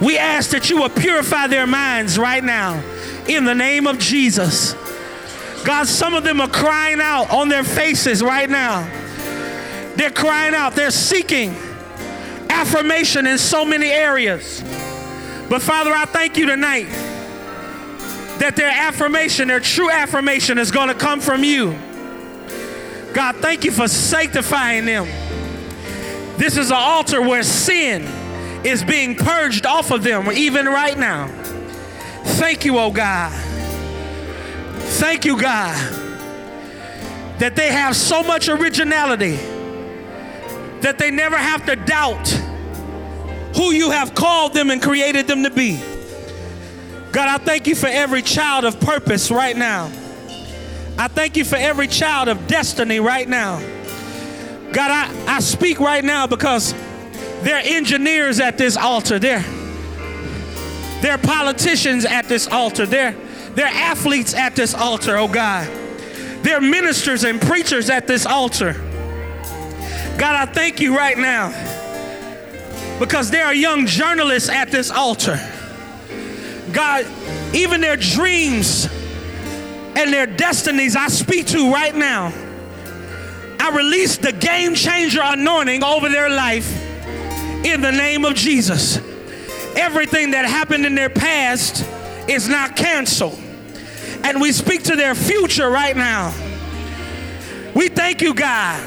We 0.00 0.18
ask 0.18 0.50
that 0.50 0.68
you 0.68 0.80
will 0.80 0.88
purify 0.88 1.46
their 1.46 1.66
minds 1.66 2.18
right 2.18 2.42
now 2.42 2.82
in 3.28 3.44
the 3.44 3.54
name 3.54 3.86
of 3.86 3.98
Jesus. 3.98 4.74
God, 5.64 5.86
some 5.86 6.14
of 6.14 6.24
them 6.24 6.40
are 6.40 6.48
crying 6.48 7.00
out 7.00 7.30
on 7.30 7.48
their 7.48 7.64
faces 7.64 8.22
right 8.22 8.50
now. 8.50 8.82
They're 9.96 10.10
crying 10.10 10.54
out, 10.54 10.74
they're 10.74 10.90
seeking 10.90 11.54
affirmation 12.50 13.26
in 13.26 13.38
so 13.38 13.64
many 13.64 13.86
areas. 13.86 14.62
But 15.48 15.62
Father, 15.62 15.92
I 15.92 16.06
thank 16.06 16.36
you 16.36 16.46
tonight 16.46 16.88
that 18.38 18.54
their 18.56 18.70
affirmation, 18.70 19.48
their 19.48 19.60
true 19.60 19.90
affirmation, 19.90 20.58
is 20.58 20.70
going 20.70 20.88
to 20.88 20.94
come 20.94 21.20
from 21.20 21.44
you. 21.44 21.78
God, 23.12 23.36
thank 23.36 23.64
you 23.64 23.70
for 23.70 23.86
sanctifying 23.86 24.86
them. 24.86 25.23
This 26.36 26.56
is 26.56 26.70
an 26.70 26.76
altar 26.76 27.22
where 27.22 27.42
sin 27.42 28.02
is 28.64 28.82
being 28.82 29.14
purged 29.14 29.66
off 29.66 29.90
of 29.90 30.02
them, 30.02 30.30
even 30.32 30.66
right 30.66 30.98
now. 30.98 31.28
Thank 32.24 32.64
you, 32.64 32.78
oh 32.78 32.90
God. 32.90 33.32
Thank 34.94 35.24
you, 35.24 35.40
God, 35.40 35.76
that 37.38 37.54
they 37.56 37.70
have 37.72 37.94
so 37.94 38.22
much 38.22 38.48
originality 38.48 39.36
that 40.80 40.98
they 40.98 41.10
never 41.10 41.36
have 41.36 41.64
to 41.66 41.76
doubt 41.76 42.28
who 43.56 43.70
you 43.72 43.90
have 43.90 44.14
called 44.14 44.54
them 44.54 44.70
and 44.70 44.82
created 44.82 45.26
them 45.26 45.44
to 45.44 45.50
be. 45.50 45.80
God, 47.12 47.28
I 47.28 47.38
thank 47.38 47.66
you 47.66 47.74
for 47.74 47.86
every 47.86 48.22
child 48.22 48.64
of 48.64 48.80
purpose 48.80 49.30
right 49.30 49.56
now. 49.56 49.86
I 50.98 51.08
thank 51.08 51.36
you 51.36 51.44
for 51.44 51.56
every 51.56 51.86
child 51.86 52.28
of 52.28 52.46
destiny 52.46 53.00
right 53.00 53.28
now. 53.28 53.58
God, 54.74 54.90
I, 54.90 55.36
I 55.36 55.38
speak 55.38 55.78
right 55.78 56.04
now 56.04 56.26
because 56.26 56.74
they're 57.42 57.62
engineers 57.64 58.40
at 58.40 58.58
this 58.58 58.76
altar. 58.76 59.20
They're, 59.20 59.44
they're 61.00 61.16
politicians 61.16 62.04
at 62.04 62.28
this 62.28 62.48
altar. 62.48 62.84
They're, 62.84 63.14
they're 63.50 63.66
athletes 63.66 64.34
at 64.34 64.56
this 64.56 64.74
altar, 64.74 65.16
oh 65.16 65.28
God. 65.28 65.68
They're 66.42 66.60
ministers 66.60 67.22
and 67.22 67.40
preachers 67.40 67.88
at 67.88 68.08
this 68.08 68.26
altar. 68.26 68.72
God, 70.18 70.34
I 70.34 70.46
thank 70.46 70.80
you 70.80 70.96
right 70.96 71.16
now 71.16 71.50
because 72.98 73.30
there 73.30 73.46
are 73.46 73.54
young 73.54 73.86
journalists 73.86 74.48
at 74.48 74.72
this 74.72 74.90
altar. 74.90 75.38
God, 76.72 77.06
even 77.54 77.80
their 77.80 77.96
dreams 77.96 78.86
and 79.94 80.12
their 80.12 80.26
destinies 80.26 80.96
I 80.96 81.06
speak 81.06 81.46
to 81.48 81.72
right 81.72 81.94
now. 81.94 82.32
I 83.64 83.70
release 83.70 84.18
the 84.18 84.30
game 84.30 84.74
changer 84.74 85.22
anointing 85.22 85.82
over 85.82 86.10
their 86.10 86.28
life 86.28 86.70
in 87.64 87.80
the 87.80 87.92
name 87.92 88.26
of 88.26 88.34
Jesus. 88.34 88.98
Everything 89.74 90.32
that 90.32 90.44
happened 90.44 90.84
in 90.84 90.94
their 90.94 91.08
past 91.08 91.82
is 92.28 92.46
not 92.46 92.76
canceled. 92.76 93.40
And 94.22 94.38
we 94.38 94.52
speak 94.52 94.82
to 94.82 94.96
their 94.96 95.14
future 95.14 95.70
right 95.70 95.96
now. 95.96 96.34
We 97.74 97.88
thank 97.88 98.20
you, 98.20 98.34
God, 98.34 98.86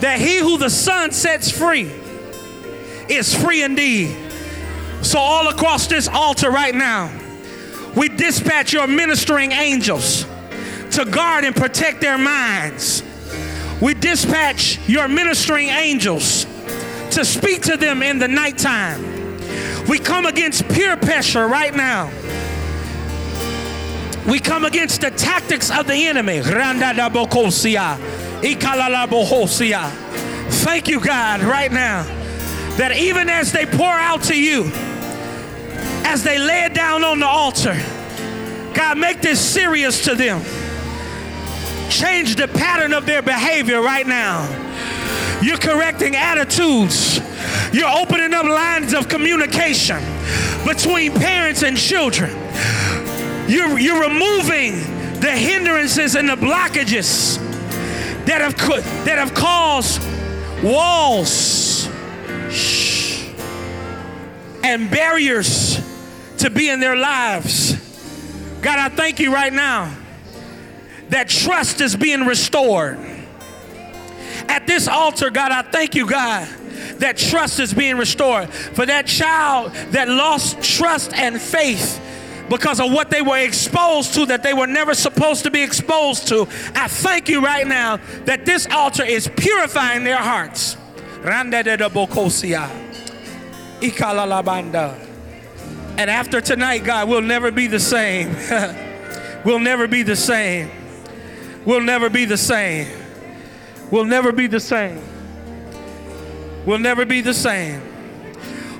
that 0.00 0.18
he 0.18 0.38
who 0.38 0.58
the 0.58 0.70
Son 0.70 1.12
sets 1.12 1.48
free 1.48 1.88
is 3.08 3.32
free 3.32 3.62
indeed. 3.62 4.16
So, 5.02 5.20
all 5.20 5.46
across 5.50 5.86
this 5.86 6.08
altar 6.08 6.50
right 6.50 6.74
now, 6.74 7.16
we 7.94 8.08
dispatch 8.08 8.72
your 8.72 8.88
ministering 8.88 9.52
angels 9.52 10.26
to 10.90 11.04
guard 11.04 11.44
and 11.44 11.54
protect 11.54 12.00
their 12.00 12.18
minds. 12.18 13.04
We 13.80 13.94
dispatch 13.94 14.78
your 14.88 15.08
ministering 15.08 15.68
angels 15.68 16.46
to 17.12 17.24
speak 17.24 17.62
to 17.62 17.76
them 17.76 18.02
in 18.02 18.18
the 18.18 18.28
nighttime. 18.28 19.02
We 19.86 19.98
come 19.98 20.26
against 20.26 20.68
peer 20.68 20.96
pressure 20.96 21.46
right 21.46 21.74
now. 21.74 22.10
We 24.28 24.40
come 24.40 24.64
against 24.64 25.00
the 25.00 25.10
tactics 25.10 25.70
of 25.70 25.86
the 25.86 25.94
enemy. 25.94 26.40
Thank 30.50 30.88
you, 30.88 31.00
God, 31.00 31.40
right 31.42 31.72
now, 31.72 32.02
that 32.76 32.96
even 32.96 33.28
as 33.28 33.52
they 33.52 33.64
pour 33.64 33.86
out 33.86 34.24
to 34.24 34.38
you, 34.38 34.70
as 36.04 36.22
they 36.24 36.38
lay 36.38 36.64
it 36.64 36.74
down 36.74 37.04
on 37.04 37.20
the 37.20 37.26
altar. 37.26 37.76
God, 38.74 38.98
make 38.98 39.20
this 39.20 39.40
serious 39.40 40.04
to 40.04 40.14
them. 40.14 40.40
Change 41.90 42.36
the 42.36 42.48
pattern 42.48 42.92
of 42.92 43.06
their 43.06 43.22
behavior 43.22 43.80
right 43.80 44.06
now. 44.06 44.46
You're 45.42 45.58
correcting 45.58 46.16
attitudes. 46.16 47.20
You're 47.72 47.88
opening 47.88 48.34
up 48.34 48.44
lines 48.44 48.92
of 48.92 49.08
communication 49.08 50.02
between 50.66 51.12
parents 51.14 51.62
and 51.62 51.76
children. 51.76 52.30
You're, 53.48 53.78
you're 53.78 54.02
removing 54.02 54.74
the 55.20 55.30
hindrances 55.30 56.14
and 56.14 56.28
the 56.28 56.36
blockages 56.36 57.38
that 58.26 58.40
have, 58.40 58.56
that 59.04 59.18
have 59.18 59.34
caused 59.34 60.02
walls 60.62 61.86
and 64.62 64.90
barriers 64.90 65.80
to 66.38 66.50
be 66.50 66.68
in 66.68 66.80
their 66.80 66.96
lives. 66.96 67.72
God, 68.60 68.78
I 68.78 68.94
thank 68.94 69.20
you 69.20 69.32
right 69.32 69.52
now 69.52 69.96
that 71.10 71.28
trust 71.28 71.80
is 71.80 71.96
being 71.96 72.26
restored. 72.26 72.98
At 74.48 74.66
this 74.66 74.88
altar, 74.88 75.30
God, 75.30 75.52
I 75.52 75.62
thank 75.62 75.94
you, 75.94 76.06
God, 76.06 76.48
that 76.98 77.16
trust 77.16 77.60
is 77.60 77.74
being 77.74 77.96
restored. 77.96 78.50
For 78.50 78.86
that 78.86 79.06
child 79.06 79.72
that 79.92 80.08
lost 80.08 80.62
trust 80.62 81.12
and 81.14 81.40
faith 81.40 82.00
because 82.48 82.80
of 82.80 82.90
what 82.90 83.10
they 83.10 83.20
were 83.20 83.38
exposed 83.38 84.14
to 84.14 84.26
that 84.26 84.42
they 84.42 84.54
were 84.54 84.66
never 84.66 84.94
supposed 84.94 85.44
to 85.44 85.50
be 85.50 85.62
exposed 85.62 86.28
to, 86.28 86.42
I 86.74 86.88
thank 86.88 87.28
you 87.28 87.44
right 87.44 87.66
now 87.66 87.98
that 88.24 88.46
this 88.46 88.66
altar 88.70 89.04
is 89.04 89.28
purifying 89.36 90.04
their 90.04 90.16
hearts. 90.16 90.76
And 95.98 96.08
after 96.08 96.40
tonight, 96.40 96.84
God, 96.84 97.08
we'll 97.08 97.22
never 97.22 97.50
be 97.50 97.66
the 97.66 97.80
same. 97.80 98.34
we'll 99.44 99.58
never 99.58 99.88
be 99.88 100.02
the 100.02 100.16
same. 100.16 100.70
We'll 101.68 101.82
never 101.82 102.08
be 102.08 102.24
the 102.24 102.38
same. 102.38 102.88
We'll 103.90 104.06
never 104.06 104.32
be 104.32 104.46
the 104.46 104.58
same. 104.58 105.02
We'll 106.64 106.78
never 106.78 107.04
be 107.04 107.20
the 107.20 107.34
same. 107.34 107.82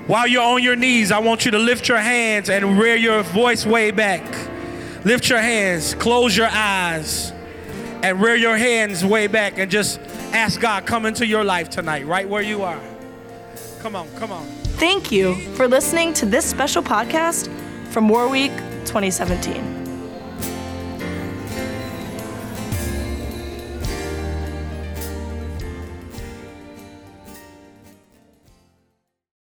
While 0.06 0.26
you're 0.26 0.42
on 0.42 0.62
your 0.62 0.74
knees, 0.74 1.12
I 1.12 1.18
want 1.18 1.44
you 1.44 1.50
to 1.50 1.58
lift 1.58 1.86
your 1.86 1.98
hands 1.98 2.48
and 2.48 2.80
rear 2.80 2.96
your 2.96 3.22
voice 3.24 3.66
way 3.66 3.90
back. 3.90 4.24
Lift 5.04 5.28
your 5.28 5.38
hands, 5.38 5.92
close 5.96 6.34
your 6.34 6.48
eyes, 6.50 7.30
and 8.02 8.22
rear 8.22 8.36
your 8.36 8.56
hands 8.56 9.04
way 9.04 9.26
back 9.26 9.58
and 9.58 9.70
just 9.70 10.00
ask 10.32 10.58
God, 10.58 10.86
come 10.86 11.04
into 11.04 11.26
your 11.26 11.44
life 11.44 11.68
tonight, 11.68 12.06
right 12.06 12.26
where 12.26 12.40
you 12.40 12.62
are. 12.62 12.80
Come 13.80 13.96
on, 13.96 14.08
come 14.16 14.32
on. 14.32 14.46
Thank 14.80 15.12
you 15.12 15.34
for 15.56 15.68
listening 15.68 16.14
to 16.14 16.24
this 16.24 16.46
special 16.46 16.82
podcast 16.82 17.50
from 17.88 18.08
War 18.08 18.30
Week 18.30 18.52
2017. 18.86 19.87